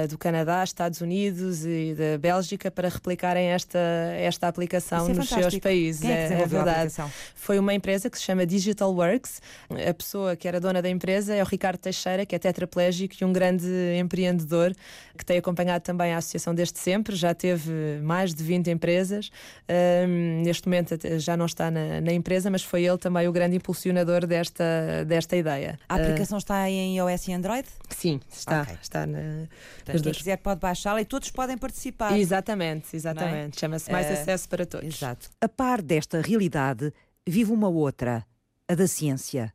do 0.09 0.19
Canadá, 0.19 0.63
Estados 0.63 1.01
Unidos 1.01 1.65
e 1.65 1.95
da 1.95 2.19
Bélgica 2.19 2.71
para 2.71 2.89
replicarem 2.89 3.49
esta, 3.49 3.79
esta 4.17 4.49
aplicação 4.49 5.09
é 5.09 5.13
nos 5.13 5.29
seus 5.29 5.59
países. 5.59 6.01
Quem 6.03 6.11
é, 6.11 6.29
que 6.29 6.35
é, 6.35 6.41
é 6.41 6.47
verdade. 6.47 6.95
Foi 7.35 7.59
uma 7.59 7.75
empresa 7.75 8.09
que 8.11 8.19
se 8.19 8.25
chama 8.25 8.47
Digital 8.47 8.93
Works. 8.95 9.41
A 9.89 9.95
pessoa 9.95 10.37
que 10.37 10.47
era 10.49 10.61
dona 10.61 10.81
da 10.81 10.89
empresa 10.89 11.04
é 11.13 11.43
o 11.43 11.47
Ricardo 11.47 11.79
Teixeira, 11.79 12.27
que 12.27 12.35
é 12.35 12.39
tetraplégico 12.39 13.15
e 13.21 13.25
um 13.25 13.33
grande 13.33 13.67
empreendedor 13.99 14.75
que 15.17 15.25
tem 15.25 15.39
acompanhado 15.39 15.83
também 15.85 16.13
a 16.13 16.19
associação 16.19 16.55
desde 16.55 16.79
sempre. 16.79 17.15
Já 17.17 17.35
teve 17.35 17.73
mais 18.03 18.35
de 18.35 18.43
20 18.43 18.71
empresas. 18.71 19.31
Um, 19.69 20.43
neste 20.43 20.69
momento 20.69 20.97
já 21.19 21.37
não 21.37 21.47
está 21.47 21.71
na, 21.71 22.01
na, 22.01 22.13
empresa, 22.13 22.51
mas 22.51 22.63
foi 22.63 22.85
ele 22.85 22.99
também 22.99 23.27
o 23.29 23.33
grande 23.33 23.57
impulsionador 23.57 24.27
desta, 24.27 25.05
desta 25.07 25.37
ideia. 25.37 25.79
A 25.89 25.97
aplicação 25.97 26.37
uh, 26.37 26.39
está 26.39 26.69
em 26.69 26.97
iOS 26.97 27.29
e 27.29 27.33
Android? 27.33 27.69
Sim, 27.91 28.21
está. 28.31 28.63
Okay. 28.63 28.77
está 28.83 29.07
na, 29.07 29.47
Portanto, 29.77 30.03
quem 30.03 30.13
quiser 30.13 30.37
pode 30.39 30.61
baixá-la 30.61 31.01
e 31.01 31.05
todos 31.05 31.31
podem 31.31 31.57
participar. 31.57 32.19
Exatamente, 32.19 32.95
exatamente. 32.95 33.57
É? 33.57 33.61
Chama-se 33.61 33.91
Mais 33.91 34.07
uh, 34.09 34.13
Acesso 34.13 34.49
para 34.49 34.67
Todos. 34.67 34.95
Exato. 34.95 35.31
A 35.41 35.49
par 35.49 35.83
desta 35.83 36.21
realidade, 36.21 36.93
vive 37.27 37.53
uma 37.53 37.69
outra, 37.69 38.25
a 38.69 38.75
da 38.75 38.87
ciência. 38.87 39.53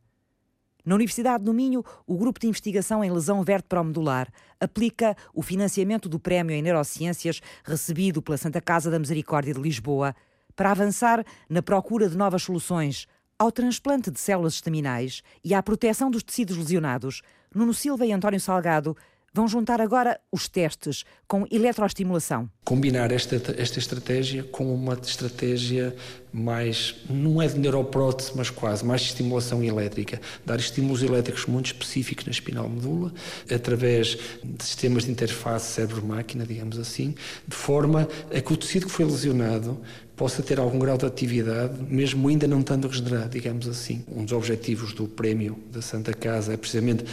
Na 0.84 0.94
Universidade 0.94 1.44
do 1.44 1.52
Minho, 1.52 1.84
o 2.06 2.16
Grupo 2.16 2.40
de 2.40 2.46
Investigação 2.46 3.04
em 3.04 3.10
Lesão 3.10 3.42
Vertebromedular 3.42 4.28
aplica 4.58 5.16
o 5.34 5.42
financiamento 5.42 6.08
do 6.08 6.18
Prémio 6.18 6.54
em 6.54 6.62
Neurociências 6.62 7.40
recebido 7.64 8.22
pela 8.22 8.36
Santa 8.36 8.60
Casa 8.60 8.90
da 8.90 8.98
Misericórdia 8.98 9.54
de 9.54 9.60
Lisboa 9.60 10.14
para 10.56 10.70
avançar 10.70 11.24
na 11.48 11.62
procura 11.62 12.08
de 12.08 12.16
novas 12.16 12.42
soluções 12.42 13.06
ao 13.38 13.50
transplante 13.50 14.10
de 14.10 14.20
células 14.20 14.54
estaminais 14.54 15.22
e 15.42 15.54
à 15.54 15.62
proteção 15.62 16.10
dos 16.10 16.22
tecidos 16.22 16.58
lesionados. 16.58 17.22
Nuno 17.54 17.72
Silva 17.72 18.04
e 18.04 18.12
António 18.12 18.38
Salgado 18.38 18.94
vão 19.32 19.46
juntar 19.46 19.80
agora 19.80 20.18
os 20.32 20.48
testes 20.48 21.04
com 21.26 21.46
eletroestimulação. 21.50 22.50
Combinar 22.64 23.12
esta, 23.12 23.36
esta 23.56 23.78
estratégia 23.78 24.42
com 24.42 24.74
uma 24.74 24.94
estratégia 24.94 25.94
mais, 26.32 26.96
não 27.08 27.40
é 27.40 27.46
de 27.46 27.58
neuroprótese, 27.58 28.32
mas 28.34 28.50
quase, 28.50 28.84
mais 28.84 29.02
de 29.02 29.08
estimulação 29.08 29.62
elétrica. 29.62 30.20
Dar 30.44 30.58
estímulos 30.58 31.02
elétricos 31.02 31.46
muito 31.46 31.66
específicos 31.66 32.24
na 32.26 32.32
espinal 32.32 32.68
medula, 32.68 33.12
através 33.52 34.18
de 34.42 34.64
sistemas 34.64 35.04
de 35.04 35.10
interface 35.10 35.72
cérebro-máquina, 35.74 36.44
digamos 36.44 36.78
assim, 36.78 37.14
de 37.46 37.56
forma 37.56 38.08
a 38.34 38.40
que 38.40 38.52
o 38.52 38.56
tecido 38.56 38.86
que 38.86 38.92
foi 38.92 39.04
lesionado 39.04 39.80
possa 40.20 40.42
ter 40.42 40.60
algum 40.60 40.78
grau 40.78 40.98
de 40.98 41.06
atividade, 41.06 41.82
mesmo 41.88 42.28
ainda 42.28 42.46
não 42.46 42.60
estando 42.60 42.86
regenerado, 42.86 43.30
digamos 43.30 43.66
assim. 43.66 44.04
Um 44.06 44.22
dos 44.22 44.34
objetivos 44.34 44.92
do 44.92 45.08
prémio 45.08 45.58
da 45.72 45.80
Santa 45.80 46.12
Casa 46.12 46.52
é 46.52 46.58
precisamente 46.58 47.04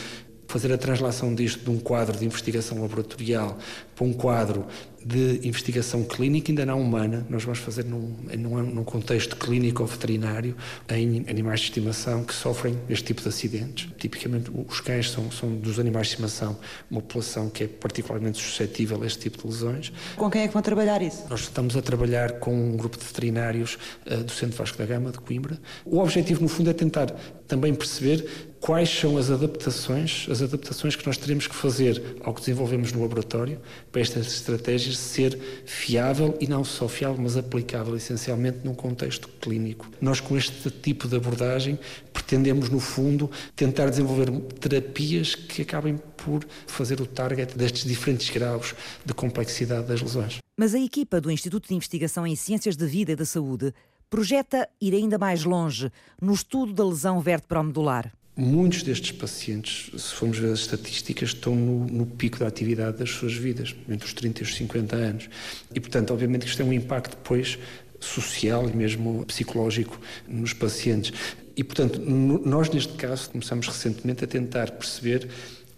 fazer 0.47 0.71
a 0.71 0.77
translação 0.77 1.35
disto 1.35 1.63
de 1.63 1.69
um 1.69 1.79
quadro 1.79 2.17
de 2.17 2.25
investigação 2.25 2.81
laboratorial 2.81 3.57
para 3.95 4.05
um 4.05 4.13
quadro 4.13 4.65
de 5.07 5.39
investigação 5.47 6.03
clínica, 6.03 6.51
ainda 6.51 6.65
não 6.65 6.81
humana, 6.81 7.25
nós 7.29 7.43
vamos 7.43 7.59
fazer 7.59 7.85
num, 7.85 8.13
num, 8.37 8.61
num 8.61 8.83
contexto 8.83 9.37
clínico 9.37 9.81
ou 9.81 9.87
veterinário, 9.87 10.55
em 10.89 11.23
animais 11.29 11.61
de 11.61 11.67
estimação 11.67 12.25
que 12.25 12.33
sofrem 12.33 12.77
este 12.89 13.05
tipo 13.05 13.21
de 13.21 13.29
acidentes. 13.29 13.89
Tipicamente, 13.97 14.51
os 14.67 14.81
cães 14.81 15.09
são, 15.09 15.31
são 15.31 15.55
dos 15.55 15.79
animais 15.79 16.07
de 16.07 16.13
estimação 16.13 16.57
uma 16.91 17.01
população 17.01 17.49
que 17.49 17.63
é 17.63 17.67
particularmente 17.67 18.37
suscetível 18.37 19.01
a 19.01 19.05
este 19.05 19.19
tipo 19.19 19.37
de 19.37 19.47
lesões. 19.47 19.93
Com 20.17 20.29
quem 20.29 20.41
é 20.41 20.47
que 20.47 20.53
vão 20.53 20.61
trabalhar 20.61 21.01
isso? 21.01 21.25
Nós 21.29 21.41
estamos 21.41 21.77
a 21.77 21.81
trabalhar 21.81 22.33
com 22.39 22.53
um 22.53 22.75
grupo 22.75 22.97
de 22.97 23.05
veterinários 23.05 23.77
uh, 24.05 24.23
do 24.23 24.31
Centro 24.31 24.57
Vasco 24.57 24.77
da 24.77 24.85
Gama, 24.85 25.11
de 25.11 25.19
Coimbra. 25.19 25.57
O 25.85 25.99
objetivo, 25.99 26.41
no 26.41 26.49
fundo, 26.49 26.69
é 26.69 26.73
tentar 26.73 27.15
também 27.47 27.73
perceber 27.73 28.27
quais 28.67 28.89
são 28.89 29.17
as 29.17 29.31
adaptações, 29.31 30.27
as 30.29 30.41
adaptações 30.41 30.93
que 30.93 31.07
nós 31.07 31.15
teremos 31.15 31.47
que 31.47 31.55
fazer 31.55 32.17
ao 32.21 32.33
que 32.33 32.41
desenvolvemos 32.41 32.91
no 32.91 33.01
laboratório 33.01 33.61
para 33.93 34.01
estas 34.01 34.27
estratégias 34.27 34.97
ser 34.97 35.39
fiável 35.65 36.37
e 36.41 36.47
não 36.47 36.65
só 36.65 36.85
fiável, 36.89 37.17
mas 37.17 37.37
aplicável 37.37 37.95
essencialmente 37.95 38.59
num 38.65 38.75
contexto 38.75 39.29
clínico. 39.39 39.89
Nós 40.01 40.19
com 40.19 40.35
este 40.35 40.69
tipo 40.69 41.07
de 41.07 41.15
abordagem 41.15 41.79
pretendemos 42.11 42.69
no 42.69 42.81
fundo 42.81 43.31
tentar 43.55 43.89
desenvolver 43.89 44.29
terapias 44.59 45.33
que 45.33 45.61
acabem 45.61 45.97
por 46.17 46.45
fazer 46.65 46.99
o 46.99 47.05
target 47.05 47.57
destes 47.57 47.85
diferentes 47.85 48.29
graus 48.29 48.75
de 49.05 49.13
complexidade 49.13 49.87
das 49.87 50.01
lesões. 50.01 50.39
Mas 50.57 50.75
a 50.75 50.79
equipa 50.79 51.21
do 51.21 51.31
Instituto 51.31 51.69
de 51.69 51.73
Investigação 51.73 52.27
em 52.27 52.35
Ciências 52.35 52.75
da 52.75 52.85
Vida 52.85 53.13
e 53.13 53.15
da 53.15 53.25
Saúde 53.25 53.73
projeta 54.09 54.67
ir 54.81 54.93
ainda 54.93 55.17
mais 55.17 55.45
longe 55.45 55.89
no 56.21 56.33
estudo 56.33 56.73
da 56.73 56.85
lesão 56.85 57.21
vertebromedular. 57.21 58.11
Muitos 58.39 58.83
destes 58.83 59.11
pacientes, 59.13 59.89
se 59.99 60.13
formos 60.13 60.37
ver 60.37 60.51
as 60.51 60.59
estatísticas, 60.59 61.29
estão 61.29 61.55
no, 61.55 61.87
no, 61.87 62.05
pico 62.05 62.37
da 62.37 62.45
atividade 62.45 62.97
das 62.97 63.09
suas 63.09 63.33
vidas, 63.33 63.75
entre 63.89 64.05
os 64.05 64.13
30 64.13 64.41
e 64.41 64.43
os 64.43 64.55
50 64.55 64.95
anos. 64.95 65.29
E, 65.73 65.79
portanto, 65.79 66.11
obviamente 66.13 66.41
que 66.43 66.49
isto 66.49 66.59
tem 66.59 66.67
um 66.67 66.71
impacto 66.71 67.17
depois 67.17 67.57
social 67.99 68.69
e 68.69 68.75
mesmo 68.75 69.25
psicológico 69.25 69.99
nos 70.27 70.53
pacientes. 70.53 71.11
E, 71.55 71.63
portanto, 71.63 71.99
no, 71.99 72.37
nós, 72.45 72.69
neste 72.69 72.93
caso, 72.93 73.31
começamos 73.31 73.67
recentemente 73.67 74.23
a 74.23 74.27
tentar 74.27 74.69
perceber 74.69 75.27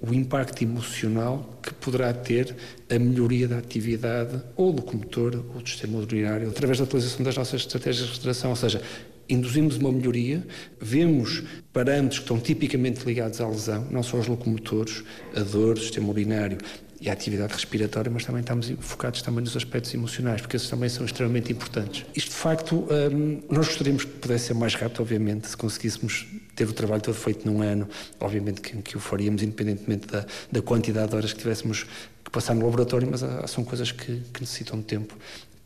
o 0.02 0.14
impacto 0.14 0.62
emocional 0.62 1.60
que 1.62 1.74
poderá 1.74 2.14
ter 2.14 2.56
a 2.90 2.98
melhoria 2.98 3.48
da 3.48 3.58
atividade 3.58 4.42
ou 4.56 4.72
locomotora 4.72 5.40
ou 5.54 5.62
do 5.62 5.68
sistema 5.70 6.00
urinário 6.00 6.50
através 6.50 6.78
da 6.78 6.86
utilização 6.86 7.24
das 7.24 7.36
nossas 7.36 7.62
estratégias 7.62 8.06
de 8.06 8.12
regeneração, 8.12 8.50
ou 8.50 8.56
seja, 8.56 8.82
induzimos 9.30 9.78
uma 9.78 9.92
melhoria, 9.92 10.46
vemos 10.82 11.44
parâmetros 11.72 12.20
que 12.20 12.26
estão 12.26 12.40
tipicamente 12.40 13.06
ligados 13.06 13.40
à 13.40 13.48
lesão, 13.48 13.88
não 13.92 14.02
só 14.02 14.18
os 14.18 14.28
locomotores, 14.28 15.04
a 15.36 15.42
dor, 15.42 15.78
o 15.78 15.80
sistema 15.80 16.10
urinário 16.10 16.58
e 17.02 17.10
a 17.10 17.14
atividade 17.14 17.54
respiratória, 17.54 18.12
mas 18.12 18.26
também 18.26 18.42
estamos 18.42 18.74
focados 18.80 19.22
também 19.22 19.42
nos 19.42 19.56
aspectos 19.56 19.94
emocionais, 19.94 20.42
porque 20.42 20.58
esses 20.58 20.70
também 20.70 20.90
são 20.90 21.06
extremamente 21.06 21.52
importantes. 21.52 22.06
Isto, 22.14 22.30
de 22.30 22.36
facto, 22.36 22.88
hum, 23.14 23.42
nós 23.50 23.68
gostaríamos 23.68 24.04
que 24.04 24.12
pudesse 24.12 24.48
ser 24.48 24.54
mais 24.54 24.76
rápido, 24.76 25.02
obviamente, 25.02 25.48
se 25.48 25.56
conseguíssemos 25.56 26.28
ter 26.56 26.68
o 26.68 26.74
trabalho 26.74 27.02
todo 27.02 27.16
feito 27.16 27.50
num 27.50 27.62
ano, 27.62 27.88
obviamente 28.20 28.60
que, 28.60 28.76
que 28.82 28.98
o 28.98 29.00
faríamos, 29.00 29.42
independentemente 29.42 30.08
da, 30.08 30.26
da 30.52 30.62
quantidade 30.62 31.12
de 31.12 31.16
horas 31.16 31.32
que 31.32 31.40
tivéssemos 31.40 31.86
que 32.24 32.32
passar 32.32 32.54
no 32.54 32.66
laboratório, 32.66 33.08
mas 33.10 33.24
há, 33.24 33.48
são 33.48 33.64
coisas 33.64 33.94
que, 33.94 34.22
que 34.34 34.42
necessitam 34.42 34.78
de 34.80 34.86
tempo 34.86 35.16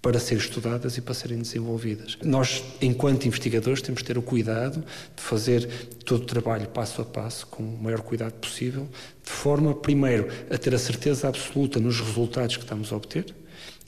para 0.04 0.20
serem 0.20 0.44
estudadas 0.44 0.98
e 0.98 1.02
para 1.02 1.14
serem 1.14 1.38
desenvolvidas. 1.38 2.18
Nós, 2.22 2.62
enquanto 2.82 3.26
investigadores, 3.26 3.82
temos 3.82 4.02
de 4.02 4.06
ter 4.06 4.18
o 4.18 4.22
cuidado 4.22 4.84
de 5.16 5.24
fazer 5.24 5.66
todo 6.04 6.24
o 6.24 6.26
trabalho 6.26 6.68
passo 6.68 7.02
a 7.02 7.06
passo, 7.06 7.48
com 7.48 7.64
o 7.64 7.82
maior 7.82 8.02
cuidado 8.02 8.34
possível, 8.34 8.90
de 9.24 9.32
forma, 9.32 9.74
primeiro, 9.74 10.28
a 10.52 10.58
ter 10.58 10.76
a 10.76 10.78
certeza 10.78 11.30
absoluta 11.30 11.80
nos 11.80 12.02
resultados 12.02 12.58
que 12.58 12.64
estamos 12.64 12.92
a 12.92 12.98
obter, 12.98 13.34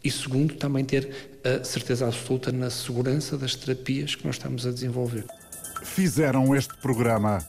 e 0.01 0.09
segundo, 0.09 0.55
também 0.55 0.85
ter 0.85 1.35
a 1.43 1.65
certeza 1.65 2.07
absoluta 2.07 2.49
na 2.49 2.69
segurança 2.69 3.37
das 3.37 3.53
terapias 3.53 4.15
que 4.15 4.25
nós 4.25 4.35
estamos 4.35 4.65
a 4.65 4.71
desenvolver. 4.71 5.25
Fizeram 5.83 6.55
este 6.55 6.73
programa 6.77 7.45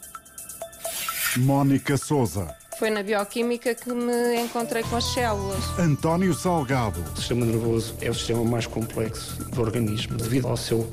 Mónica 1.36 1.96
Souza. 1.96 2.65
Foi 2.78 2.90
na 2.90 3.02
bioquímica 3.02 3.74
que 3.74 3.90
me 3.90 4.36
encontrei 4.38 4.82
com 4.82 4.96
as 4.96 5.04
células. 5.04 5.64
António 5.78 6.34
Salgado. 6.34 7.02
O 7.14 7.16
sistema 7.16 7.46
nervoso 7.46 7.94
é 8.02 8.10
o 8.10 8.14
sistema 8.14 8.44
mais 8.44 8.66
complexo 8.66 9.42
do 9.44 9.62
organismo, 9.62 10.18
devido 10.18 10.46
ao 10.46 10.58
seu 10.58 10.90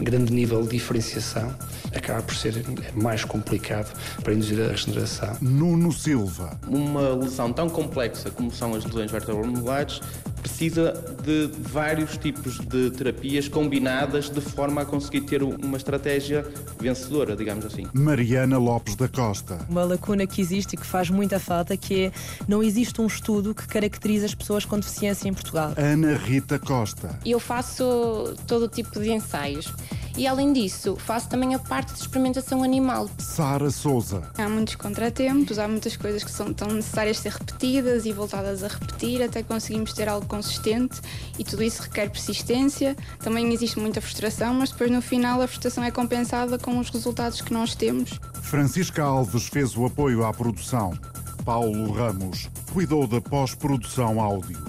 grande 0.00 0.32
nível 0.32 0.62
de 0.62 0.68
diferenciação, 0.68 1.54
acaba 1.94 2.22
por 2.22 2.34
ser 2.34 2.64
mais 2.94 3.24
complicado 3.24 3.92
para 4.22 4.32
induzir 4.32 4.60
a 4.60 4.68
regeneração. 4.68 5.36
Nuno 5.40 5.92
Silva. 5.92 6.58
Uma 6.68 7.16
lesão 7.16 7.52
tão 7.52 7.68
complexa 7.68 8.30
como 8.30 8.52
são 8.52 8.74
as 8.74 8.84
lesões 8.84 9.10
vertebromodulares 9.10 10.00
precisa 10.44 10.92
de 11.22 11.50
vários 11.58 12.18
tipos 12.18 12.58
de 12.58 12.90
terapias 12.90 13.48
combinadas 13.48 14.28
de 14.28 14.42
forma 14.42 14.82
a 14.82 14.84
conseguir 14.84 15.22
ter 15.22 15.42
uma 15.42 15.78
estratégia 15.78 16.46
vencedora, 16.78 17.34
digamos 17.34 17.64
assim. 17.64 17.86
Mariana 17.94 18.58
Lopes 18.58 18.94
da 18.94 19.08
Costa. 19.08 19.58
Uma 19.70 19.84
lacuna 19.84 20.26
que 20.26 20.42
existe 20.42 20.74
e 20.74 20.76
que 20.76 20.84
faz 20.84 21.08
muita 21.08 21.40
falta, 21.40 21.76
que 21.78 22.04
é 22.04 22.12
não 22.46 22.62
existe 22.62 23.00
um 23.00 23.06
estudo 23.06 23.54
que 23.54 23.66
caracterize 23.66 24.26
as 24.26 24.34
pessoas 24.34 24.66
com 24.66 24.78
deficiência 24.78 25.26
em 25.28 25.32
Portugal. 25.32 25.72
Ana 25.78 26.14
Rita 26.14 26.58
Costa. 26.58 27.18
Eu 27.24 27.40
faço 27.40 28.34
todo 28.46 28.66
o 28.66 28.68
tipo 28.68 29.00
de 29.00 29.10
ensaios. 29.10 29.72
E 30.16 30.28
além 30.28 30.52
disso, 30.52 30.96
faço 30.96 31.28
também 31.28 31.54
a 31.54 31.58
parte 31.58 31.92
de 31.92 32.00
experimentação 32.00 32.62
animal. 32.62 33.08
Sara 33.18 33.68
Souza. 33.70 34.22
Há 34.38 34.48
muitos 34.48 34.76
contratempos, 34.76 35.58
há 35.58 35.66
muitas 35.66 35.96
coisas 35.96 36.22
que 36.22 36.30
são 36.30 36.52
tão 36.52 36.68
necessárias 36.68 37.18
ser 37.18 37.32
repetidas 37.32 38.06
e 38.06 38.12
voltadas 38.12 38.62
a 38.62 38.68
repetir 38.68 39.22
até 39.22 39.42
conseguimos 39.42 39.92
ter 39.92 40.08
algo 40.08 40.26
consistente 40.26 41.00
e 41.36 41.42
tudo 41.42 41.64
isso 41.64 41.82
requer 41.82 42.10
persistência. 42.10 42.96
Também 43.18 43.52
existe 43.52 43.78
muita 43.78 44.00
frustração, 44.00 44.54
mas 44.54 44.70
depois 44.70 44.90
no 44.90 45.02
final 45.02 45.42
a 45.42 45.48
frustração 45.48 45.82
é 45.82 45.90
compensada 45.90 46.58
com 46.58 46.78
os 46.78 46.90
resultados 46.90 47.40
que 47.40 47.52
nós 47.52 47.74
temos. 47.74 48.20
Francisca 48.42 49.02
Alves 49.02 49.48
fez 49.48 49.76
o 49.76 49.84
apoio 49.84 50.24
à 50.24 50.32
produção. 50.32 50.96
Paulo 51.44 51.92
Ramos 51.92 52.48
cuidou 52.72 53.06
da 53.06 53.20
pós-produção 53.20 54.20
áudio. 54.20 54.64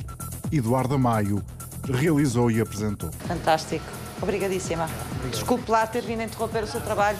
Eduardo 0.51 0.97
Maio 0.97 1.43
realizou 1.87 2.49
e 2.49 2.59
apresentou. 2.59 3.11
Fantástico. 3.27 4.04
Obrigadíssima. 4.21 4.89
Desculpe 5.29 5.69
lá 5.69 5.85
ter 5.85 6.01
vindo 6.01 6.23
interromper 6.23 6.63
o 6.63 6.67
seu 6.67 6.81
trabalho. 6.81 7.17